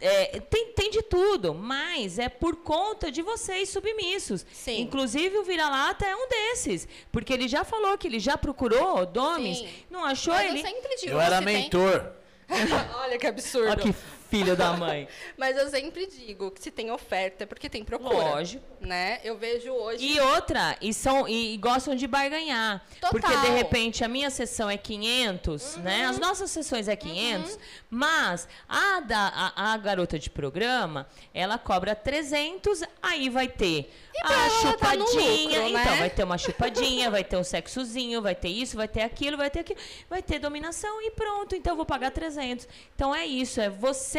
[0.02, 4.44] É, tem, tem de tudo, mas é por conta de vocês submissos.
[4.52, 4.82] Sim.
[4.82, 9.60] Inclusive o vira-lata é um desses, porque ele já falou que ele já procurou domes,
[9.60, 9.70] Sim.
[9.92, 10.64] não achou Mas ele.
[11.04, 12.12] eu Eu era se tem- mentor.
[13.04, 13.96] Olha que absurdo.
[14.30, 15.08] Filho da mãe.
[15.38, 18.16] Mas eu sempre digo que se tem oferta é porque tem procura.
[18.16, 18.64] Lógico.
[18.80, 19.20] Né?
[19.24, 20.06] Eu vejo hoje.
[20.06, 22.84] E outra, e, são, e, e gostam de barganhar.
[23.02, 23.10] Total.
[23.12, 26.06] Porque, de repente, a minha sessão é 500, né?
[26.06, 31.96] As nossas sessões é 500, mas a, da, a, a garota de programa, ela cobra
[31.96, 33.92] 300, aí vai ter
[34.22, 35.04] pra a tá chupadinha.
[35.04, 35.82] lucro, né?
[35.82, 39.38] Então, vai ter uma chupadinha, vai ter um sexozinho, vai ter isso, vai ter aquilo,
[39.38, 39.80] vai ter aquilo,
[40.10, 41.56] vai ter dominação e pronto.
[41.56, 42.68] Então, eu vou pagar 300.
[42.96, 43.70] Então, é isso, é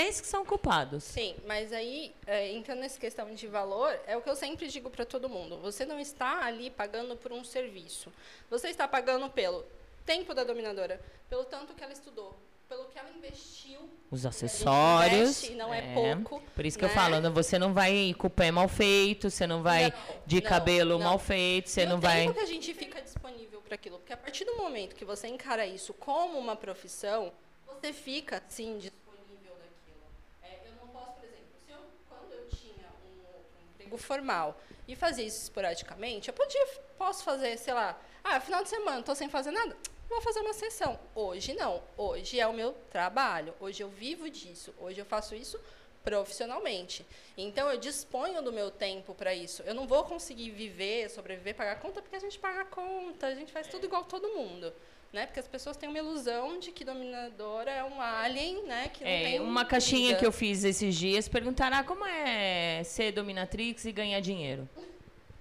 [0.00, 1.04] vocês que são culpados.
[1.04, 4.88] Sim, mas aí, é, entrando nessa questão de valor, é o que eu sempre digo
[4.88, 5.58] para todo mundo.
[5.58, 8.10] Você não está ali pagando por um serviço.
[8.48, 9.64] Você está pagando pelo
[10.06, 12.34] tempo da dominadora, pelo tanto que ela estudou,
[12.68, 13.80] pelo que ela investiu.
[14.10, 15.20] Os acessórios.
[15.44, 16.94] investe não é pouco, Por isso que eu né?
[16.94, 19.92] falo, não- você não vai com o pé mal feito, você não vai Não,
[20.26, 21.04] de não, cabelo não.
[21.04, 22.22] mal feito, você e não vai.
[22.22, 23.98] tempo que a gente fica disponível para aquilo.
[23.98, 27.30] Porque a partir do momento que você encara isso como uma profissão,
[27.68, 30.02] você fica, sim, disponível daquilo.
[30.42, 31.78] É, eu não posso, por exemplo, se eu,
[32.08, 33.60] quando eu tinha um outro
[33.90, 38.68] emprego formal e fazia isso esporadicamente, eu podia, posso fazer, sei lá, ah, final de
[38.68, 39.76] semana, estou sem fazer nada,
[40.08, 40.98] vou fazer uma sessão.
[41.14, 41.82] Hoje não.
[41.96, 43.54] Hoje é o meu trabalho.
[43.60, 44.74] Hoje eu vivo disso.
[44.78, 45.58] Hoje eu faço isso
[46.02, 47.06] profissionalmente.
[47.36, 49.62] Então eu disponho do meu tempo para isso.
[49.62, 53.52] Eu não vou conseguir viver, sobreviver, pagar conta porque a gente paga conta, a gente
[53.52, 54.72] faz tudo igual todo mundo.
[55.12, 55.26] Né?
[55.26, 58.88] Porque as pessoas têm uma ilusão de que dominadora é um alien, né?
[58.92, 60.18] Que não É, tem uma caixinha vida.
[60.20, 64.68] que eu fiz esses dias perguntaram ah, como é ser dominatrix e ganhar dinheiro.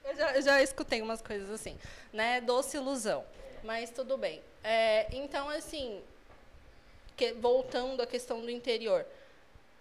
[0.03, 1.77] Eu já, eu já escutei umas coisas assim,
[2.11, 2.41] né?
[2.41, 3.23] Doce ilusão.
[3.63, 4.41] Mas tudo bem.
[4.63, 6.01] É, então, assim,
[7.15, 9.05] que- voltando à questão do interior.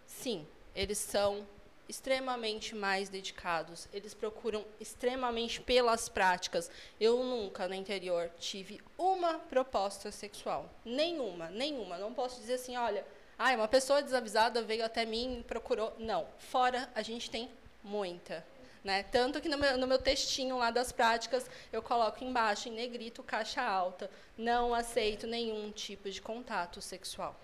[0.06, 0.46] Sim,
[0.76, 1.46] eles são
[1.88, 3.88] extremamente mais dedicados.
[3.92, 6.70] Eles procuram extremamente pelas práticas.
[7.00, 10.68] Eu nunca no interior tive uma proposta sexual.
[10.84, 11.96] Nenhuma, nenhuma.
[11.96, 13.04] Não posso dizer assim, olha,
[13.38, 15.94] ah, uma pessoa desavisada veio até mim e procurou.
[15.98, 16.26] Não.
[16.38, 17.48] Fora, a gente tem
[17.82, 18.44] muita.
[18.84, 19.02] Né?
[19.04, 23.22] Tanto que no meu, no meu textinho lá das práticas, eu coloco embaixo, em negrito,
[23.22, 24.10] caixa alta.
[24.36, 27.38] Não aceito nenhum tipo de contato sexual.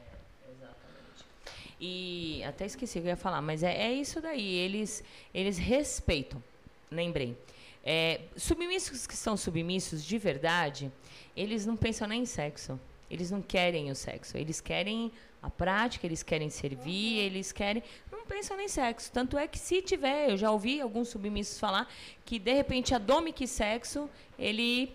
[1.81, 4.55] E até esqueci o que eu ia falar, mas é, é isso daí.
[4.55, 5.03] Eles,
[5.33, 6.43] eles respeitam.
[6.91, 7.37] Lembrei.
[7.85, 10.91] É, submissos que são submissos de verdade,
[11.37, 12.81] eles não pensam nem em sexo.
[13.11, 14.37] Eles não querem o sexo.
[14.37, 17.83] Eles querem a prática, eles querem servir, eles querem.
[18.11, 19.13] Não pensam nem em sexo.
[19.13, 21.87] Tanto é que se tiver, eu já ouvi alguns submissos falar
[22.25, 24.91] que de repente a Dome que sexo, ele.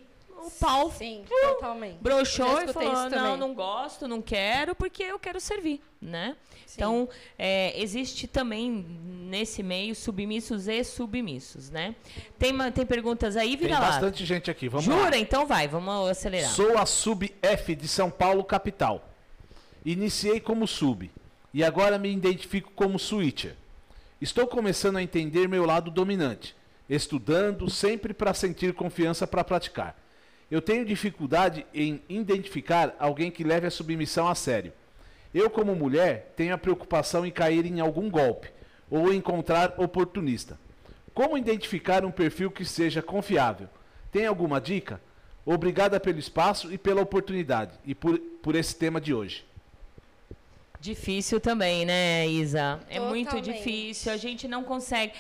[0.46, 1.98] O pau Sim, totalmente.
[2.02, 6.36] broxou e falou: isso não, também." não gosto, não quero, porque eu quero servir, né?
[6.66, 6.76] Sim.
[6.78, 11.96] Então, é, existe também nesse meio submissos e submissos, né?
[12.38, 13.88] Tem, uma- tem perguntas aí, Tem vira lá.
[13.92, 14.70] bastante gente aqui.
[14.70, 15.10] Vamos Jura?
[15.12, 15.18] lá.
[15.18, 16.50] Então vai, vamos acelerar.
[16.52, 19.08] Sou a Sub F de São Paulo, capital.
[19.86, 21.10] Iniciei como sub
[21.54, 23.56] e agora me identifico como switcher.
[24.22, 26.54] Estou começando a entender meu lado dominante,
[26.90, 29.98] estudando sempre para sentir confiança para praticar.
[30.50, 34.74] Eu tenho dificuldade em identificar alguém que leve a submissão a sério.
[35.34, 38.52] Eu, como mulher, tenho a preocupação em cair em algum golpe
[38.90, 40.60] ou encontrar oportunista.
[41.14, 43.68] Como identificar um perfil que seja confiável?
[44.12, 45.00] Tem alguma dica?
[45.46, 49.46] Obrigada pelo espaço e pela oportunidade e por, por esse tema de hoje.
[50.82, 52.80] Difícil também, né, Isa?
[52.90, 53.54] É muito Totalmente.
[53.54, 54.14] difícil.
[54.14, 55.12] A gente não consegue.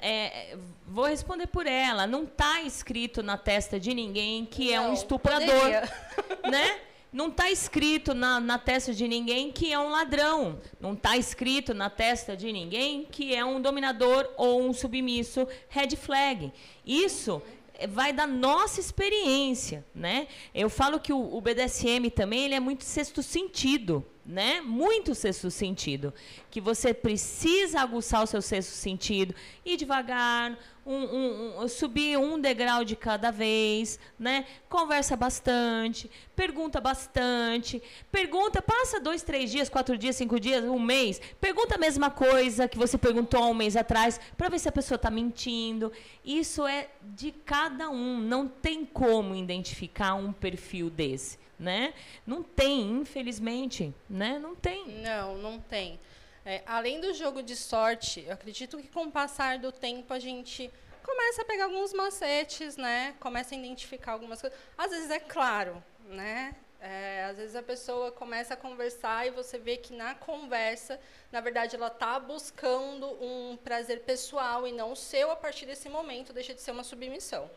[0.00, 0.56] É,
[0.86, 2.06] vou responder por ela.
[2.06, 5.92] Não está escrito na testa de ninguém que é um Não, estuprador, poderia.
[6.50, 6.80] né?
[7.12, 10.58] Não está escrito na, na testa de ninguém que é um ladrão.
[10.80, 15.46] Não está escrito na testa de ninguém que é um dominador ou um submisso.
[15.68, 16.50] Red flag.
[16.86, 17.42] Isso
[17.74, 20.26] é, vai da nossa experiência, né?
[20.54, 24.60] Eu falo que o, o BDSM também ele é muito sexto sentido, né?
[24.60, 26.14] Muito sexto sentido,
[26.50, 29.34] que você precisa aguçar o seu sexto sentido,
[29.64, 34.46] ir devagar, um, um- um- subir um degrau de cada vez, né?
[34.68, 41.20] Conversa bastante, pergunta bastante, pergunta, passa dois, três dias, quatro dias, cinco dias, um mês,
[41.40, 44.72] pergunta a mesma coisa que você perguntou há um mês atrás, para ver se a
[44.72, 45.92] pessoa está mentindo.
[46.24, 51.94] Isso é de cada um, não tem como identificar um perfil desse, né?
[52.26, 54.38] Não tem, infelizmente, né?
[54.38, 54.88] Não tem.
[54.88, 55.98] Não, não tem.
[56.44, 60.18] É, além do jogo de sorte, eu acredito que com o passar do tempo a
[60.18, 60.70] gente
[61.02, 63.14] começa a pegar alguns macetes, né?
[63.20, 64.58] Começa a identificar algumas coisas.
[64.76, 66.54] Às vezes é claro, né?
[66.80, 70.98] É, às vezes a pessoa começa a conversar e você vê que na conversa,
[71.30, 76.32] na verdade, ela está buscando um prazer pessoal e não seu a partir desse momento,
[76.32, 77.48] deixa de ser uma submissão.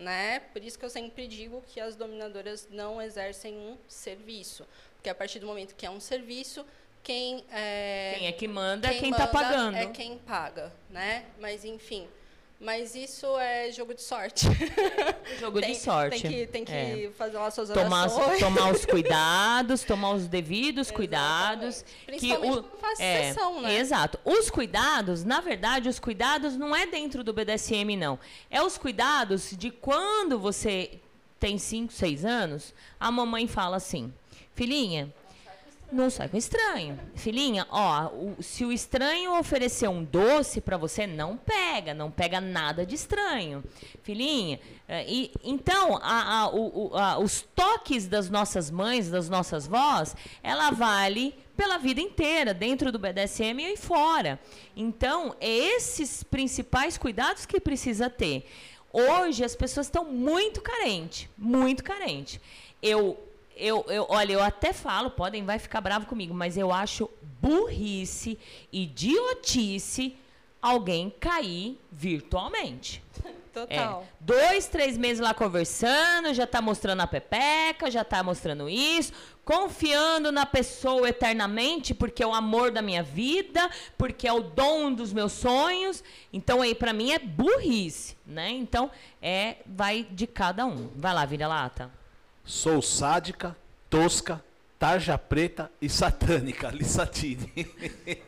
[0.00, 0.40] Né?
[0.52, 4.66] Por isso que eu sempre digo que as dominadoras não exercem um serviço.
[4.94, 6.64] Porque a partir do momento que é um serviço,
[7.02, 9.76] quem é, Quem é que manda é quem quem está pagando.
[9.76, 11.26] É quem paga, né?
[11.38, 12.08] Mas enfim.
[12.62, 14.46] Mas isso é jogo de sorte.
[15.40, 16.20] Jogo tem, de sorte.
[16.20, 17.10] Tem que, tem que É.
[17.16, 18.38] fazer lá suas tomar, orações.
[18.38, 21.82] tomar os cuidados, tomar os devidos cuidados.
[22.04, 23.78] Principalmente quando faz sessão, né?
[23.78, 24.20] Exato.
[24.26, 28.18] Os cuidados, na verdade, os cuidados não é dentro do BDSM, não.
[28.50, 31.00] É os cuidados de quando você
[31.38, 34.12] tem 5, 6 anos, a mamãe fala assim,
[34.54, 35.10] filhinha,
[35.92, 36.98] não sai com estranho.
[37.14, 42.40] Filhinha, ó, o- se o estranho oferecer um doce pra você, não pega, não pega
[42.40, 43.62] nada de estranho.
[44.02, 49.66] Filhinha, é, e, então, a- a- o- a- os toques das nossas mães, das nossas
[49.66, 54.40] vós, ela vale pela vida inteira, dentro do BDSM e fora.
[54.76, 58.48] Então, é esses principais cuidados que precisa ter.
[58.92, 62.40] Hoje, as pessoas estão muito carentes, muito carentes.
[62.82, 63.18] Eu
[63.60, 67.10] eu, eu, olha, eu até falo, podem, vai ficar bravo comigo, mas eu acho
[67.40, 68.38] burrice,
[68.72, 70.16] idiotice
[70.60, 73.02] alguém cair virtualmente.
[73.52, 74.04] Total.
[74.06, 79.12] É, dois, três meses lá conversando, já tá mostrando a pepeca, já tá mostrando isso,
[79.44, 83.68] confiando na pessoa eternamente, porque é o amor da minha vida,
[83.98, 86.04] porque é o dom dos meus sonhos.
[86.32, 88.50] Então aí para mim é burrice, né?
[88.50, 88.88] Então
[89.20, 90.88] é vai de cada um.
[90.94, 91.99] Vai lá, vira lata.
[92.50, 93.56] Sou sádica,
[93.88, 94.42] tosca,
[94.76, 97.48] tarja preta e satânica, Lissatine.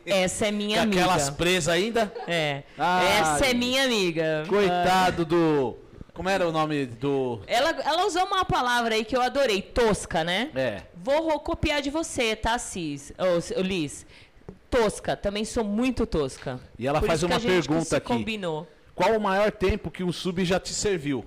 [0.05, 1.01] Essa é minha amiga.
[1.01, 2.09] aquelas presas ainda?
[2.25, 2.63] É.
[2.77, 3.19] Ai.
[3.19, 4.45] Essa é minha amiga.
[4.47, 5.75] Coitado do.
[6.13, 7.41] Como era o nome do.
[7.45, 10.49] Ela, ela usou uma palavra aí que eu adorei, tosca, né?
[10.55, 10.83] É.
[10.95, 13.11] Vou copiar de você, tá, Cis?
[13.17, 14.05] Ô, Liz.
[14.69, 16.61] Tosca, também sou muito tosca.
[16.79, 18.07] E ela Por faz uma a gente pergunta aqui.
[18.07, 18.65] combinou.
[18.95, 21.25] Qual o maior tempo que um sub já te serviu?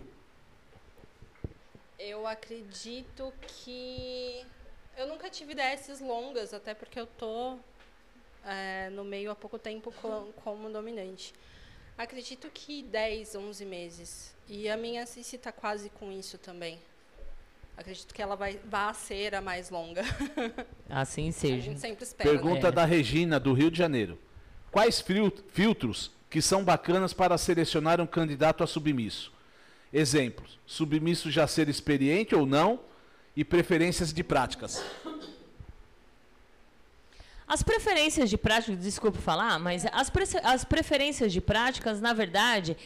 [1.99, 4.45] Eu acredito que.
[4.97, 7.59] Eu nunca tive DSs longas, até porque eu tô
[8.45, 11.35] é, no meio há pouco tempo co- como dominante.
[11.99, 14.35] Acredito que 10, 11 meses.
[14.49, 16.79] E a minha Cici está quase com isso também.
[17.77, 20.03] Acredito que ela vai, vai ser a mais longa.
[20.89, 21.61] Assim A seja.
[21.61, 22.31] gente sempre espera.
[22.33, 22.39] né?
[22.39, 22.73] Pergunta É.
[22.73, 24.19] da Regina, do Rio de Janeiro.
[24.71, 29.33] Quais fil- filtros que são bacanas para selecionar um candidato a submisso?
[29.93, 32.81] Exemplos: submisso já ser experiente ou não
[33.37, 34.83] e preferências de práticas.
[37.49, 42.77] As preferências de práticas, desculpa falar, mas as, pre- as preferências de práticas, na verdade,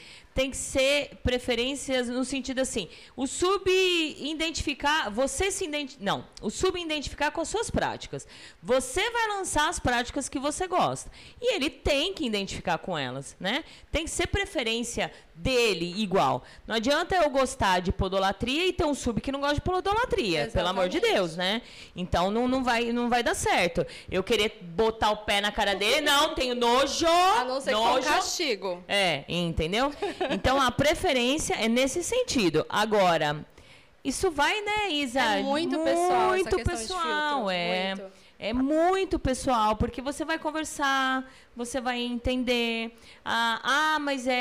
[0.40, 6.48] tem que ser preferências no sentido assim, o sub identificar, você se identificar, não, o
[6.48, 8.26] sub identificar com as suas práticas.
[8.62, 11.10] Você vai lançar as práticas que você gosta.
[11.38, 13.64] E ele tem que identificar com elas, né?
[13.92, 16.42] Tem que ser preferência dele igual.
[16.66, 20.50] Não adianta eu gostar de podolatria e ter um sub que não gosta de podolatria,
[20.52, 21.18] pelo amor de Exatamente.
[21.18, 21.62] Deus, né?
[21.96, 23.86] Então não, não, vai, não vai dar certo.
[24.10, 27.06] Eu querer botar o pé na cara dele, não, tenho nojo.
[27.06, 28.06] A não ser nojo.
[28.06, 28.84] castigo.
[28.86, 29.92] É, entendeu?
[30.30, 32.64] Então a preferência é nesse sentido.
[32.68, 33.44] Agora,
[34.04, 35.20] isso vai, né, Isa?
[35.20, 37.94] É muito pessoal Muito pessoal, filtro, é.
[37.94, 38.20] muito.
[38.42, 42.96] É muito pessoal, porque você vai conversar, você vai entender.
[43.22, 44.32] Ah, ah mas é,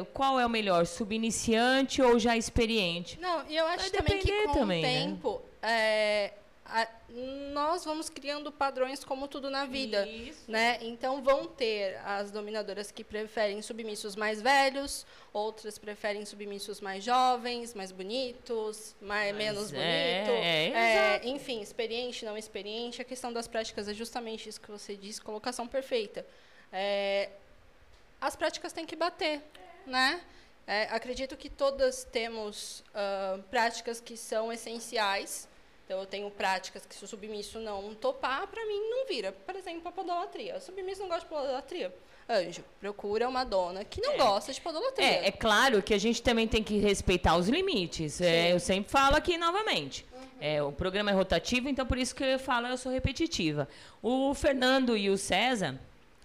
[0.00, 0.84] é- Qual é o melhor?
[0.84, 3.18] Subiniciante ou já experiente?
[3.18, 5.04] Não, e eu acho Vai também que com também, o né?
[5.06, 6.34] tempo, é,
[6.64, 6.88] a-
[7.52, 10.06] nós vamos criando padrões como tudo na vida.
[10.08, 10.50] Isso.
[10.50, 10.78] Né?
[10.80, 17.74] Então vão ter as dominadoras que preferem submissos mais velhos, outras preferem submissos mais jovens,
[17.74, 20.36] mais bonitos, mais, menos é, bonito.
[20.44, 23.00] é, É, enfim, experiente, não experiente.
[23.00, 26.26] A questão das práticas é justamente isso que você disse, colocação perfeita.
[26.72, 27.30] É,
[28.20, 29.42] as práticas têm que bater,
[29.86, 30.20] né?
[30.66, 35.46] É, acredito que todas temos ah, práticas que são essenciais.
[35.84, 39.32] Então, eu tenho práticas que se o submisso não topar, para mim não vira.
[39.32, 40.56] Por exemplo, a podolatria.
[40.56, 41.94] O submisso não gosta de podolatria.
[42.26, 45.06] Anjo, procura uma dona que não gosta de podolatria.
[45.06, 48.18] É, é claro que a gente também tem que respeitar os limites.
[48.20, 50.06] É, eu sempre falo aqui novamente.
[50.40, 53.68] É, o programa é rotativo, então por isso que eu falo, eu sou repetitiva.
[54.02, 55.78] O Fernando e o César,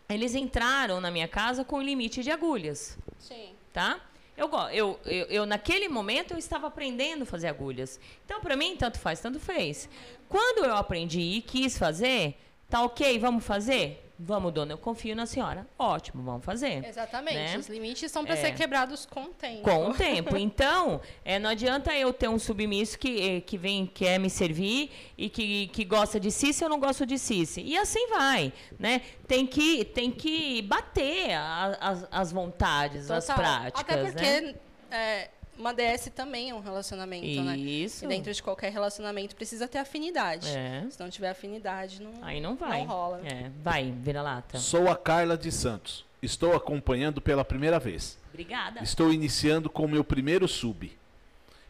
[0.07, 3.53] eles entraram na minha casa com o limite de agulhas, Sim.
[3.73, 4.01] tá?
[4.39, 7.99] Eu, eu, eu, eu, naquele momento, eu estava aprendendo a fazer agulhas.
[8.23, 9.89] Então, para mim, tanto faz, tanto fez.
[10.29, 12.39] Quando eu aprendi e quis fazer,
[12.69, 14.08] tá ok, vamos fazer?
[14.21, 15.65] Vamos, dona, eu confio na senhora.
[15.77, 16.83] Ótimo, vamos fazer.
[16.85, 17.35] Exatamente.
[17.37, 17.57] Né?
[17.57, 18.37] Os limites são para É.
[18.37, 19.61] ser quebrados com o tempo.
[19.63, 20.35] Com o tempo.
[20.35, 24.91] Então, é, não adianta eu ter um submisso que, eh, que vem, quer me servir
[25.17, 27.61] e que, que gosta de Cici, eu não gosto de Cici.
[27.61, 29.01] E assim vai, né?
[29.25, 33.37] Tem que, tem que bater a- as, as vontades, as Total.
[33.41, 34.11] práticas, Até né?
[34.11, 34.55] porque
[34.91, 35.29] é,
[35.59, 37.57] uma DS também é um relacionamento, né?
[37.57, 38.05] Isso.
[38.05, 40.47] E dentro de qualquer relacionamento precisa ter afinidade.
[40.47, 40.87] É.
[40.89, 42.79] Se não tiver afinidade, não, Aí não vai.
[42.79, 43.21] Não rola.
[43.27, 44.57] É, vai, vira lata.
[44.57, 46.05] Sou a Carla de Santos.
[46.21, 48.17] Estou acompanhando pela primeira vez.
[48.29, 48.81] Obrigada.
[48.81, 50.97] Estou iniciando com o meu primeiro sub.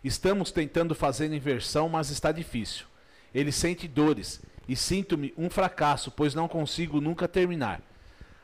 [0.03, 2.85] Estamos tentando fazer inversão, mas está difícil.
[3.33, 7.81] Ele sente dores e sinto-me um fracasso, pois não consigo nunca terminar.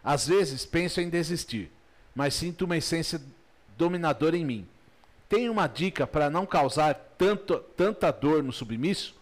[0.03, 1.71] Às vezes penso em desistir,
[2.15, 3.21] mas sinto uma essência
[3.77, 4.67] dominadora em mim.
[5.27, 9.15] Tem uma dica para não causar tanto, tanta dor no submisso?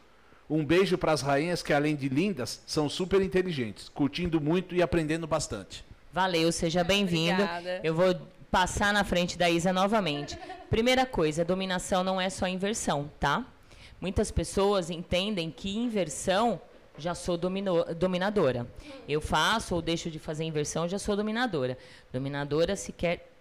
[0.50, 4.82] Um beijo para as rainhas que, além de lindas, são super inteligentes, curtindo muito e
[4.82, 5.84] aprendendo bastante.
[6.12, 7.42] Valeu, seja bem-vindo.
[7.82, 8.14] Eu vou
[8.52, 10.38] passar na frente da Isa novamente.
[10.70, 13.46] Primeira coisa, dominação não é só inversão, tá?
[14.00, 16.62] Muitas pessoas entendem que inversão
[16.98, 18.68] já sou domino- dominadora.
[19.08, 21.78] Eu faço ou deixo de fazer inversão, já sou dominadora.
[22.12, 23.33] Dominadora se quer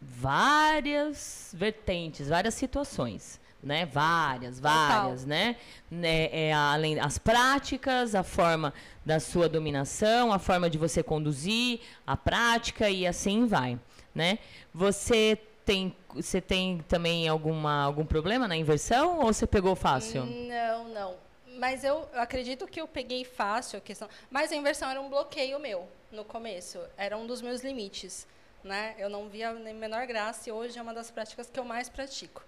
[0.00, 3.84] várias vertentes, várias situações, né?
[3.86, 5.56] Várias, várias, né?
[5.90, 6.28] né?
[6.32, 8.72] É, além as práticas, a forma
[9.04, 13.78] da sua dominação, a forma de você conduzir, a prática e assim vai,
[14.14, 14.38] né?
[14.72, 20.24] Você tem, você tem também alguma, algum problema na inversão ou você pegou fácil?
[20.24, 21.14] Não, não.
[21.58, 24.08] Mas eu acredito que eu peguei fácil a questão.
[24.30, 26.80] Mas a inversão era um bloqueio meu no começo.
[26.96, 28.26] Era um dos meus limites.
[28.62, 28.94] Né?
[28.98, 31.88] Eu não via nem menor graça e hoje é uma das práticas que eu mais
[31.88, 32.44] pratico.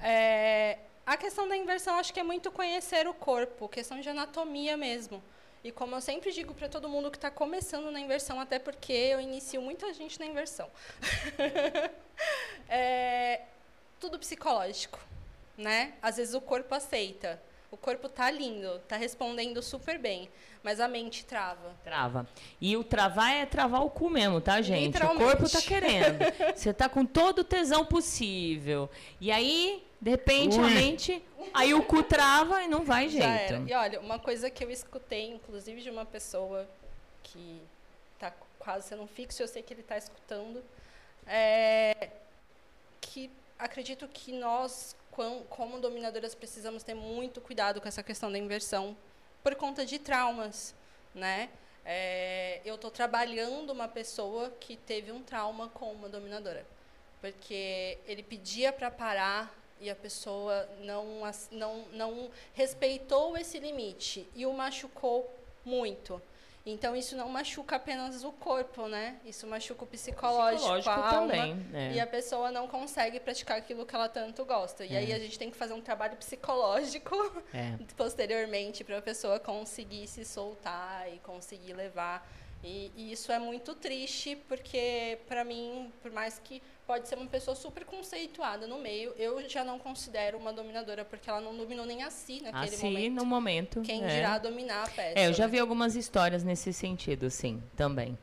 [0.00, 4.76] É, a questão da inversão acho que é muito conhecer o corpo, questão de anatomia
[4.76, 5.22] mesmo.
[5.64, 8.92] E como eu sempre digo para todo mundo que está começando na inversão, até porque
[8.92, 10.70] eu inicio muita gente na inversão,
[12.68, 13.42] é,
[13.98, 15.00] tudo psicológico,
[15.56, 15.94] né?
[16.00, 20.28] Às vezes o corpo aceita, o corpo tá lindo, tá respondendo super bem,
[20.62, 21.74] mas a mente trava.
[21.84, 22.26] Trava.
[22.60, 24.96] E o travar é travar o cu mesmo, tá, gente?
[25.02, 26.18] O corpo tá querendo.
[26.54, 28.88] Você tá com todo o tesão possível.
[29.20, 30.64] E aí, de repente, Ui.
[30.64, 31.22] a mente.
[31.52, 33.66] Aí o cu trava e não vai jeito.
[33.66, 36.68] E olha, uma coisa que eu escutei, inclusive, de uma pessoa
[37.22, 37.60] que
[38.18, 40.62] tá quase sendo um fixo, eu sei que ele tá escutando,
[41.26, 42.10] é
[43.00, 44.96] que acredito que nós
[45.48, 48.96] como dominadoras precisamos ter muito cuidado com essa questão da inversão
[49.42, 50.74] por conta de traumas,
[51.14, 51.48] né?
[51.84, 56.66] É, eu estou trabalhando uma pessoa que teve um trauma com uma dominadora,
[57.20, 64.44] porque ele pedia para parar e a pessoa não, não, não respeitou esse limite e
[64.44, 65.32] o machucou
[65.64, 66.20] muito.
[66.70, 69.16] Então isso não machuca apenas o corpo, né?
[69.24, 71.66] Isso machuca o psicológico, psicológico a alma, também.
[71.72, 71.92] É.
[71.94, 74.84] E a pessoa não consegue praticar aquilo que ela tanto gosta.
[74.84, 74.98] E é.
[74.98, 77.16] aí a gente tem que fazer um trabalho psicológico
[77.52, 77.76] é.
[77.96, 82.26] posteriormente para a pessoa conseguir se soltar e conseguir levar.
[82.62, 87.26] E, e isso é muito triste porque para mim, por mais que pode ser uma
[87.26, 89.12] pessoa super conceituada no meio.
[89.18, 92.78] Eu já não considero uma dominadora, porque ela não dominou nem a si naquele a
[92.78, 93.14] si, momento.
[93.14, 93.82] no momento.
[93.82, 94.06] Quem é.
[94.08, 95.18] dirá dominar a peça.
[95.18, 95.52] É, eu já né?
[95.52, 98.16] vi algumas histórias nesse sentido, sim, também.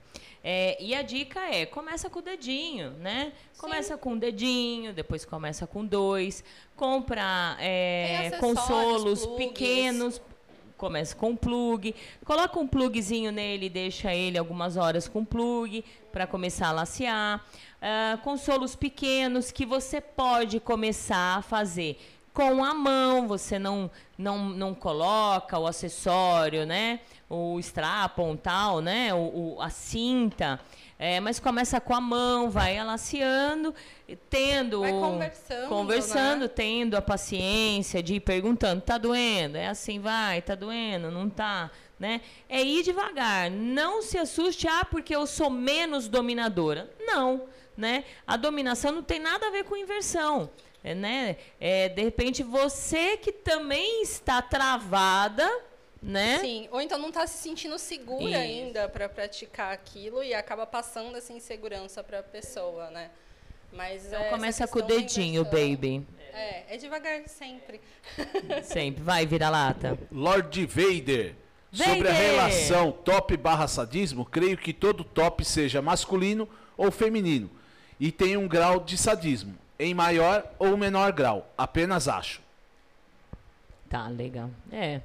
[0.43, 3.33] É, e a dica é, começa com o dedinho, né?
[3.55, 3.99] Começa sim.
[3.99, 6.43] com um dedinho, depois começa com dois.
[6.75, 9.37] Compra é, consolos plugs.
[9.37, 10.21] pequenos,
[10.77, 11.95] começa com um plug,
[12.25, 17.43] coloca um plugzinho nele, deixa ele algumas horas com plug para começar a lacear
[17.81, 21.97] uh, consolos pequenos que você pode começar a fazer
[22.35, 26.99] com a mão, você não, não, não coloca o acessório, né?
[27.29, 29.13] O strapon tal, né?
[29.13, 30.59] O, o a cinta.
[30.97, 33.75] É, mas começa com a mão, vai alaciando,
[34.29, 34.81] tendo.
[34.81, 35.67] Vai conversando.
[35.67, 36.47] Conversando, né?
[36.47, 39.57] tendo a paciência de ir perguntando: tá doendo?
[39.57, 41.11] É assim, vai, tá doendo?
[41.11, 41.69] Não tá?
[41.99, 42.21] Né?
[42.47, 43.51] É ir devagar.
[43.51, 46.89] Não se assuste, ah, porque eu sou menos dominadora.
[46.99, 47.47] Não
[47.77, 48.05] né?
[48.25, 50.49] A dominação não tem nada a ver com inversão.
[50.83, 51.37] Né?
[51.59, 55.49] É, de repente, você que também está travada,
[56.05, 56.39] né?
[56.39, 58.37] Sim, ou então não está se sentindo segura Isso.
[58.37, 63.09] ainda para praticar aquilo e acaba passando essa insegurança para a pessoa, né?
[63.73, 66.05] Mas então, começa com o dedinho, baby.
[66.31, 67.81] É, é devagar sempre.
[68.63, 69.03] sempre.
[69.03, 69.97] Vai, vira lata.
[70.11, 71.35] Lord Vader.
[71.71, 71.93] Vader.
[71.93, 77.49] Sobre a relação top barra sadismo, creio que todo top seja masculino ou feminino
[77.99, 82.41] e tem um grau de sadismo, em maior ou menor grau, apenas acho.
[83.89, 84.49] Tá, legal.
[84.71, 85.01] É.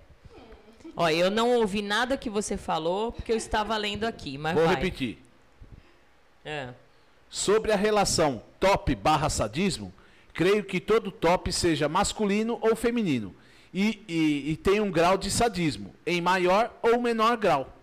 [0.96, 4.64] Ó, eu não ouvi nada que você falou, porque eu estava lendo aqui, mas Vou
[4.64, 4.74] vai.
[4.74, 5.18] repetir.
[6.44, 6.70] É.
[7.28, 9.92] Sobre a relação top barra sadismo,
[10.32, 13.34] creio que todo top seja masculino ou feminino.
[13.72, 17.76] E, e, e tem um grau de sadismo, em maior ou menor grau.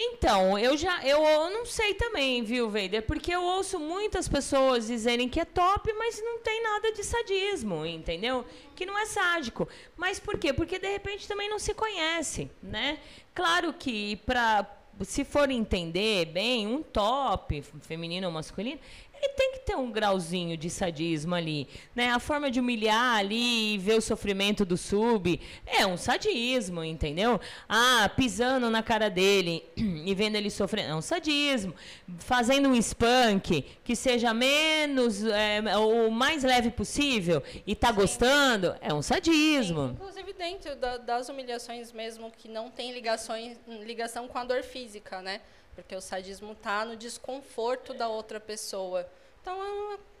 [0.00, 3.02] Então, eu já eu, eu não sei também, viu, Vader?
[3.02, 7.84] Porque eu ouço muitas pessoas dizerem que é top, mas não tem nada de sadismo,
[7.84, 8.44] entendeu?
[8.76, 9.68] Que não é sádico.
[9.96, 10.52] Mas por quê?
[10.52, 13.00] Porque de repente também não se conhece, né?
[13.34, 14.72] Claro que para
[15.02, 18.80] se for entender bem, um top, feminino ou masculino,
[19.20, 22.10] ele tem que ter um grauzinho de sadismo ali, né?
[22.10, 27.40] A forma de humilhar ali e ver o sofrimento do sub é um sadismo, entendeu?
[27.68, 31.74] Ah, pisando na cara dele e vendo ele sofrer, é um sadismo.
[32.18, 37.94] Fazendo um spunk que seja menos, é, o mais leve possível e tá Sim.
[37.94, 39.88] gostando, é um sadismo.
[39.88, 39.92] Sim.
[39.94, 45.20] Inclusive dentro da, das humilhações mesmo que não tem ligações, ligação com a dor física,
[45.20, 45.40] né?
[45.78, 49.08] Porque o sadismo está no desconforto da outra pessoa.
[49.40, 49.56] Então,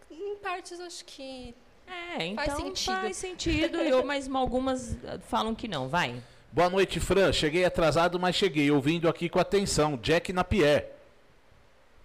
[0.08, 1.52] em partes, acho que
[1.84, 3.00] é, então faz sentido.
[3.00, 5.88] Faz sentido, eu, mas algumas falam que não.
[5.88, 6.22] Vai.
[6.52, 7.32] Boa noite, Fran.
[7.32, 9.96] Cheguei atrasado, mas cheguei, ouvindo aqui com atenção.
[9.96, 10.92] Jack Napier.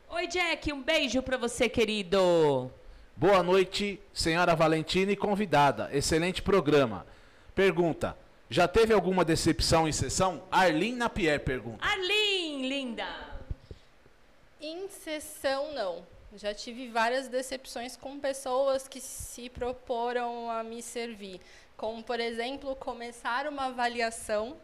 [0.10, 2.72] Oi, Jack, um beijo para você, querido.
[3.16, 5.92] Boa noite, senhora Valentina e convidada.
[5.94, 7.06] Excelente programa.
[7.54, 8.18] Pergunta:
[8.50, 10.42] já teve alguma decepção em sessão?
[10.50, 11.86] Arlene Napier pergunta.
[11.86, 13.33] Arlene, linda!
[14.64, 16.08] Em sessão, não.
[16.34, 21.42] Já tive várias decepções com pessoas que se proporam a me servir.
[21.76, 24.56] Como, por exemplo, começar uma avaliação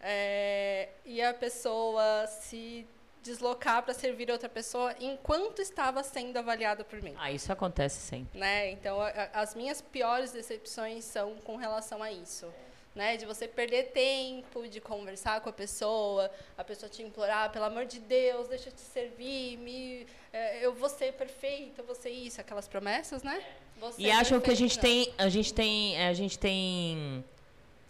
[0.00, 2.86] é, e a pessoa se
[3.22, 7.14] deslocar para servir outra pessoa enquanto estava sendo avaliada por mim.
[7.18, 8.40] Ah, isso acontece sempre.
[8.40, 8.70] Né?
[8.70, 12.50] Então, a, as minhas piores decepções são com relação a isso.
[12.98, 17.64] Né, de você perder tempo, de conversar com a pessoa, a pessoa te implorar, pelo
[17.64, 22.40] amor de Deus, deixa eu te servir, me, é, eu vou ser perfeita, ser isso,
[22.40, 23.40] aquelas promessas, né?
[23.76, 24.82] Você e acham que a gente não.
[24.82, 27.24] tem, a gente tem, a gente tem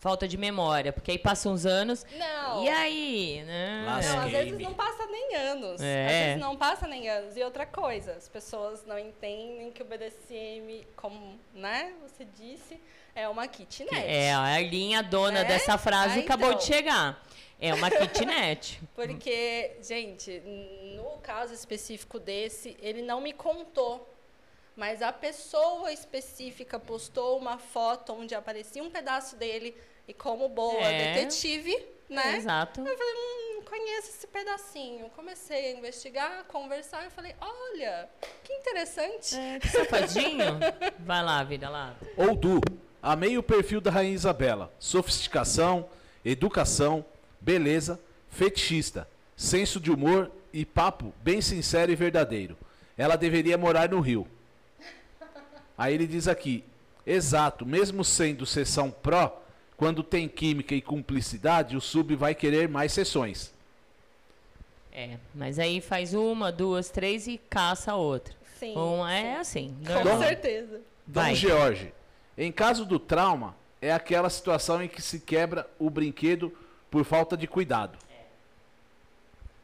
[0.01, 2.05] falta de memória, porque aí passam uns anos.
[2.17, 2.65] Não.
[2.65, 3.85] E aí, né?
[3.85, 5.81] Não, às vezes não passa nem anos.
[5.81, 6.07] É.
[6.07, 7.37] Às vezes não passa nem anos.
[7.37, 12.81] E outra coisa, as pessoas não entendem que o BDSM, como né, você disse,
[13.15, 13.95] é uma kitnet.
[13.95, 15.45] É, a Arlinha, dona É?
[15.45, 16.59] dessa frase, Ah, acabou então.
[16.61, 17.23] de chegar.
[17.61, 18.81] É uma kitnet.
[18.95, 20.41] Porque, gente,
[20.95, 24.09] no caso específico desse, ele não me contou.
[24.77, 29.77] Mas a pessoa específica postou uma foto onde aparecia um pedaço dele
[30.09, 31.15] e como boa É.
[31.15, 31.77] detetive,
[32.09, 32.37] né?
[32.39, 32.81] Exato.
[32.81, 35.11] Eu falei, hum, conheço esse pedacinho.
[35.11, 37.05] Comecei a investigar, a conversar.
[37.05, 38.09] Eu falei, olha,
[38.43, 39.37] que interessante.
[39.37, 40.59] É, que safadinho.
[41.01, 41.95] Vai lá, vida lá.
[42.17, 42.61] Ou Du,
[43.03, 44.73] amei o perfil da Rainha Isabela.
[44.79, 45.89] Sofisticação,
[46.25, 47.05] educação,
[47.41, 49.07] beleza, fetichista,
[49.37, 52.57] senso de humor e papo bem sincero e verdadeiro.
[52.97, 54.27] Ela deveria morar no Rio.
[55.77, 56.65] Aí ele diz aqui,
[57.07, 59.41] exato, mesmo sendo sessão pró,
[59.79, 63.55] quando tem química e cumplicidade, o sub vai querer mais sessões.
[64.93, 68.35] É, mas aí faz uma, duas, três e caça a outra.
[68.59, 69.15] Sim, Uma sim.
[69.15, 69.77] é assim.
[69.87, 70.19] Com normal.
[70.19, 70.81] certeza.
[71.07, 71.35] Dom Vai.
[71.37, 71.95] George,
[72.37, 76.53] em caso do trauma, é aquela situação em que se quebra o brinquedo
[76.91, 77.97] por falta de cuidado.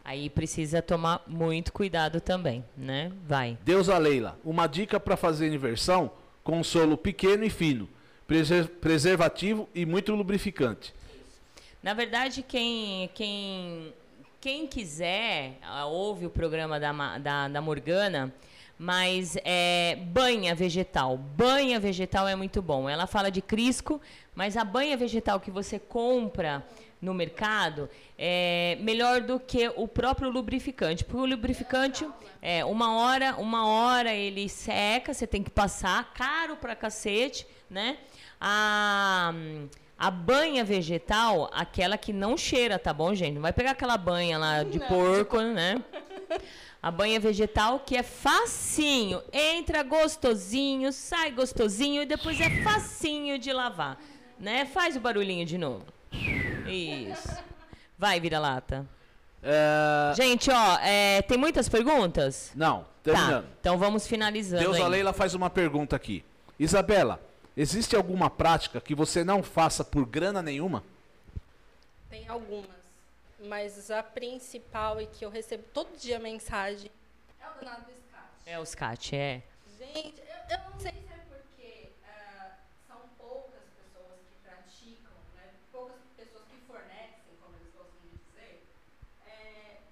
[0.05, 3.11] Aí precisa tomar muito cuidado também, né?
[3.27, 3.59] Vai.
[3.65, 6.13] Deusa Leila, uma dica para fazer inversão:
[6.45, 7.89] consolo pequeno e fino,
[8.27, 10.95] preservativo e muito lubrificante.
[11.83, 13.93] Na verdade, quem, quem,
[14.41, 18.33] quem quiser, ah, ouve o programa da, da, da Morgana,
[18.79, 21.17] mas é banha vegetal.
[21.17, 22.89] Banha vegetal é muito bom.
[22.89, 24.01] Ela fala de crisco,
[24.35, 26.67] mas a banha vegetal que você compra
[27.05, 31.05] no mercado é melhor do que o próprio lubrificante.
[31.05, 32.09] Porque o lubrificante,
[32.41, 37.99] é, uma hora, uma hora ele seca, você tem que passar, caro pra cacete, né?
[38.41, 39.33] A,
[39.99, 43.35] a banha vegetal, aquela que não cheira, tá bom, gente?
[43.35, 45.83] Não vai pegar aquela banha lá de porco, né?
[46.83, 53.53] A banha vegetal que é facinho, entra gostosinho, sai gostosinho e depois é facinho de
[53.53, 53.99] lavar,
[54.39, 54.67] né?
[54.67, 55.94] Faz o barulhinho de novo.
[56.75, 57.45] Isso.
[57.99, 58.87] Vai, vira-lata.
[59.43, 62.51] É, Gente, ó, é, tem muitas perguntas?
[62.55, 63.45] Não, terminando.
[63.45, 64.91] Tá, então vamos finalizando Deusa aí.
[64.91, 66.25] Leila faz uma pergunta aqui.
[66.59, 67.21] Isabela,
[67.57, 70.83] existe alguma prática que você não faça por grana nenhuma?
[72.09, 72.71] Tem algumas.
[73.47, 76.91] Mas a principal e que eu recebo todo dia mensagem
[77.39, 78.25] é o danado do SCAT.
[78.47, 79.43] É o SCAT, é.
[79.79, 82.53] Gente, eu, eu não sei se é porque ah,
[82.89, 85.51] são poucas pessoas que praticam, né?
[85.71, 88.63] poucas pessoas que fornecem, como eles gostam de dizer,
[89.27, 89.83] é,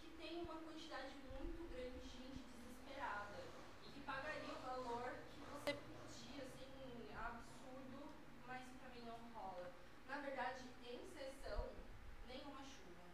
[0.00, 3.38] que tem uma quantidade muito grande de gente desesperada
[3.86, 8.10] e que pagaria o valor que você pedia, assim, absurdo,
[8.48, 9.70] mas pra mim não rola.
[10.08, 11.62] Na verdade, em sessão,
[12.26, 13.06] nenhuma chuva.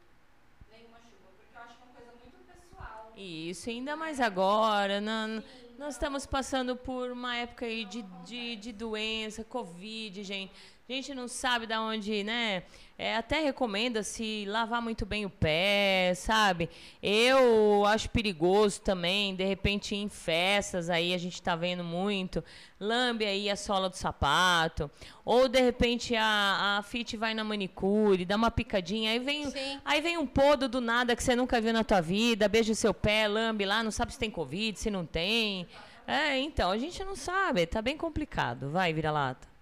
[0.70, 3.12] Nenhuma chuva, porque eu acho que é uma coisa muito pessoal.
[3.54, 5.00] Isso, ainda mais agora.
[5.00, 5.40] não-
[5.78, 10.52] nós estamos passando por uma época aí de, de, de doença, Covid, gente.
[10.86, 12.62] A gente não sabe da onde, né?
[12.98, 16.68] É, até recomenda-se lavar muito bem o pé, sabe?
[17.02, 22.44] Eu acho perigoso também, de repente em festas aí a gente tá vendo muito,
[22.78, 24.90] lambe aí a sola do sapato,
[25.24, 29.80] ou de repente a, a fit vai na manicure, dá uma picadinha, aí vem, Sim.
[29.86, 32.76] aí vem um podo do nada que você nunca viu na tua vida, beija o
[32.76, 35.66] seu pé, lambe lá, não sabe se tem covid, se não tem.
[36.06, 38.68] É, então, a gente não sabe, tá bem complicado.
[38.68, 39.53] Vai, vira-lata.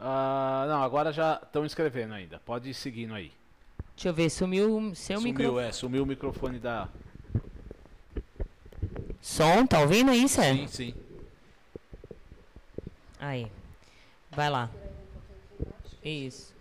[0.00, 2.38] Ah, não, agora já estão escrevendo ainda.
[2.40, 3.32] Pode ir seguindo aí.
[3.96, 5.66] Deixa eu ver, sumiu o seu sumiu, microfone.
[5.66, 6.88] é, sumiu o microfone da.
[9.20, 10.40] Som, tá ouvindo isso?
[10.40, 10.54] É?
[10.54, 10.94] Sim, sim.
[13.18, 13.50] Aí.
[14.30, 14.70] Vai lá.
[16.04, 16.54] Isso.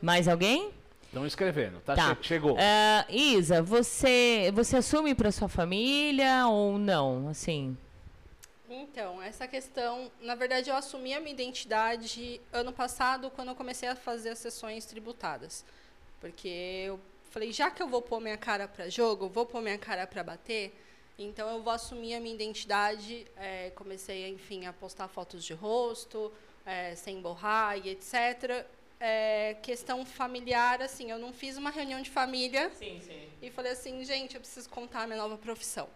[0.00, 0.70] Mais alguém?
[1.04, 1.80] Estão escrevendo.
[1.80, 2.14] Tá, Tá.
[2.16, 2.56] che- chegou.
[2.58, 7.28] Ah, Isa, você, você assume pra sua família ou não?
[7.28, 7.76] Assim.
[8.72, 13.88] Então, essa questão, na verdade, eu assumi a minha identidade ano passado, quando eu comecei
[13.88, 15.64] a fazer as sessões tributadas.
[16.20, 19.76] Porque eu falei, já que eu vou pôr minha cara para jogo, vou pôr minha
[19.76, 20.72] cara para bater,
[21.18, 23.26] então eu vou assumir a minha identidade.
[23.36, 26.32] É, comecei, enfim, a postar fotos de rosto,
[26.64, 28.64] é, sem borrar e etc.
[29.00, 33.28] É, questão familiar, assim, eu não fiz uma reunião de família Sim, sim.
[33.42, 35.88] e falei assim, gente, eu preciso contar a minha nova profissão.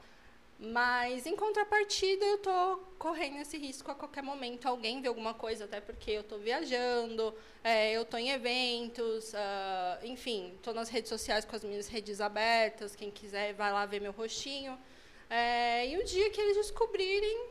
[0.59, 4.67] Mas, em contrapartida, eu tô correndo esse risco a qualquer momento.
[4.67, 9.99] Alguém vê alguma coisa, até porque eu tô viajando, é, eu tô em eventos, ah,
[10.05, 12.95] enfim, tô nas redes sociais com as minhas redes abertas.
[12.95, 14.79] Quem quiser, vai lá ver meu rostinho.
[15.29, 17.49] É, e o dia que eles descobrirem,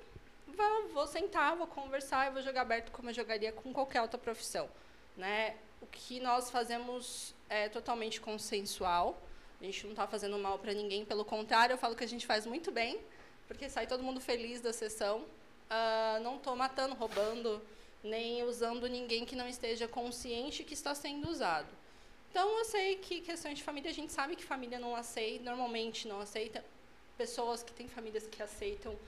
[0.47, 4.17] vou, vou sentar, vou conversar e vou jogar aberto como eu jogaria com qualquer outra
[4.17, 4.69] profissão.
[5.17, 5.57] Né?
[5.81, 9.21] O que nós fazemos é totalmente consensual.
[9.63, 12.25] A gente não está fazendo mal para ninguém, pelo contrário, eu falo que a gente
[12.25, 12.99] faz muito bem,
[13.47, 15.25] porque sai todo mundo feliz da sessão.
[15.69, 17.61] Ah, não estou matando, roubando,
[18.03, 21.69] nem usando ninguém que não esteja consciente que está sendo usado.
[22.29, 26.09] Então, eu sei que questões de família, a gente sabe que família não aceita, normalmente
[26.09, 26.61] não aceita.
[27.17, 28.99] Pessoas que têm famílias que aceitam,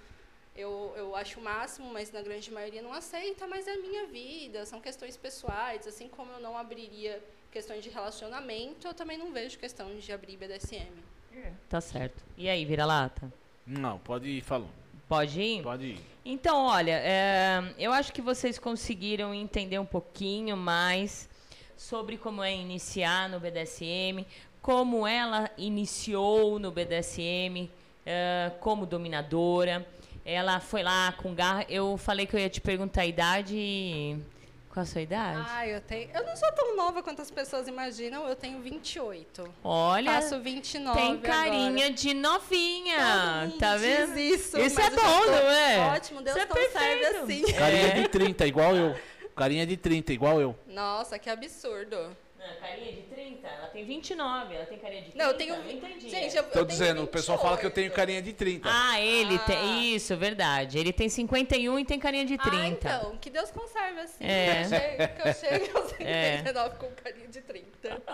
[0.55, 4.05] eu, eu acho o máximo, mas na grande maioria não aceita, mas é a minha
[4.05, 7.21] vida, são questões pessoais, assim como eu não abriria
[7.55, 10.91] questões de relacionamento, eu também não vejo questão de abrir BDSM.
[11.69, 12.21] Tá certo.
[12.37, 13.31] E aí, vira-lata?
[13.65, 14.73] Não, pode ir falando.
[15.07, 15.63] Pode ir?
[15.63, 15.99] Pode ir.
[16.25, 21.29] Então, olha, é, eu acho que vocês conseguiram entender um pouquinho mais
[21.77, 24.25] sobre como é iniciar no BDSM,
[24.61, 27.69] como ela iniciou no BDSM
[28.05, 29.87] é, como dominadora.
[30.25, 31.65] Ela foi lá com garra.
[31.69, 33.55] Eu falei que eu ia te perguntar a idade.
[33.55, 34.34] e-
[34.75, 35.41] Qual a sua idade?
[35.49, 36.09] Ah, eu tenho.
[36.13, 39.47] Eu não sou tão nova quanto as pessoas imaginam, eu tenho 28.
[39.63, 40.99] Olha, Faço 29.
[40.99, 41.89] tem carinha agora.
[41.93, 42.97] de novinha.
[43.57, 44.19] Tá vendo?
[44.19, 45.79] Isso, Isso é bom, tô- não é?
[45.95, 47.45] Ótimo, Deus Isso é conserve perfeito.
[47.45, 47.53] assim.
[47.57, 48.01] Carinha É.
[48.01, 48.95] de 30, igual eu.
[49.33, 50.53] Carinha de 30, igual eu.
[50.67, 52.13] Nossa, que absurdo.
[52.53, 53.47] Carinha de 30?
[53.47, 55.23] Ela tem 29, ela tem carinha de 30?
[55.23, 55.55] Não, eu tenho.
[55.57, 56.09] Não entendi.
[56.09, 57.95] Gente, eu, Tô eu dizendo, o pessoal fala que eu tenho 28.
[57.95, 58.69] carinha de 30.
[58.71, 59.39] Ah, ele Ah.
[59.39, 59.95] tem.
[59.95, 60.77] Isso, verdade.
[60.77, 62.89] Ele tem 51 e tem carinha de 30.
[62.89, 64.23] Ah, então, que Deus conserve assim.
[64.23, 65.07] É.
[65.07, 66.37] Que eu chegue, aos É.
[66.37, 67.65] 59 com carinha de 30.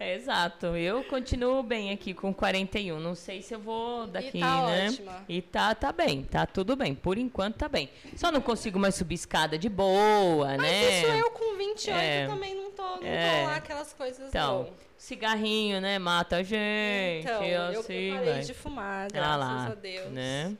[0.00, 0.66] É, exato.
[0.76, 2.98] Eu continuo bem aqui com 41.
[3.00, 4.86] Não sei se eu vou daqui, tá né?
[4.88, 5.24] ótima.
[5.28, 6.94] E tá, tá bem, tá tudo bem.
[6.94, 7.88] Por enquanto tá bem.
[8.16, 10.98] Só não consigo mais subir escada de boa, Mas né?
[11.02, 12.26] isso eu com 28 É.
[12.26, 13.40] também não tô, não É.
[13.40, 14.72] tô lá aquelas coisas Então, não.
[14.96, 15.98] cigarrinho, né?
[15.98, 17.24] Mata a gente.
[17.24, 18.40] Então, eu assim, parei vai.
[18.42, 20.12] de fumar, Ah graças lá, a Deus.
[20.12, 20.56] Né?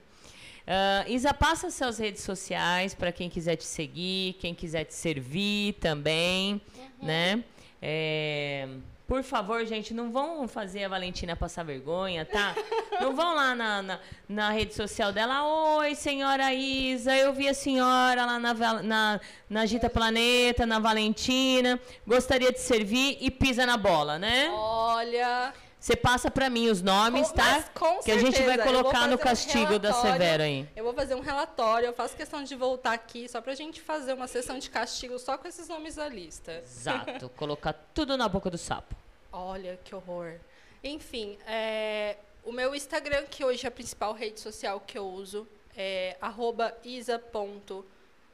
[0.66, 5.74] Ah, Isa, passa suas redes sociais para quem quiser te seguir, quem quiser te servir
[5.74, 7.06] também, Uhum.
[7.06, 7.44] né?
[7.80, 8.68] É,
[9.08, 12.54] por favor, gente, não vão fazer a Valentina passar vergonha, tá?
[13.00, 15.44] Não vão lá na, na, na rede social dela.
[15.78, 18.52] Oi, senhora Isa, eu vi a senhora lá na,
[18.82, 21.80] na, na Gita Planeta, na Valentina.
[22.06, 24.50] Gostaria de servir e pisa na bola, né?
[24.52, 27.62] Olha, Você passa pra mim os nomes, Com- tá?
[27.74, 29.92] com que a gente vai certeza, colocar no fazer um castigo da.
[29.92, 30.68] Severo aí.
[30.74, 34.12] eu vou fazer um relatório, eu faço questão de voltar aqui só pra gente fazer
[34.12, 36.52] uma sessão de castigo só com esses nomes da lista.
[36.64, 37.28] Exato.
[37.36, 38.94] colocar tudo na boca do sapo.
[39.32, 40.34] Olha, que horror.
[40.82, 45.46] Enfim, é, o meu Instagram, que hoje é a principal rede social que eu uso,
[45.76, 47.22] é arroba isa.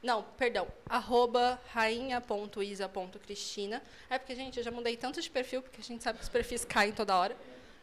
[0.05, 3.81] Não, perdão, arroba rainha.isa.cristina.
[4.07, 6.29] É porque, gente, eu já mudei tanto de perfil, porque a gente sabe que os
[6.29, 7.35] perfis caem toda hora.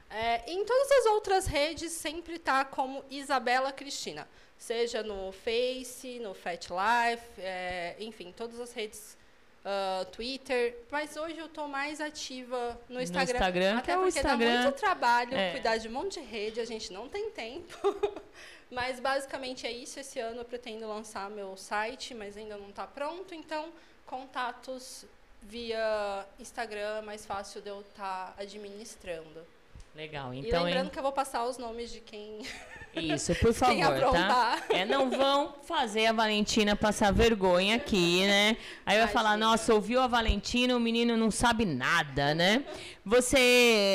[0.08, 4.28] É, em todas as outras redes sempre tá como Isabela Cristina.
[4.56, 9.18] Seja no Face, no Fat Life, é, enfim, todas as redes
[9.64, 13.34] ah, Twitter, mas hoje eu tô mais ativa no Instagram.
[13.34, 14.54] Instagram, até é porque Instagram.
[14.56, 15.52] dá muito trabalho É.
[15.52, 17.78] cuidar de um monte de rede, a gente não tem tempo.
[18.72, 20.00] mas basicamente é isso.
[20.00, 23.34] Esse ano eu pretendo lançar meu site, mas ainda não está pronto.
[23.34, 23.70] Então,
[24.06, 25.04] contatos
[25.42, 29.46] via Instagram é mais fácil de eu estar administrando.
[29.94, 30.32] Legal.
[30.32, 30.92] e Então, lembrando hein?
[30.92, 32.40] que eu vou passar os nomes de quem.
[32.94, 34.62] Isso, por favor, tá?
[34.68, 38.56] É, não vão fazer a Valentina passar vergonha aqui, né?
[38.84, 42.64] Aí vai falar, nossa, ouviu a Valentina, o menino não sabe nada, né?
[43.04, 43.38] Você,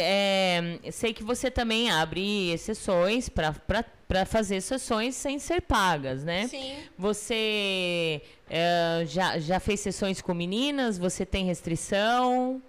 [0.03, 6.47] é, sei que você também abre exceções para fazer sessões sem ser pagas, né?
[6.47, 6.77] Sim.
[6.97, 10.97] Você é, já, já fez sessões com meninas?
[10.97, 12.61] Você tem restrição?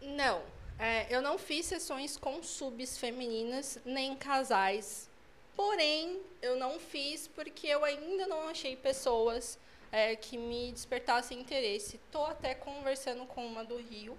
[0.00, 0.40] Não.
[0.78, 5.08] É, eu não fiz sessões com subs femininas nem casais.
[5.56, 9.58] Porém, eu não fiz porque eu ainda não achei pessoas
[9.92, 11.96] é, que me despertassem interesse.
[11.96, 14.16] Estou até conversando com uma do Rio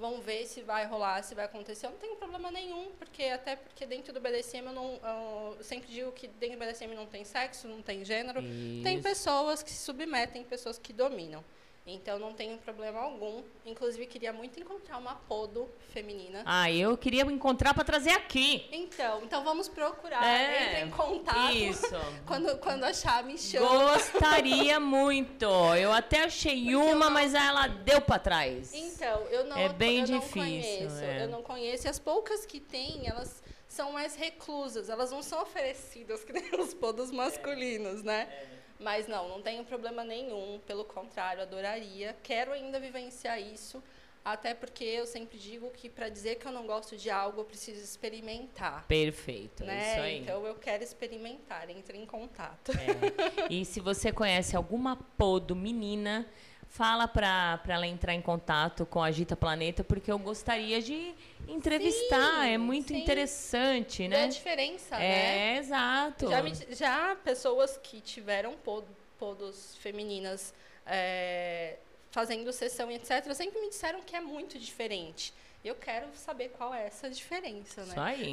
[0.00, 1.84] Vamos ver se vai rolar, se vai acontecer.
[1.84, 4.98] Eu não tenho problema nenhum, porque até porque dentro do BDSM eu não.
[5.02, 8.40] Eu sempre digo que dentro do BDSM não tem sexo, não tem gênero.
[8.82, 9.02] Tem Isso.
[9.02, 11.44] pessoas que se submetem, pessoas que dominam.
[11.86, 13.42] Então não tenho problema algum.
[13.64, 16.42] Inclusive queria muito encontrar uma podo feminina.
[16.44, 18.68] Ah, eu queria encontrar para trazer aqui.
[18.70, 21.52] Então, então vamos procurar, É, entre em contato.
[21.54, 21.86] isso.
[22.26, 23.66] Quando, quando achar, me chama.
[23.94, 25.46] Gostaria muito.
[25.74, 28.72] Eu até achei uma, mas ela deu para trás.
[28.74, 31.02] Então, eu não, É bem eu não difícil, conheço.
[31.02, 31.24] é.
[31.24, 31.86] Eu não conheço.
[31.86, 34.88] E as poucas que tem, elas são mais reclusas.
[34.90, 38.28] Elas não são oferecidas que nem os podos masculinos, né?
[38.80, 40.58] Mas não, não tenho problema nenhum.
[40.66, 42.16] Pelo contrário, adoraria.
[42.22, 43.82] Quero ainda vivenciar isso.
[44.24, 47.44] Até porque eu sempre digo que para dizer que eu não gosto de algo, eu
[47.44, 48.84] preciso experimentar.
[48.86, 49.92] Perfeito, Né?
[49.92, 50.18] isso aí.
[50.20, 52.72] Então eu quero experimentar, entre em contato.
[52.72, 53.46] É.
[53.52, 56.26] E se você conhece alguma podo menina,
[56.70, 61.12] fala pra, pra ela entrar em contato com a Gita Planeta, porque eu gostaria de
[61.48, 62.44] entrevistar.
[62.44, 63.02] Sim, é muito sim.
[63.02, 64.28] interessante, É a né?
[64.28, 65.54] diferença, né?
[65.54, 66.28] É, exato.
[66.30, 68.86] Já, me- já pessoas que tiveram pod-
[69.18, 70.54] podos femininas
[70.86, 71.76] é,
[72.10, 75.34] fazendo sessão e etc., sempre me disseram que é muito diferente.
[75.62, 78.02] Eu quero saber qual é essa diferença, Isso né?
[78.02, 78.32] aí,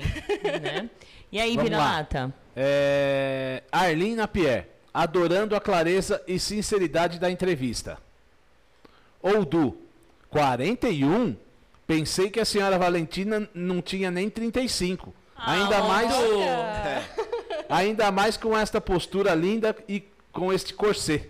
[0.61, 0.89] né?
[1.29, 2.33] E aí, vira-lata?
[2.55, 3.63] É...
[3.69, 7.97] Arlene Napier, adorando a clareza e sinceridade da entrevista.
[9.21, 9.77] Ou do
[10.29, 11.35] 41,
[11.85, 15.13] pensei que a senhora Valentina não tinha nem 35.
[15.35, 17.09] ainda mais Olha!
[17.69, 21.29] ainda mais com esta postura linda e com este corset.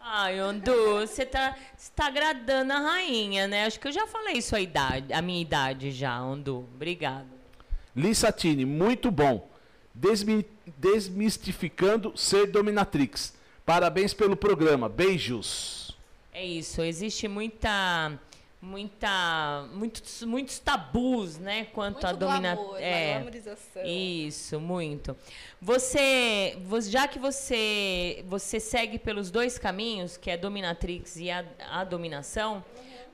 [0.00, 1.56] Ai, Ondu, você tá,
[1.96, 3.64] tá agradando a rainha, né?
[3.64, 6.68] Acho que eu já falei sua idade, a minha idade já, Ondu.
[6.74, 7.26] Obrigado.
[7.96, 9.48] Lissatini, muito bom.
[9.94, 10.46] Desmi-
[10.76, 13.34] desmistificando ser dominatrix.
[13.64, 14.88] Parabéns pelo programa.
[14.88, 15.83] Beijos.
[16.34, 18.18] É isso, existe muita
[18.60, 22.70] muita muitos muitos tabus, né, quanto Muito à dominação.
[22.70, 23.12] uma É.
[23.14, 23.82] glamorização.
[23.84, 25.16] Isso, muito.
[25.60, 26.56] Você,
[26.88, 31.84] já que você você segue pelos dois caminhos, que é a dominatrix e a, a
[31.84, 32.64] dominação,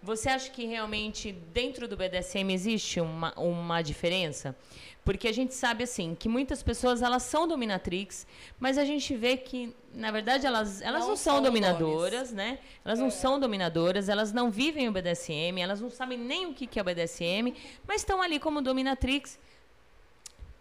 [0.02, 4.56] você acha que realmente dentro do BDSM existe uma, uma diferença?
[5.04, 8.26] Porque a gente sabe assim que muitas pessoas elas são dominatrix,
[8.58, 12.58] mas a gente vê que na verdade elas elas não, Não são são dominadoras, né?
[12.84, 13.02] Elas É.
[13.02, 16.78] não são dominadoras, elas não vivem o BDSM, elas não sabem nem o que que
[16.78, 17.54] é o BDSM,
[17.86, 19.38] mas estão ali como dominatrix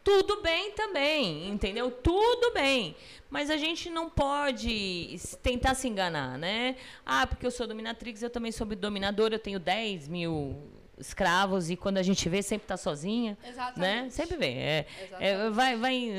[0.03, 1.91] tudo bem também, entendeu?
[1.91, 2.95] Tudo bem.
[3.29, 6.75] Mas a gente não pode tentar se enganar, né?
[7.05, 10.57] Ah, porque eu sou dominatrix, eu também sou dominadora, eu tenho 10 mil
[10.99, 13.37] escravos e quando a gente vê, sempre tá sozinha.
[13.41, 13.49] Né?
[13.49, 14.13] Exatamente.
[14.13, 14.47] Sempre vê.
[14.47, 14.85] É,
[15.19, 16.11] é, vai, vai.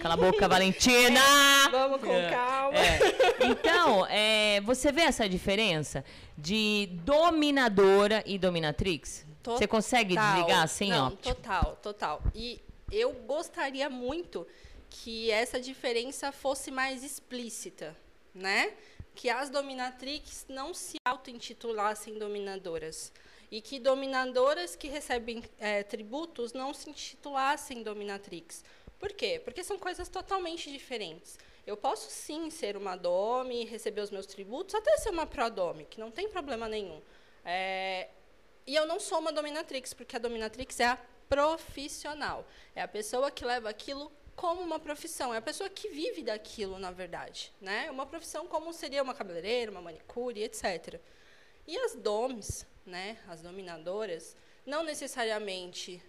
[0.00, 1.20] Cala a boca, Valentina!
[1.70, 2.78] Vamos com É, calma.
[2.78, 2.98] é.
[3.46, 6.04] Então, é, você vê essa diferença
[6.38, 9.26] de dominadora e dominatrix?
[9.42, 9.58] Total.
[9.58, 11.10] Você consegue desligar assim, Não, ó?
[11.10, 12.22] Total, total.
[12.34, 12.60] E
[12.90, 14.46] eu gostaria muito
[14.88, 17.94] que essa diferença fosse mais explícita,
[18.34, 18.70] né?
[19.14, 23.12] Que as dominatrix não se auto-intitulassem dominadoras.
[23.54, 28.64] E que dominadoras que recebem eh, tributos não se intitulassem dominatrix.
[28.98, 29.40] Por quê?
[29.44, 31.38] Porque são coisas totalmente diferentes.
[31.64, 36.00] Eu posso sim ser uma dome receber os meus tributos, até ser uma pro-dome, que
[36.00, 37.00] não tem problema nenhum.
[37.44, 38.08] É,
[38.66, 40.98] e eu não sou uma dominatrix, porque a dominatrix é a
[41.28, 42.44] profissional.
[42.74, 45.32] É a pessoa que leva aquilo como uma profissão.
[45.32, 47.52] É a pessoa que vive daquilo, na verdade.
[47.60, 47.86] Né?
[47.86, 51.00] É uma profissão como seria uma cabeleireira, uma manicure, etc.
[51.68, 56.02] E as domes, né, as dominadoras, não necessariamente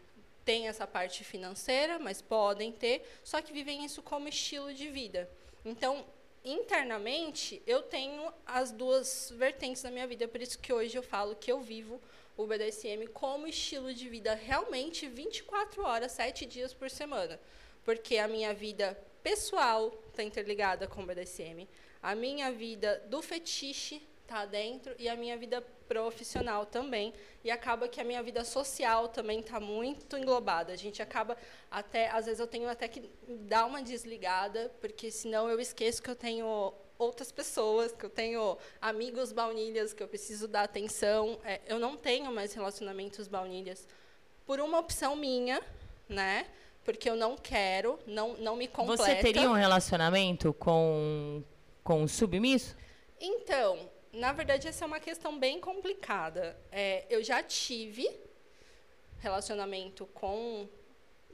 [0.44, 5.30] têm essa parte financeira, mas podem ter, só que vivem isso como estilo de vida.
[5.64, 6.06] Então,
[6.44, 11.36] internamente, eu tenho as duas vertentes na minha vida, por isso que hoje eu falo
[11.36, 12.00] que eu vivo
[12.38, 17.40] o BDSM como estilo de vida realmente 24 horas, 7 dias por semana.
[17.84, 21.68] Porque a minha vida pessoal está interligada com o BDSM,
[22.02, 27.14] a minha vida do fetiche está dentro e a minha vida profissional também.
[27.44, 30.74] E acaba que a minha vida social também está muito englobada.
[30.74, 31.38] A gente acaba
[31.70, 36.10] até, às vezes eu tenho até que dar uma desligada, porque senão eu esqueço que
[36.10, 41.40] eu tenho outras pessoas, que eu tenho amigos baunilhas, que eu preciso dar atenção.
[41.44, 43.88] É, eu não tenho mais relacionamentos baunilhas
[44.46, 45.62] por uma opção minha,
[46.08, 46.48] né?
[46.84, 49.04] Porque eu não quero, não, não me completa.
[49.04, 51.44] Você teria um relacionamento com,
[51.84, 52.76] com um submisso?
[53.20, 56.58] Então, na verdade, essa é uma questão bem complicada.
[56.72, 58.10] É, eu já tive
[59.20, 60.68] relacionamento com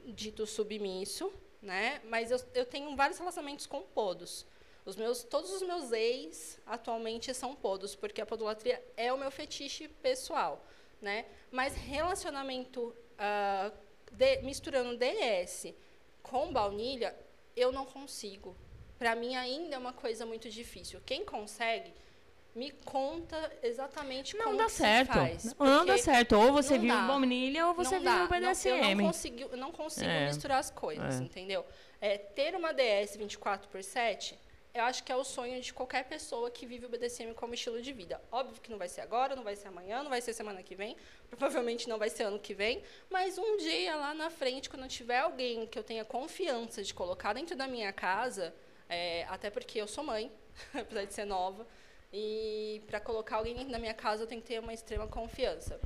[0.04, 2.00] dito submisso, né?
[2.04, 4.44] Mas eu, eu tenho vários relacionamentos com podos.
[4.84, 9.30] Os meus, todos os meus ex atualmente são podos, porque a podolatria é o meu
[9.30, 10.64] fetiche pessoal.
[11.00, 11.26] né?
[11.50, 12.80] Mas relacionamento
[13.18, 13.72] uh,
[14.10, 15.72] de, misturando DS
[16.22, 17.14] com baunilha,
[17.56, 18.56] eu não consigo.
[18.98, 21.00] Para mim ainda é uma coisa muito difícil.
[21.04, 21.92] Quem consegue,
[22.54, 25.12] me conta exatamente não como dá que certo.
[25.14, 25.54] faz.
[25.58, 26.36] Não, dá certo.
[26.36, 27.06] Ou você vive dá.
[27.06, 28.70] baunilha ou você vive o BDSM.
[28.80, 30.26] Não, eu não consigo, eu não consigo É.
[30.26, 31.22] misturar as coisas, É.
[31.22, 31.64] entendeu?
[32.00, 34.38] É, ter uma DS 24 por 7,
[34.74, 37.80] eu acho que é o sonho de qualquer pessoa que vive o BDSM como estilo
[37.80, 38.20] de vida.
[38.30, 40.74] Óbvio que não vai ser agora, não vai ser amanhã, não vai ser semana que
[40.74, 40.96] vem,
[41.30, 44.88] provavelmente não vai ser ano que vem, mas um dia lá na frente, quando eu
[44.88, 48.54] tiver alguém que eu tenha confiança de colocar dentro da minha casa,
[48.88, 50.30] é, até porque eu sou mãe,
[50.74, 51.66] apesar de ser nova,
[52.12, 55.80] e para colocar alguém da minha casa eu tenho que ter uma extrema confiança.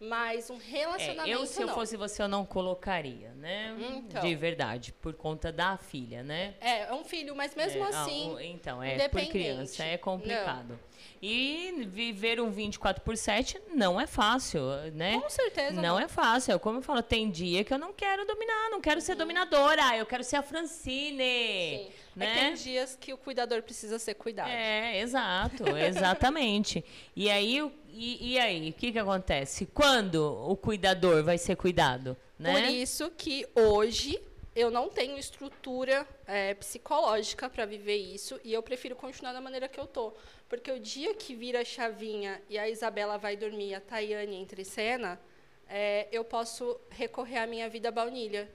[0.00, 1.74] Mas um É, relacionamento eu, se eu não.
[1.74, 3.74] fosse você, eu não colocaria, né?
[3.80, 4.20] Então.
[4.22, 6.54] De verdade, por conta da filha, né?
[6.60, 8.30] É, é um filho, mas mesmo É, ah, assim.
[8.32, 10.78] o- então, é por criança, é complicado.
[11.22, 14.60] E viver um 24 por 7 não é fácil,
[14.94, 15.20] né?
[15.20, 16.00] Com certeza Não, não.
[16.00, 16.54] é fácil.
[16.54, 19.96] É Como eu falo, tem dia que eu não quero dominar, não quero ser dominadora,
[19.96, 21.22] eu quero ser a Francine.
[21.22, 21.84] Uhum.
[21.84, 21.90] Sim.
[22.16, 22.26] É Né?
[22.34, 24.48] que tem dias que o cuidador precisa ser cuidado.
[24.50, 26.84] É, exato, exatamente.
[27.14, 29.66] e aí, o- e, e aí, o que que acontece?
[29.66, 30.16] Quando
[30.48, 32.52] o cuidador vai ser cuidado, né?
[32.52, 34.20] Por isso que hoje
[34.54, 39.68] eu não tenho estrutura é, psicológica para viver isso e eu prefiro continuar da maneira
[39.68, 40.12] que eu tô.
[40.48, 44.60] Porque o dia que vira a chavinha e a Isabela vai dormir a Tayane entra
[44.60, 45.20] em cena,
[45.68, 48.50] é, eu posso recorrer à minha vida baunilha.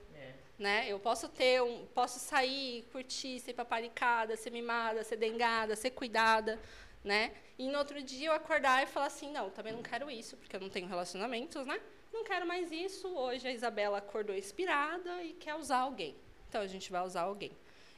[0.57, 0.85] Né?
[0.87, 6.59] Eu posso ter um, posso sair, curtir, ser paparicada, ser mimada, ser dengada, ser cuidada,
[7.03, 7.33] né?
[7.57, 10.55] E no outro dia eu acordar e falar assim, não, também não quero isso, porque
[10.55, 11.81] eu não tenho relacionamentos, né?
[12.13, 13.07] Não quero mais isso.
[13.13, 16.15] Hoje a Isabela acordou inspirada e quer usar alguém.
[16.47, 17.51] Então a gente vai usar alguém.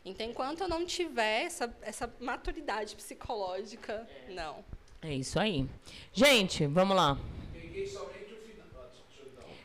[0.05, 4.63] Então, enquanto eu não tiver essa, essa maturidade psicológica, não.
[5.01, 5.67] É isso aí.
[6.13, 7.17] Gente, vamos lá.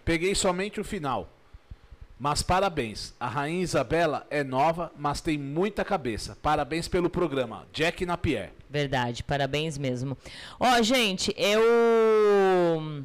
[0.05, 1.29] Peguei somente o final.
[2.19, 3.15] Mas parabéns.
[3.21, 6.37] A Rainha Isabela é nova, mas tem muita cabeça.
[6.43, 7.67] Parabéns pelo programa.
[7.73, 8.53] Jack Napier.
[8.69, 10.17] Verdade, parabéns mesmo.
[10.59, 13.05] Ó, gente, eu.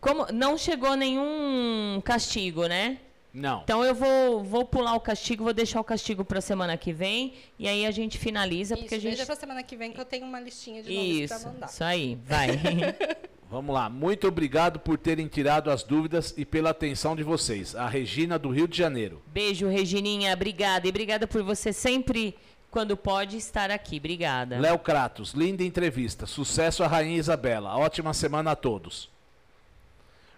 [0.00, 2.98] Como não chegou nenhum castigo, né?
[3.32, 3.62] Não.
[3.62, 7.34] Então eu vou, vou pular o castigo, vou deixar o castigo pra semana que vem
[7.58, 10.00] e aí a gente finaliza Isso, porque a gente deixa pra semana que vem que
[10.00, 11.66] eu tenho uma listinha de nomes Isso, pra mandar.
[11.66, 12.48] isso aí, vai.
[13.50, 13.90] Vamos lá.
[13.90, 17.74] Muito obrigado por terem tirado as dúvidas e pela atenção de vocês.
[17.74, 19.20] A Regina do Rio de Janeiro.
[19.26, 22.36] Beijo, Regininha, obrigada e obrigada por você sempre
[22.70, 23.96] quando pode estar aqui.
[23.96, 24.58] Obrigada.
[24.58, 26.26] Léo Kratos, linda entrevista.
[26.26, 27.76] Sucesso à Rainha Isabela.
[27.76, 29.10] Ótima semana a todos.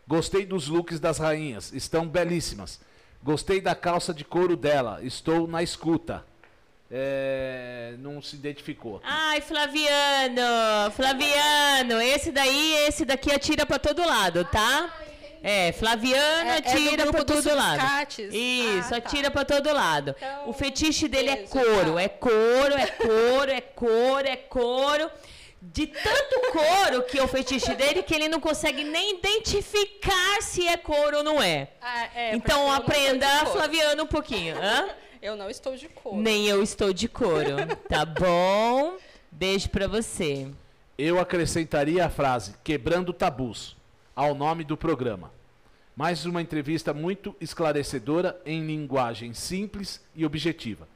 [0.06, 2.80] Gostei dos looks das rainhas, estão belíssimas.
[3.22, 6.24] Gostei da calça de couro dela, estou na escuta.
[6.90, 9.00] É, não se identificou.
[9.04, 14.92] Ai, Flaviano, Flaviano, esse daí, esse daqui atira pra todo lado, tá?
[15.42, 17.82] É, Flaviano É- é atira pra dos todo lado.
[18.30, 18.96] Isso, Ah, tá.
[18.96, 20.14] atira pra todo lado.
[20.18, 22.02] Então, o fetiche dele é couro, tá.
[22.02, 25.10] é couro, é couro, é couro, é couro.
[25.64, 30.66] De tanto couro que é o fetiche dele que ele não consegue nem identificar se
[30.66, 31.68] é couro ou não é.
[31.80, 33.52] Ah, é, então aprenda, couro.
[33.52, 34.56] Flaviano, um pouquinho.
[34.60, 34.88] Hã?
[35.22, 36.16] Eu não estou de cor.
[36.16, 37.54] Nem eu estou de couro,
[37.88, 38.96] tá bom?
[39.30, 40.48] Beijo pra você.
[40.98, 43.76] Eu acrescentaria a frase quebrando tabus
[44.16, 45.30] ao nome do programa.
[45.94, 50.88] Mais uma entrevista muito esclarecedora em linguagem simples e objetiva.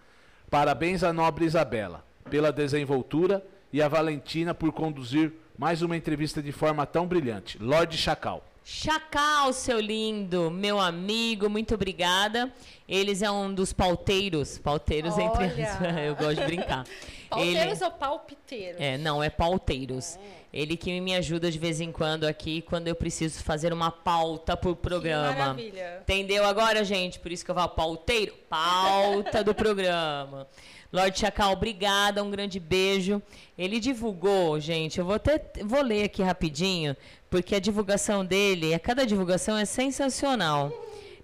[0.50, 3.46] Parabéns à nobre Isabela pela desenvoltura
[3.76, 7.58] e a Valentina por conduzir mais uma entrevista de forma tão brilhante.
[7.62, 8.42] Lorde Chacal.
[8.64, 12.50] Chacal, seu lindo, meu amigo, muito obrigada.
[12.88, 16.00] Eles é um dos pauteiros, pauteiros entre Olha!
[16.08, 16.86] eu gosto de brincar.
[17.28, 18.80] Pauteiros Ele- ou palpiteiros?
[18.80, 20.18] É, não, é pauteiros.
[20.50, 24.56] Ele que me ajuda de vez em quando aqui, quando eu preciso fazer uma pauta
[24.56, 25.34] pro programa.
[25.34, 25.98] maravilha.
[26.00, 27.18] Entendeu agora, gente?
[27.18, 30.48] Por isso que eu falo pauteiro, pauta do programa.
[30.92, 33.20] Lorde Chacal, obrigada, um grande beijo.
[33.58, 36.96] Ele divulgou, gente, eu vou até vou ler aqui rapidinho,
[37.28, 40.72] porque a divulgação dele, a cada divulgação é sensacional.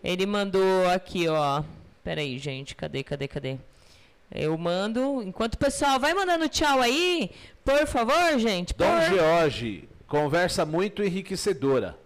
[0.02, 1.62] Ele mandou aqui, ó.
[2.02, 3.56] Peraí, gente, cadê, cadê, cadê?
[4.34, 7.30] Eu mando, enquanto o pessoal vai mandando tchau aí,
[7.64, 8.74] por favor, gente.
[8.74, 11.97] Dom por- George, conversa muito enriquecedora.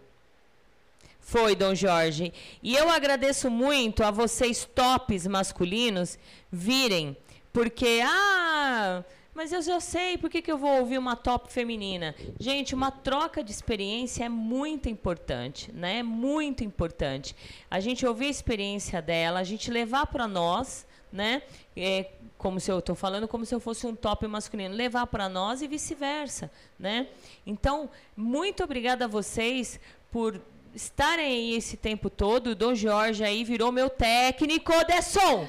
[1.21, 2.33] Foi, Dom Jorge.
[2.63, 6.19] E eu agradeço muito a vocês, tops masculinos,
[6.53, 7.17] virem.
[7.57, 9.03] Porque, ah,
[9.35, 12.15] mas eu já sei, por que, que eu vou ouvir uma top feminina?
[12.39, 16.01] Gente, uma troca de experiência é muito importante, né?
[16.01, 17.35] É muito importante.
[17.71, 21.41] A gente ouvir a experiência dela, a gente levar para nós, né?
[21.75, 25.27] É, como se eu estou falando, como se eu fosse um top masculino, levar para
[25.27, 27.09] nós e vice-versa, né?
[27.47, 29.81] Então, muito obrigada a vocês
[30.13, 30.39] por
[30.77, 32.49] estarem aí esse tempo todo.
[32.51, 35.49] O Dom Jorge aí virou meu técnico de som.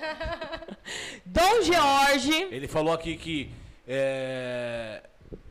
[1.25, 2.47] Dom Jorge.
[2.49, 3.51] Ele falou aqui que
[3.87, 5.01] é,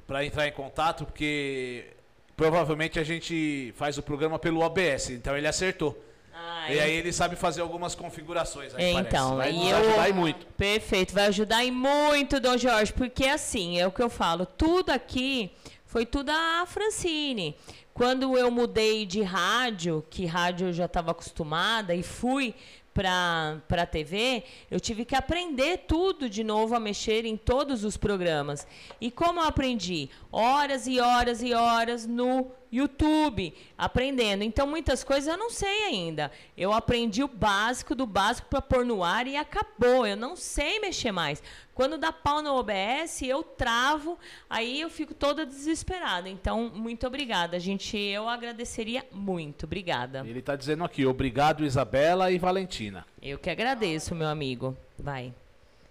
[0.07, 1.89] para entrar em contato, porque
[2.37, 6.03] provavelmente a gente faz o programa pelo OBS, então ele acertou.
[6.35, 8.75] Ah, E aí ele sabe fazer algumas configurações.
[8.75, 9.09] Aí É, parece.
[9.09, 10.47] então, vai aí nos eu- ajudar e muito.
[10.57, 14.91] Perfeito, vai ajudar e muito, Dom Jorge, porque assim, é o que eu falo, tudo
[14.91, 15.51] aqui
[15.97, 17.57] foi tudo a Francine.
[17.95, 22.55] Quando eu mudei de rádio, que rádio eu já estava acostumada e fui
[22.93, 27.97] para para TV, eu tive que aprender tudo de novo a mexer em todos os
[27.97, 28.67] programas.
[29.01, 30.11] E como eu aprendi?
[30.31, 34.43] Horas e horas e horas no YouTube, aprendendo.
[34.43, 36.31] Então, muitas coisas eu não sei ainda.
[36.57, 40.07] Eu aprendi o básico do básico para pôr no ar e acabou.
[40.07, 41.43] Eu não sei mexer mais.
[41.75, 44.19] Quando dá pau no OBS, eu travo,
[44.49, 46.29] aí eu fico toda desesperada.
[46.29, 47.99] Então, muito obrigada, gente.
[47.99, 49.65] Eu agradeceria muito.
[49.65, 50.25] Obrigada.
[50.27, 53.07] Ele tá dizendo aqui, obrigado Isabela e Valentina.
[53.21, 54.77] Eu que agradeço, meu amigo.
[54.99, 55.35] Vai.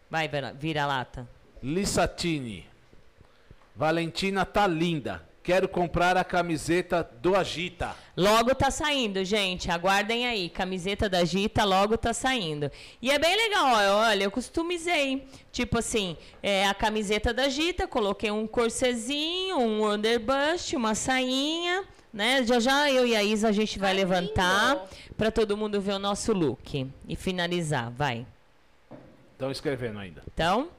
[0.10, 1.27] Vai, vira-lata.
[1.61, 2.68] Lissatini.
[3.76, 5.22] Valentina tá linda.
[5.45, 7.95] Quero comprar a camiseta do Agita.
[8.17, 9.69] Logo tá saindo, gente.
[9.69, 10.49] Aguardem aí.
[10.49, 12.72] Camiseta da Gita logo tá saindo.
[12.99, 15.27] E é bem legal, ó, olha, eu customizei.
[15.51, 22.43] Tipo assim, é, a camiseta da Gita, coloquei um corsezinho, um underbust, uma sainha, né?
[22.43, 25.93] Já já eu e a Isa a gente vai Ai, levantar para todo mundo ver
[25.93, 28.26] o nosso look e finalizar, vai.
[29.34, 30.23] Estão escrevendo ainda.
[30.34, 30.69] Então,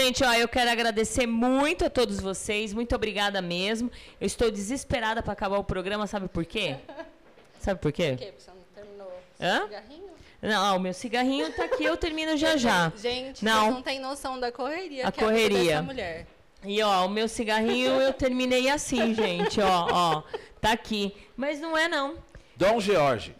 [0.00, 2.72] gente, ó, eu quero agradecer muito a todos vocês.
[2.74, 3.90] Muito obrigada mesmo.
[4.20, 6.76] Eu estou desesperada para acabar o programa, sabe por quê?
[7.58, 8.10] Sabe por quê?
[8.10, 8.34] Por quê?
[8.38, 9.62] Você não terminou Hã?
[9.64, 10.06] cigarrinho?
[10.42, 12.92] Não, o meu cigarrinho tá aqui, eu termino já já.
[12.96, 13.60] Gente, Não.
[13.62, 15.64] vocês não tem noção da correria A que é correria.
[15.64, 16.26] dessa mulher.
[16.64, 20.22] E ó, o meu cigarrinho eu terminei assim, gente, ó, ó.
[20.60, 21.12] Tá aqui.
[21.36, 22.16] Mas não é não.
[22.56, 23.34] Dom George.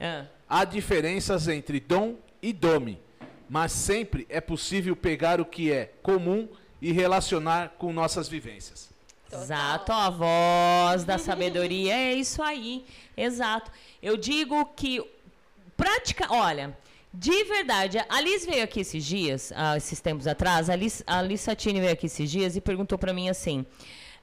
[0.49, 2.99] Há diferenças entre dom e dome,
[3.49, 6.49] mas sempre é possível pegar o que é comum
[6.81, 8.91] e relacionar com nossas vivências.
[9.33, 12.85] Exato, ó, a voz da sabedoria é isso aí.
[13.17, 13.71] Exato.
[14.03, 15.03] Eu digo que
[15.77, 16.77] prática, olha,
[17.13, 21.23] de verdade, a Liz veio aqui esses dias, ah, esses tempos atrás, a Liz, a
[21.23, 23.65] Liz Satini veio aqui esses dias e perguntou pra mim assim: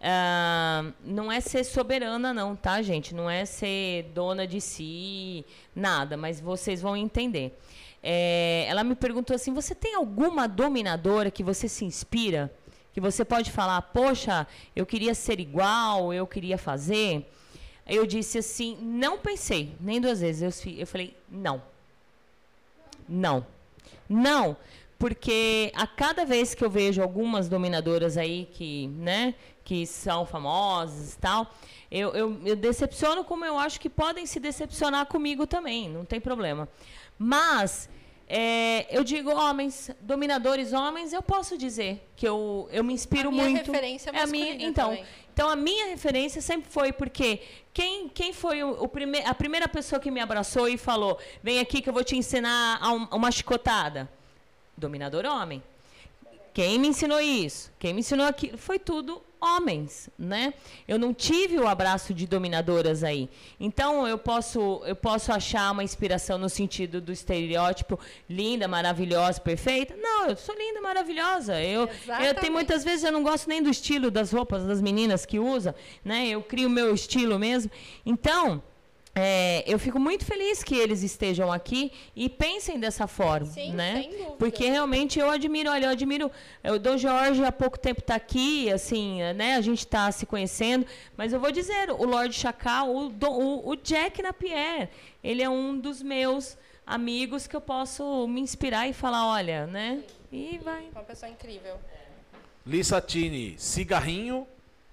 [0.06, 3.16] ah, não é ser soberana, não, tá, gente?
[3.16, 7.58] Não é ser dona de si, nada, mas vocês vão entender.
[8.04, 12.54] É, ela me perguntou assim: você tem alguma dominadora que você se inspira?
[12.94, 17.26] Que você pode falar, poxa, eu queria ser igual, eu queria fazer?
[17.88, 20.66] Eu disse assim: não pensei, nem duas vezes.
[20.66, 21.62] Eu, eu falei: não.
[23.08, 23.46] Não.
[24.10, 24.58] Não,
[25.00, 31.14] porque a cada vez que eu vejo algumas dominadoras aí que, né, que são famosas
[31.14, 31.48] e tal,
[31.90, 36.20] eu, eu, eu decepciono como eu acho que podem se decepcionar comigo também, não tem
[36.20, 36.68] problema.
[37.18, 37.90] Mas
[38.28, 43.32] é, eu digo homens, dominadores homens, eu posso dizer que eu, eu me inspiro A
[43.32, 43.72] minha muito.
[43.72, 45.06] referência é a minha, então, também.
[45.34, 47.42] então a minha referência sempre foi porque
[47.74, 51.60] quem, quem foi o, o prime a primeira pessoa que me abraçou e falou: vem
[51.60, 54.10] aqui que eu vou te ensinar a um- uma chicotada?
[54.76, 55.62] Dominador homem.
[56.54, 57.72] Quem me ensinou isso?
[57.80, 58.58] Quem me ensinou aquilo?
[58.58, 60.54] Foi tudo homens, né?
[60.88, 63.30] Eu não tive o abraço de dominadoras aí.
[63.60, 68.00] Então eu posso eu posso achar uma inspiração no sentido do estereótipo
[68.30, 69.96] linda, maravilhosa, perfeita?
[69.98, 71.62] Não, eu sou linda, maravilhosa.
[71.62, 72.40] Eu eu Exatamente.
[72.40, 75.76] tenho muitas vezes eu não gosto nem do estilo das roupas das meninas que usam,
[76.06, 76.28] né?
[76.28, 77.70] Eu crio o meu estilo mesmo.
[78.06, 78.64] Então,
[79.16, 84.02] é, eu fico muito feliz que eles estejam aqui e pensem dessa forma, Sim, né?
[84.02, 84.32] sem dúvida.
[84.40, 86.32] Porque realmente eu admiro, olha, eu admiro.
[86.64, 89.56] O Dom Jorge há pouco tempo está aqui, assim, né?
[89.56, 90.86] A gente está se conhecendo,
[91.16, 94.90] mas eu vou dizer, o Lorde Chacal, o, Dom- o, o Jack Napier,
[95.24, 100.02] ele é um dos meus amigos que eu posso me inspirar e falar, olha, né?
[100.32, 100.86] E vai.
[100.92, 101.78] Uma pessoa incrível.
[102.66, 104.48] Lissatini, cigarrinho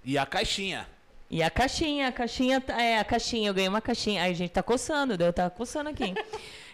[0.04, 0.86] e a caixinha.
[1.30, 4.22] E a caixinha, a caixinha, tá- é, a caixinha, eu ganhei uma caixinha.
[4.22, 6.12] Aí, gente, tá coçando, eu tá coçando aqui.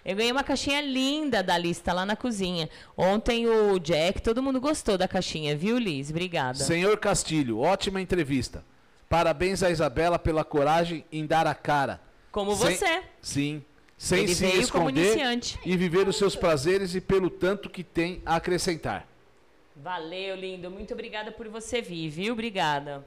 [0.03, 2.70] Eu ganhei uma caixinha linda da lista lá na cozinha.
[2.97, 6.09] Ontem o Jack, todo mundo gostou da caixinha, viu, Liz?
[6.11, 6.59] Obrigada.
[6.59, 8.65] Senhor Castilho, ótima entrevista.
[9.11, 12.01] Parabéns a Isabela pela coragem em dar a cara.
[12.33, 13.03] Como Sem- você.
[13.20, 13.62] Sim.
[13.99, 15.59] Sem Ele se esconder iniciante.
[15.65, 19.07] e viver os seus prazeres e pelo tanto que tem a acrescentar.
[19.74, 20.70] Valeu, lindo.
[20.70, 22.33] Muito obrigada por você vir, viu?
[22.33, 23.05] Obrigada.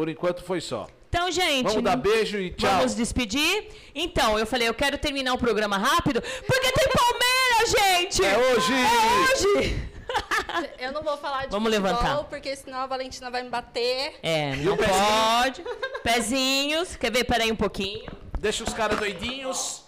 [0.00, 0.86] Por enquanto foi só.
[1.10, 1.66] Então, gente.
[1.66, 2.70] Vamos dar beijo e tchau.
[2.70, 3.68] Vamos despedir.
[3.94, 8.24] Então, eu falei, eu quero terminar o programa rápido, porque tem Palmeiras, gente!
[8.24, 8.72] É hoje!
[8.72, 9.90] É hoje!
[10.78, 12.24] Eu não vou falar de Vamos futebol, levantar.
[12.24, 14.18] porque senão a Valentina vai me bater.
[14.22, 14.96] É, não o pezinho?
[14.96, 15.64] pode.
[16.02, 16.96] Pezinhos.
[16.96, 17.24] Quer ver?
[17.24, 18.10] Peraí um pouquinho.
[18.38, 19.84] Deixa os caras doidinhos.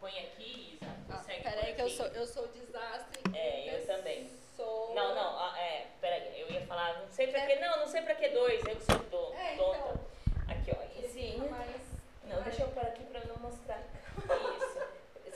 [0.00, 0.92] Põe aqui, Isa.
[1.10, 3.20] Ah, peraí que eu sou, eu sou desastre.
[3.34, 4.30] É, eu também.
[4.56, 4.94] Sou...
[4.94, 8.02] Não, não, ah, é, peraí, eu ia falar, não sei pra que, não, não sei
[8.02, 9.78] pra que dois, eu que sou do, É, tonta.
[9.78, 10.00] então.
[10.48, 11.44] Aqui, ó, Izinha.
[11.50, 11.80] Mas...
[12.24, 13.82] Não, deixa eu pôr aqui pra não mostrar.
[14.16, 14.80] Isso.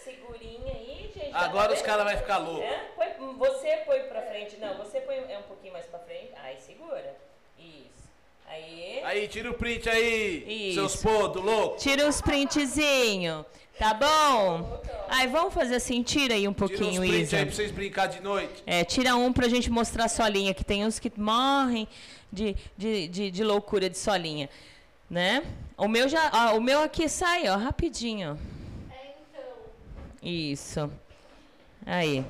[0.05, 1.35] Segurinha aí, gente.
[1.35, 2.65] Agora pra os caras vão ficar loucos.
[2.65, 2.91] É?
[3.39, 7.17] Você põe pra frente, não, você põe é um pouquinho mais pra frente, aí segura.
[7.59, 8.05] Isso.
[8.47, 9.01] Aí.
[9.03, 10.75] Aí, tira o print aí, Isso.
[10.75, 11.83] seus podos loucos.
[11.83, 13.45] Tira os printzinho,
[13.79, 14.83] tá bom?
[15.09, 17.37] Aí, vamos fazer assim, tira aí um Tira pouquinho, print Isa.
[17.37, 18.63] aí pra vocês brincar de noite.
[18.67, 21.87] É, tira um pra gente mostrar a solinha, que tem uns que morrem
[22.33, 24.49] de, de, de, de loucura de solinha,
[25.09, 25.43] né?
[25.77, 28.39] O meu já, ó, o meu aqui sai, ó, rapidinho.
[28.91, 29.45] É, então...
[30.23, 30.91] Isso.
[31.87, 32.25] Aí.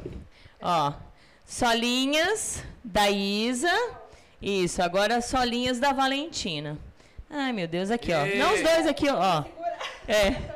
[0.61, 0.93] Ó,
[1.47, 3.73] solinhas da Isa.
[4.43, 6.77] Isso, agora solinhas da Valentina.
[7.31, 8.27] Ai, meu Deus, aqui, ó.
[8.27, 8.37] Ê.
[8.37, 9.45] Não os dois aqui, ó.
[10.07, 10.54] É.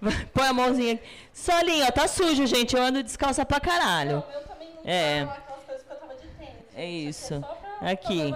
[0.32, 1.02] Põe a mãozinha aqui.
[1.32, 2.76] Solinha, ó, tá sujo, gente.
[2.76, 4.22] Eu ando descalça pra caralho.
[4.34, 5.20] Eu também não É.
[5.22, 6.54] aquelas coisas que eu tava de tênis.
[6.74, 7.40] É isso.
[7.40, 8.34] Só pra Aqui.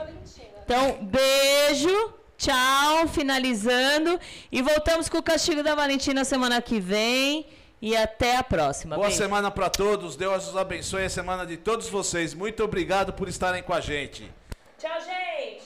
[0.64, 4.18] Então, beijo, tchau, finalizando.
[4.52, 7.46] E voltamos com o castigo da Valentina semana que vem.
[7.82, 8.94] E até a próxima.
[8.96, 9.22] Boa Beijo.
[9.22, 10.14] semana pra todos.
[10.14, 12.34] Deus os abençoe a semana de todos vocês.
[12.34, 14.30] Muito obrigado por estarem com a gente.
[14.78, 15.59] Tchau, gente.